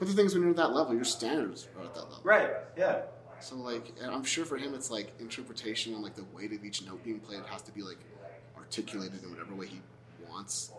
but 0.00 0.08
the 0.08 0.14
thing 0.14 0.26
is, 0.26 0.34
when 0.34 0.42
you're 0.42 0.50
at 0.50 0.56
that 0.56 0.72
level, 0.72 0.94
your 0.94 1.04
standards 1.04 1.68
are 1.78 1.84
at 1.84 1.94
that 1.94 2.02
level. 2.02 2.20
Right. 2.24 2.50
Yeah. 2.76 3.02
So 3.38 3.56
like, 3.56 3.92
and 4.02 4.10
I'm 4.12 4.24
sure 4.24 4.44
for 4.44 4.56
him, 4.56 4.74
it's 4.74 4.90
like 4.90 5.12
interpretation 5.20 5.94
and 5.94 6.02
like 6.02 6.16
the 6.16 6.24
weight 6.34 6.52
of 6.52 6.64
each 6.64 6.84
note 6.84 7.02
being 7.04 7.20
played 7.20 7.40
has 7.48 7.62
to 7.62 7.72
be 7.72 7.82
like 7.82 7.98
articulated 8.70 9.22
in 9.24 9.30
whatever 9.30 9.52
way 9.56 9.66
he 9.66 9.80
wants, 10.30 10.70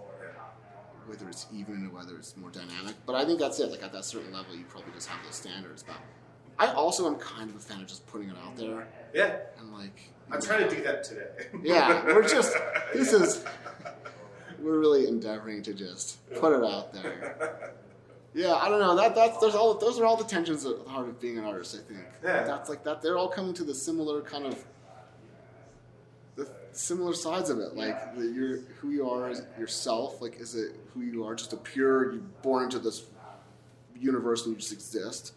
whether 1.08 1.28
it's 1.28 1.46
even 1.54 1.86
or 1.88 1.90
whether 1.90 2.16
it's 2.16 2.38
more 2.38 2.50
dynamic. 2.50 2.96
But 3.06 3.16
I 3.16 3.26
think 3.26 3.38
that's 3.40 3.60
it. 3.60 3.70
Like 3.70 3.84
at 3.84 3.92
that 3.92 4.06
certain 4.06 4.32
level, 4.32 4.56
you 4.56 4.64
probably 4.64 4.94
just 4.94 5.10
have 5.10 5.22
those 5.26 5.36
standards. 5.36 5.84
But 5.84 5.98
I 6.58 6.72
also 6.74 7.06
am 7.08 7.16
kind 7.16 7.50
of 7.50 7.58
a 7.58 7.60
fan 7.60 7.82
of 7.82 7.88
just 7.88 8.08
putting 8.08 8.30
it 8.30 8.36
out 8.46 8.56
there 8.56 8.88
Yeah. 9.14 9.36
and 9.60 9.74
like. 9.74 10.00
I'm 10.32 10.42
trying 10.42 10.70
to 10.70 10.74
do 10.74 10.82
that 10.84 11.04
today. 11.04 11.28
Yeah, 11.64 12.06
we're 12.06 12.26
just. 12.26 12.56
This 12.94 13.12
is. 13.12 13.44
We're 14.62 14.80
really 14.80 15.08
endeavoring 15.08 15.62
to 15.64 15.74
just 15.74 16.20
put 16.40 16.54
it 16.58 16.64
out 16.64 16.94
there. 16.94 17.74
Yeah, 18.34 18.54
I 18.54 18.70
don't 18.70 18.80
know. 18.80 18.96
That 18.96 19.14
that's 19.16 19.38
there's 19.40 19.56
all 19.56 19.74
those 19.74 20.00
are 20.00 20.06
all 20.06 20.16
the 20.16 20.24
tensions 20.24 20.66
at 20.66 20.86
the 20.86 20.90
heart 20.90 21.10
of 21.10 21.20
being 21.20 21.38
an 21.38 21.44
artist. 21.44 21.76
I 21.76 21.80
think. 21.92 22.06
Yeah. 22.24 22.44
That's 22.44 22.70
like 22.70 22.86
that. 22.86 23.02
They're 23.02 23.18
all 23.18 23.28
coming 23.28 23.54
to 23.56 23.66
the 23.66 23.76
similar 23.76 24.22
kind 24.22 24.46
of. 24.46 24.64
Similar 26.74 27.14
sides 27.14 27.50
of 27.50 27.60
it, 27.60 27.76
like 27.76 28.16
the, 28.16 28.24
you're 28.26 28.58
who 28.80 28.92
you 28.92 29.10
are 29.10 29.30
as 29.30 29.44
yourself. 29.60 30.22
Like, 30.22 30.40
is 30.40 30.56
it 30.56 30.72
who 30.94 31.02
you 31.02 31.26
are, 31.26 31.36
just 31.36 31.52
a 31.54 31.58
pure, 31.58 32.14
you 32.14 32.20
born 32.42 32.64
into 32.66 32.80
this 32.80 33.06
universe 34.00 34.46
and 34.46 34.54
you 34.56 34.60
just 34.60 34.72
exist, 34.72 35.34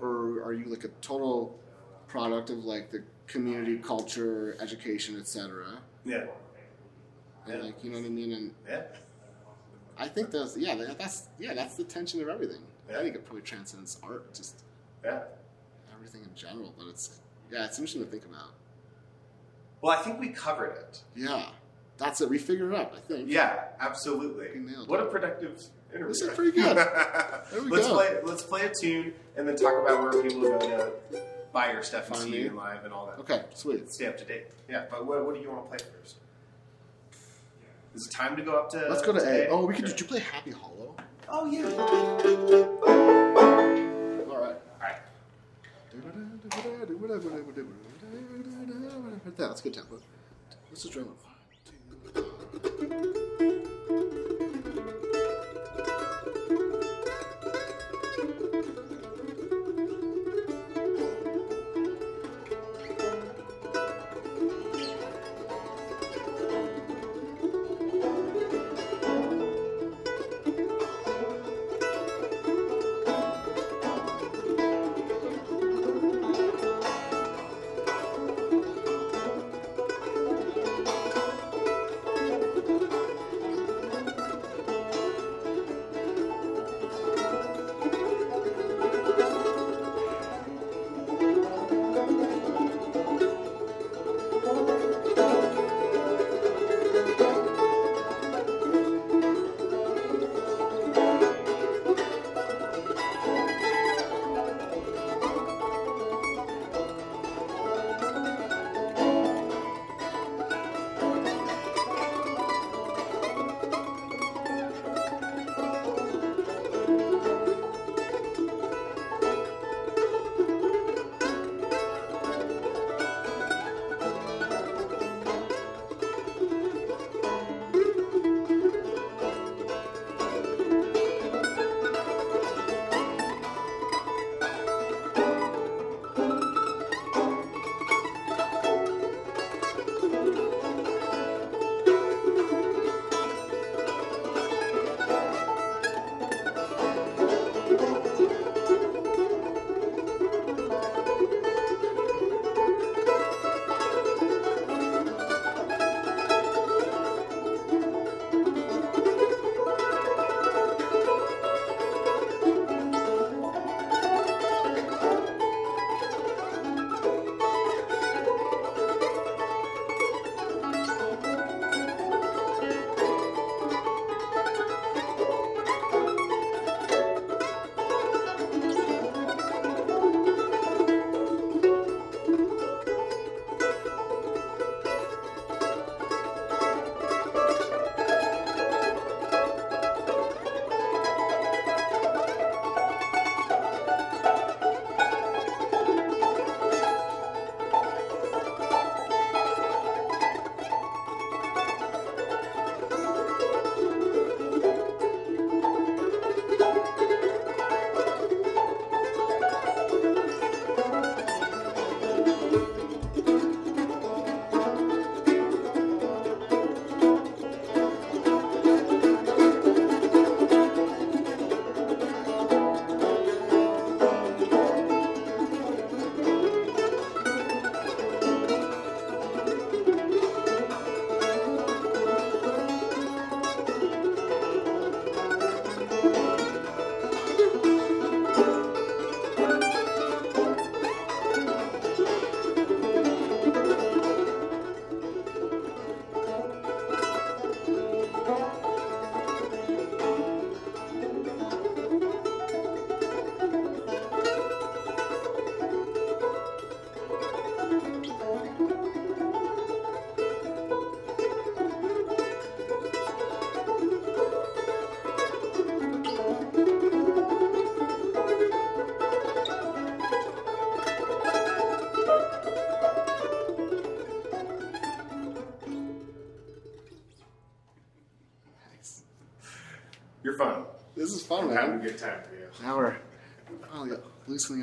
or 0.00 0.42
are 0.44 0.52
you 0.52 0.66
like 0.66 0.84
a 0.84 0.88
total 1.00 1.58
product 2.06 2.50
of 2.50 2.58
like 2.64 2.90
the 2.92 3.02
community, 3.26 3.78
culture, 3.78 4.56
education, 4.60 5.18
etc. 5.18 5.78
yeah. 6.04 6.26
And 7.46 7.58
Yeah. 7.58 7.62
like 7.62 7.82
you 7.82 7.90
know 7.90 7.98
what 7.98 8.06
I 8.06 8.10
mean? 8.10 8.32
And 8.32 8.54
Yeah. 8.68 8.82
I 9.98 10.08
think 10.08 10.30
that's 10.30 10.56
yeah, 10.56 10.74
that's 10.96 11.28
yeah, 11.38 11.54
that's 11.54 11.74
the 11.76 11.84
tension 11.84 12.20
of 12.22 12.28
everything. 12.28 12.62
Yeah. 12.88 13.00
I 13.00 13.02
think 13.02 13.16
it 13.16 13.24
probably 13.24 13.42
transcends 13.42 13.98
art, 14.02 14.32
just 14.34 14.62
Yeah. 15.04 15.24
everything 15.94 16.22
in 16.22 16.34
general. 16.36 16.72
But 16.78 16.86
it's 16.88 17.20
yeah, 17.50 17.64
it's 17.66 17.78
interesting 17.78 18.04
to 18.04 18.10
think 18.10 18.24
about. 18.24 18.50
Well, 19.84 19.92
I 19.92 20.00
think 20.00 20.18
we 20.18 20.28
covered 20.28 20.78
it. 20.78 21.02
Yeah, 21.14 21.44
that's 21.98 22.22
it. 22.22 22.30
We 22.30 22.38
figured 22.38 22.72
it 22.72 22.78
out. 22.78 22.94
I 22.96 23.00
think. 23.00 23.30
Yeah, 23.30 23.64
absolutely. 23.78 24.46
What 24.86 25.00
a 25.00 25.04
productive 25.04 25.62
interview. 25.90 26.08
This 26.08 26.22
is 26.22 26.34
pretty 26.34 26.52
good. 26.52 26.74
There 27.52 27.62
we 27.62 27.68
let's 27.70 27.86
go. 27.88 27.92
play. 27.92 28.16
Let's 28.22 28.42
play 28.42 28.64
a 28.64 28.72
tune 28.80 29.12
and 29.36 29.46
then 29.46 29.56
talk 29.56 29.74
about 29.82 30.02
where 30.02 30.22
people 30.22 30.40
go 30.40 30.58
to 30.58 30.92
buy 31.52 31.70
your 31.72 31.82
stuff 31.82 32.06
and 32.06 32.16
see 32.16 32.44
you 32.44 32.52
live 32.52 32.86
and 32.86 32.94
all 32.94 33.04
that. 33.08 33.18
Okay, 33.18 33.42
sweet. 33.52 33.92
Stay 33.92 34.06
up 34.06 34.16
to 34.16 34.24
date. 34.24 34.46
Yeah, 34.70 34.86
but 34.90 35.04
what, 35.04 35.22
what 35.26 35.34
do 35.34 35.42
you 35.42 35.50
want 35.50 35.64
to 35.64 35.68
play 35.68 35.86
first? 36.00 36.16
Is 37.94 38.06
it 38.06 38.10
time 38.10 38.36
to 38.36 38.42
go 38.42 38.56
up 38.58 38.70
to? 38.70 38.86
Let's 38.88 39.02
go 39.02 39.12
to 39.12 39.20
A? 39.20 39.48
A. 39.48 39.48
Oh, 39.50 39.66
we 39.66 39.74
could. 39.74 39.86
Sure. 39.86 39.88
Did 39.88 40.00
you 40.00 40.06
play 40.06 40.20
Happy 40.20 40.52
Hollow? 40.52 40.96
Oh 41.28 41.44
yeah. 41.44 41.66
All 44.30 44.40
right. 44.40 44.56
All 44.80 44.80
right. 44.80 44.96
That's 49.36 49.60
good 49.60 49.74
tempo. 49.74 49.98
What's 50.70 50.82
the 50.84 50.90
drum? 50.90 51.08
You're 53.40 53.53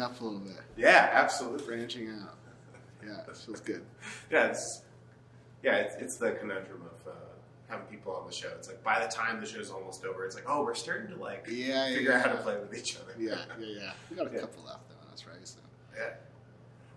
up 0.01 0.19
a 0.21 0.23
little 0.23 0.39
bit, 0.39 0.57
Yeah, 0.77 1.09
absolutely. 1.11 1.65
branching 1.65 2.09
out. 2.09 2.35
Yeah, 3.05 3.21
it 3.27 3.35
feels 3.37 3.59
good. 3.61 3.83
Yeah, 4.31 4.47
it's 4.47 4.81
yeah, 5.63 5.75
it's, 5.77 5.95
it's 5.95 6.15
the 6.17 6.31
conundrum 6.31 6.81
of 6.83 7.07
uh, 7.11 7.15
having 7.67 7.85
people 7.87 8.13
on 8.15 8.25
the 8.27 8.31
show. 8.33 8.49
It's 8.57 8.67
like 8.67 8.83
by 8.83 8.99
the 9.03 9.11
time 9.11 9.39
the 9.39 9.45
show's 9.45 9.69
almost 9.71 10.05
over, 10.05 10.25
it's 10.25 10.35
like, 10.35 10.45
oh, 10.47 10.63
we're 10.63 10.73
starting 10.75 11.07
to 11.09 11.15
like 11.21 11.45
Yeah, 11.49 11.87
yeah, 11.87 11.95
figure 11.95 12.13
out 12.13 12.25
how 12.25 12.31
to 12.33 12.37
play 12.41 12.57
with 12.57 12.75
each 12.77 12.97
other. 12.97 13.13
Yeah, 13.19 13.37
yeah, 13.59 13.65
yeah. 13.79 13.91
We 14.09 14.15
got 14.17 14.27
a 14.27 14.29
Yeah. 14.33 14.39
couple 14.41 14.63
left 14.65 14.87
though. 14.89 14.95
That's 15.09 15.25
right. 15.27 15.35
So. 15.43 15.59
Yeah. 15.97 16.13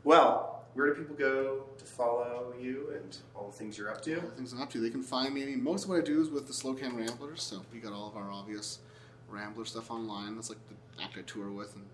Well, 0.05 0.63
where 0.75 0.87
do 0.93 0.95
people 1.01 1.17
go 1.17 1.65
to 1.79 1.85
follow 1.85 2.53
you 2.61 2.93
and 2.95 3.17
all 3.35 3.47
the 3.49 3.57
things 3.57 3.79
you're 3.79 3.91
up 3.91 4.03
to? 4.03 4.15
all 4.17 4.21
the 4.23 4.27
things 4.37 4.53
I'm 4.53 4.61
up 4.61 4.71
to. 4.73 4.81
They 4.81 4.91
can 4.91 5.03
find 5.03 5.33
me. 5.35 5.43
I 5.43 5.47
mean, 5.47 5.63
most 5.63 5.85
of 5.85 5.91
what 5.91 5.99
I 5.99 6.03
do 6.03 6.21
is 6.21 6.29
with 6.29 6.47
the 6.47 6.53
Slocan 6.53 6.97
Ramblers, 6.97 7.43
so 7.43 7.63
we 7.73 7.79
got 7.79 7.93
all 7.93 8.09
of 8.09 8.17
our 8.17 8.31
obvious 8.31 8.81
Rambler 9.29 9.65
stuff 9.65 9.91
online. 9.91 10.35
That's 10.35 10.51
like 10.51 10.59
the 10.69 11.03
act 11.03 11.17
I 11.19 11.23
tour 11.23 11.51
with 11.51 11.75
and, 11.77 11.85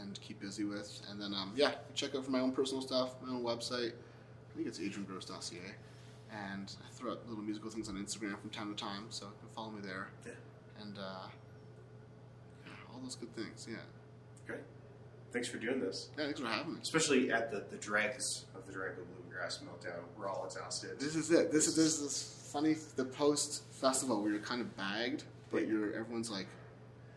and 0.00 0.20
keep 0.20 0.40
busy 0.40 0.64
with. 0.64 1.00
And 1.10 1.20
then, 1.20 1.32
um, 1.34 1.52
yeah, 1.54 1.72
check 1.94 2.14
out 2.14 2.24
for 2.24 2.30
my 2.30 2.40
own 2.40 2.52
personal 2.52 2.82
stuff, 2.82 3.14
my 3.22 3.32
own 3.32 3.42
website. 3.42 3.92
I 3.92 4.56
think 4.56 4.68
it's 4.68 4.78
adriangross.ca. 4.78 5.58
And 6.32 6.74
I 6.84 6.92
throw 6.92 7.12
out 7.12 7.28
little 7.28 7.44
musical 7.44 7.70
things 7.70 7.88
on 7.88 7.96
Instagram 7.96 8.38
from 8.40 8.50
time 8.50 8.74
to 8.74 8.80
time, 8.80 9.06
so 9.10 9.26
you 9.26 9.32
can 9.40 9.48
follow 9.54 9.70
me 9.70 9.80
there. 9.82 10.08
Yeah. 10.26 10.32
And 10.82 10.98
uh, 10.98 11.28
yeah, 12.66 12.72
all 12.92 13.00
those 13.02 13.14
good 13.14 13.34
things. 13.36 13.66
Yeah. 13.70 13.76
Great. 14.46 14.60
Thanks 15.32 15.48
for 15.48 15.58
doing 15.58 15.80
this. 15.80 16.10
Yeah, 16.16 16.24
thanks 16.24 16.40
for 16.40 16.46
having 16.46 16.74
me. 16.74 16.80
Especially 16.82 17.30
at 17.30 17.50
the, 17.50 17.64
the 17.70 17.76
dregs 17.76 18.44
of 18.54 18.66
the 18.66 18.72
Durango 18.72 19.02
Bluegrass 19.16 19.58
Meltdown. 19.58 20.02
We're 20.18 20.28
all 20.28 20.44
exhausted. 20.44 20.98
This 20.98 21.16
is 21.16 21.30
it. 21.30 21.50
This 21.52 21.66
is 21.66 21.76
this 21.76 21.98
is 21.98 22.02
this 22.02 22.50
funny 22.52 22.76
the 22.96 23.04
post 23.04 23.64
festival 23.72 24.22
where 24.22 24.30
you're 24.30 24.40
kind 24.40 24.60
of 24.60 24.76
bagged, 24.76 25.24
but 25.50 25.66
you're 25.66 25.92
everyone's 25.94 26.30
like 26.30 26.46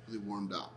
really 0.08 0.20
warmed 0.20 0.54
up. 0.54 0.74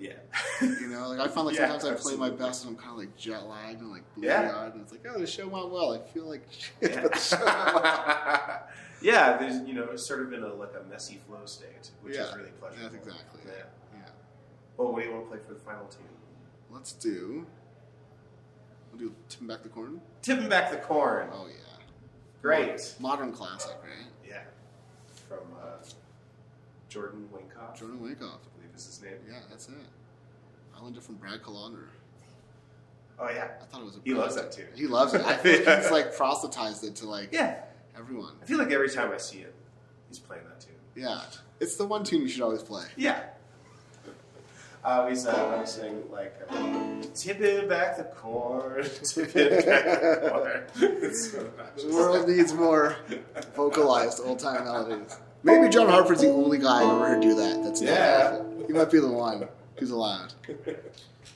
Yeah. 0.00 0.12
You 0.60 0.88
know, 0.88 1.08
like 1.08 1.18
I 1.20 1.28
find 1.28 1.46
like 1.46 1.56
Yeah, 1.58 1.76
sometimes 1.78 2.00
I 2.00 2.02
play 2.02 2.16
my 2.16 2.30
best 2.30 2.64
and 2.64 2.76
I'm 2.76 2.78
kind 2.80 2.92
of 2.92 2.98
like 2.98 3.16
jet 3.16 3.46
lagged 3.48 3.80
and 3.80 3.90
like 3.90 4.02
blue 4.14 4.26
Yeah. 4.28 4.52
eyed, 4.56 4.72
and 4.74 4.82
it's 4.82 4.92
like, 4.92 5.04
oh, 5.12 5.18
the 5.18 5.26
show 5.26 5.48
went 5.48 5.70
well. 5.70 5.92
I 5.92 5.98
feel 6.12 6.26
like 6.28 6.42
shit, 6.50 6.72
Yeah. 6.92 7.08
the 7.08 7.18
show 7.18 7.36
went 7.36 7.46
well. 7.82 8.68
yeah, 9.02 9.36
there's 9.36 9.66
you 9.66 9.74
know 9.74 9.96
sort 9.96 10.22
of 10.22 10.32
in 10.32 10.42
a 10.44 10.54
like 10.54 10.72
a 10.80 10.88
messy 10.88 11.18
flow 11.26 11.44
state, 11.46 11.90
which 12.02 12.14
is 12.16 12.34
really 12.36 12.50
pleasurable. 12.60 12.82
That's 12.90 12.94
exactly. 13.06 13.40
Yeah. 13.46 13.52
Yeah. 13.94 14.00
Well, 14.76 14.92
what 14.92 15.02
do 15.02 15.08
you 15.08 15.14
want 15.14 15.24
to 15.26 15.30
play 15.36 15.38
for 15.46 15.54
the 15.54 15.60
final 15.60 15.86
tune? 15.86 16.02
Let's 16.70 16.92
do. 16.92 17.44
We'll 18.92 19.00
do 19.00 19.14
Tipping 19.28 19.48
Back 19.48 19.62
the 19.64 19.68
Corn. 19.68 20.00
Tipping 20.22 20.48
back 20.48 20.70
the 20.70 20.76
corn. 20.78 21.28
Oh 21.32 21.46
yeah. 21.48 21.54
Great. 22.40 22.94
Modern 23.00 23.32
classic, 23.32 23.74
right? 23.82 24.06
Yeah. 24.26 24.42
From 25.28 25.38
uh, 25.60 25.82
Jordan 26.88 27.28
Wankoff. 27.32 27.76
Jordan 27.78 27.98
Wankoff. 27.98 28.38
I 28.78 28.80
is 28.80 28.86
his 28.86 29.02
name. 29.02 29.14
Yeah, 29.28 29.40
that's 29.50 29.68
it. 29.68 29.74
Islander 30.76 31.00
from 31.00 31.16
Brad 31.16 31.42
Colonder. 31.42 31.88
Oh 33.18 33.28
yeah. 33.28 33.48
I 33.60 33.64
thought 33.64 33.80
it 33.80 33.84
was 33.84 33.96
a. 33.96 34.00
He 34.04 34.14
loves 34.14 34.36
that 34.36 34.52
too. 34.52 34.66
He 34.76 34.86
loves 34.86 35.14
it. 35.14 35.22
I 35.22 35.34
think 35.34 35.66
like 35.66 35.82
he's 35.82 35.90
like 35.90 36.16
proselytized 36.16 36.84
it 36.84 36.94
to 36.96 37.06
like 37.08 37.30
Yeah. 37.32 37.56
everyone. 37.98 38.34
I 38.40 38.44
feel 38.46 38.58
like 38.58 38.70
every 38.70 38.88
time 38.88 39.10
I 39.12 39.16
see 39.16 39.38
him, 39.38 39.50
he's 40.08 40.20
playing 40.20 40.44
that 40.44 40.60
tune. 40.60 40.74
Yeah, 40.94 41.22
it's 41.58 41.74
the 41.76 41.86
one 41.86 42.04
tune 42.04 42.22
you 42.22 42.28
should 42.28 42.42
always 42.42 42.62
play. 42.62 42.84
Yeah. 42.96 43.20
I 44.84 44.98
always, 44.98 45.26
uh, 45.26 45.30
I 45.32 45.54
always 45.54 45.70
sing 45.70 46.04
like, 46.12 46.40
uh, 46.48 47.02
tipping 47.12 47.68
back 47.68 47.96
the 47.96 48.04
corn, 48.04 48.84
tipping 49.04 49.48
back 49.50 49.64
the 49.64 50.28
corn. 50.30 51.12
So 51.12 51.50
The 51.88 51.92
world 51.92 52.28
needs 52.28 52.52
more 52.54 52.96
vocalized 53.56 54.20
old 54.24 54.38
time 54.38 54.64
melodies. 54.64 55.16
Maybe 55.42 55.68
John 55.68 55.88
Hartford's 55.88 56.20
the 56.20 56.30
only 56.30 56.58
guy 56.58 56.82
I've 56.84 56.90
ever 56.90 57.08
heard 57.08 57.22
do 57.22 57.34
that. 57.34 57.62
That's 57.64 57.82
Yeah. 57.82 58.30
awful. 58.34 58.47
He 58.68 58.74
might 58.74 58.90
be 58.90 59.00
the 59.00 59.08
one 59.08 59.48
who's 59.76 59.90
allowed. 59.90 60.34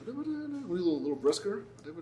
What 0.05 0.27
a 0.27 0.31
little, 0.31 1.01
little 1.01 1.17
brisker. 1.17 1.65
Thank 1.85 1.97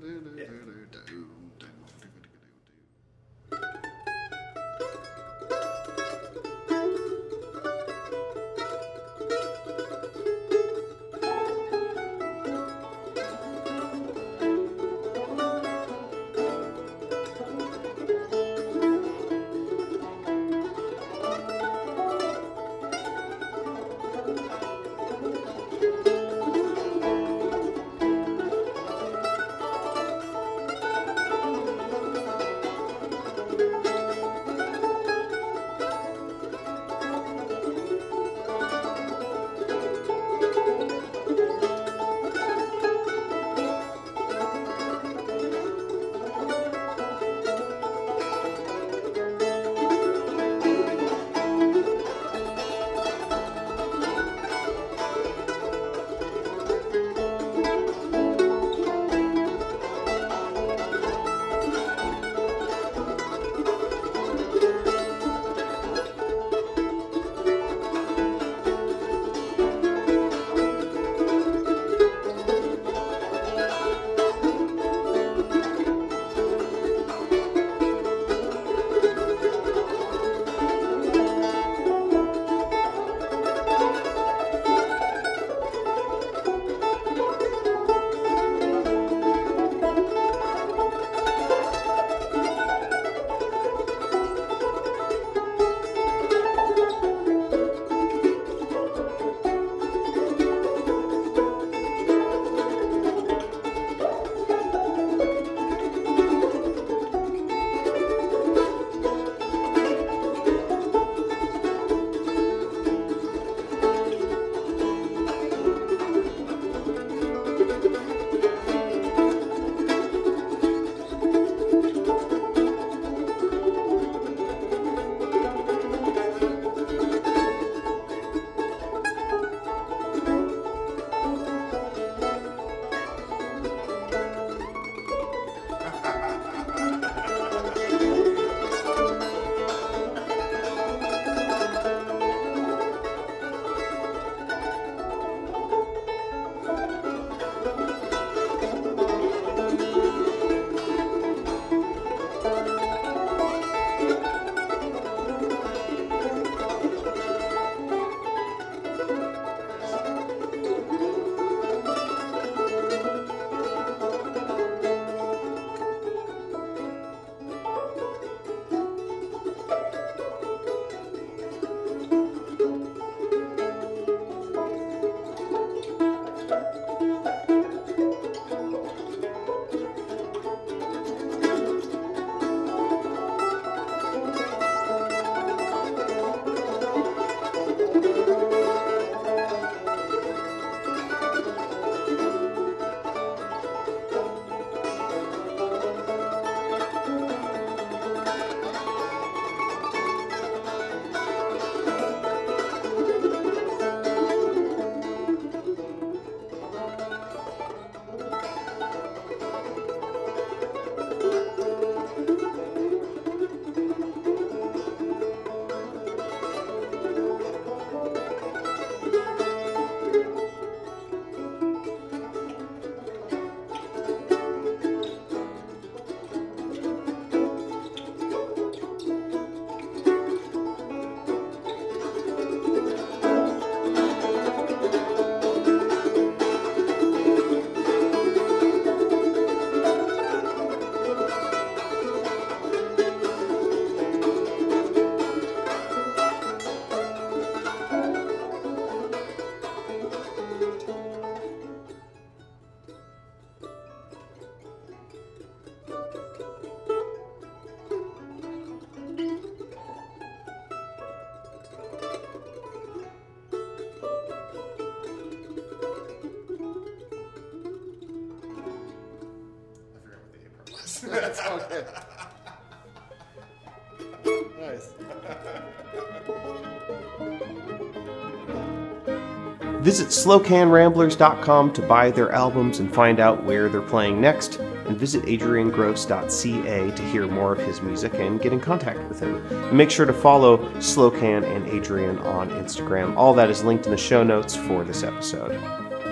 Visit 279.91 280.11
slocanramblers.com 280.11 281.73
to 281.73 281.83
buy 281.83 282.13
their 282.13 282.31
albums 282.31 282.79
and 282.79 282.95
find 282.95 283.19
out 283.19 283.43
where 283.43 283.69
they're 283.69 283.83
playing 283.83 284.21
next, 284.21 284.61
and 284.61 284.97
visit 284.97 285.25
adriangross.ca 285.25 286.91
to 286.93 287.03
hear 287.09 287.27
more 287.27 287.53
of 287.53 287.59
his 287.59 287.83
music 287.83 288.15
and 288.15 288.41
get 288.41 288.53
in 288.53 288.61
contact 288.61 289.01
with 289.09 289.19
him. 289.19 289.45
And 289.49 289.77
make 289.77 289.91
sure 289.91 290.07
to 290.07 290.13
follow 290.13 290.59
Slocan 290.75 291.43
and 291.43 291.67
Adrian 291.67 292.21
on 292.21 292.51
Instagram. 292.51 293.17
All 293.17 293.35
that 293.35 293.51
is 293.51 293.65
linked 293.65 293.87
in 293.87 293.91
the 293.91 293.99
show 293.99 294.23
notes 294.23 294.55
for 294.55 294.85
this 294.85 295.03
episode. 295.03 295.61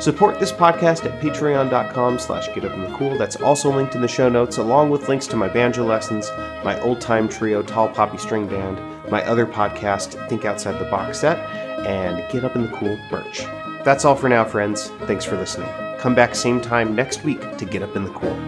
Support 0.03 0.41
this 0.41 0.51
podcast 0.51 1.05
at 1.05 1.21
patreon.com 1.21 2.19
slash 2.19 2.49
getupinthecool. 2.49 3.17
That's 3.17 3.37
also 3.37 3.73
linked 3.73 3.95
in 3.95 4.01
the 4.01 4.09
show 4.09 4.29
notes, 4.29 4.57
along 4.57 4.91
with 4.91 5.09
links 5.09 5.29
to 5.29 5.37
my 5.37 5.47
banjo 5.47 5.85
lessons, 5.85 6.33
my 6.65 6.81
old-time 6.81 7.29
trio 7.29 7.63
Tall 7.63 7.91
Poppy 7.91 8.19
String 8.19 8.49
Band, 8.49 8.81
my 9.09 9.25
other 9.25 9.47
podcast, 9.47 10.29
Think 10.29 10.45
Outside 10.45 10.81
the 10.81 10.91
Box 10.91 11.21
Set, 11.21 11.39
and 11.87 12.29
Get 12.33 12.43
Up 12.43 12.57
in 12.57 12.63
the 12.63 12.77
Cool 12.77 12.99
merch. 13.09 13.47
That's 13.89 14.05
all 14.05 14.17
for 14.17 14.29
now, 14.29 14.45
friends. 14.45 14.89
Thanks 15.07 15.25
for 15.25 15.39
listening. 15.39 15.71
Come 15.99 16.15
back 16.15 16.35
same 16.35 16.61
time 16.61 16.95
next 16.95 17.25
week 17.25 17.57
to 17.57 17.65
Get 17.65 17.83
Up 17.83 17.97
in 17.97 18.05
the 18.05 18.11
Cool. 18.11 18.48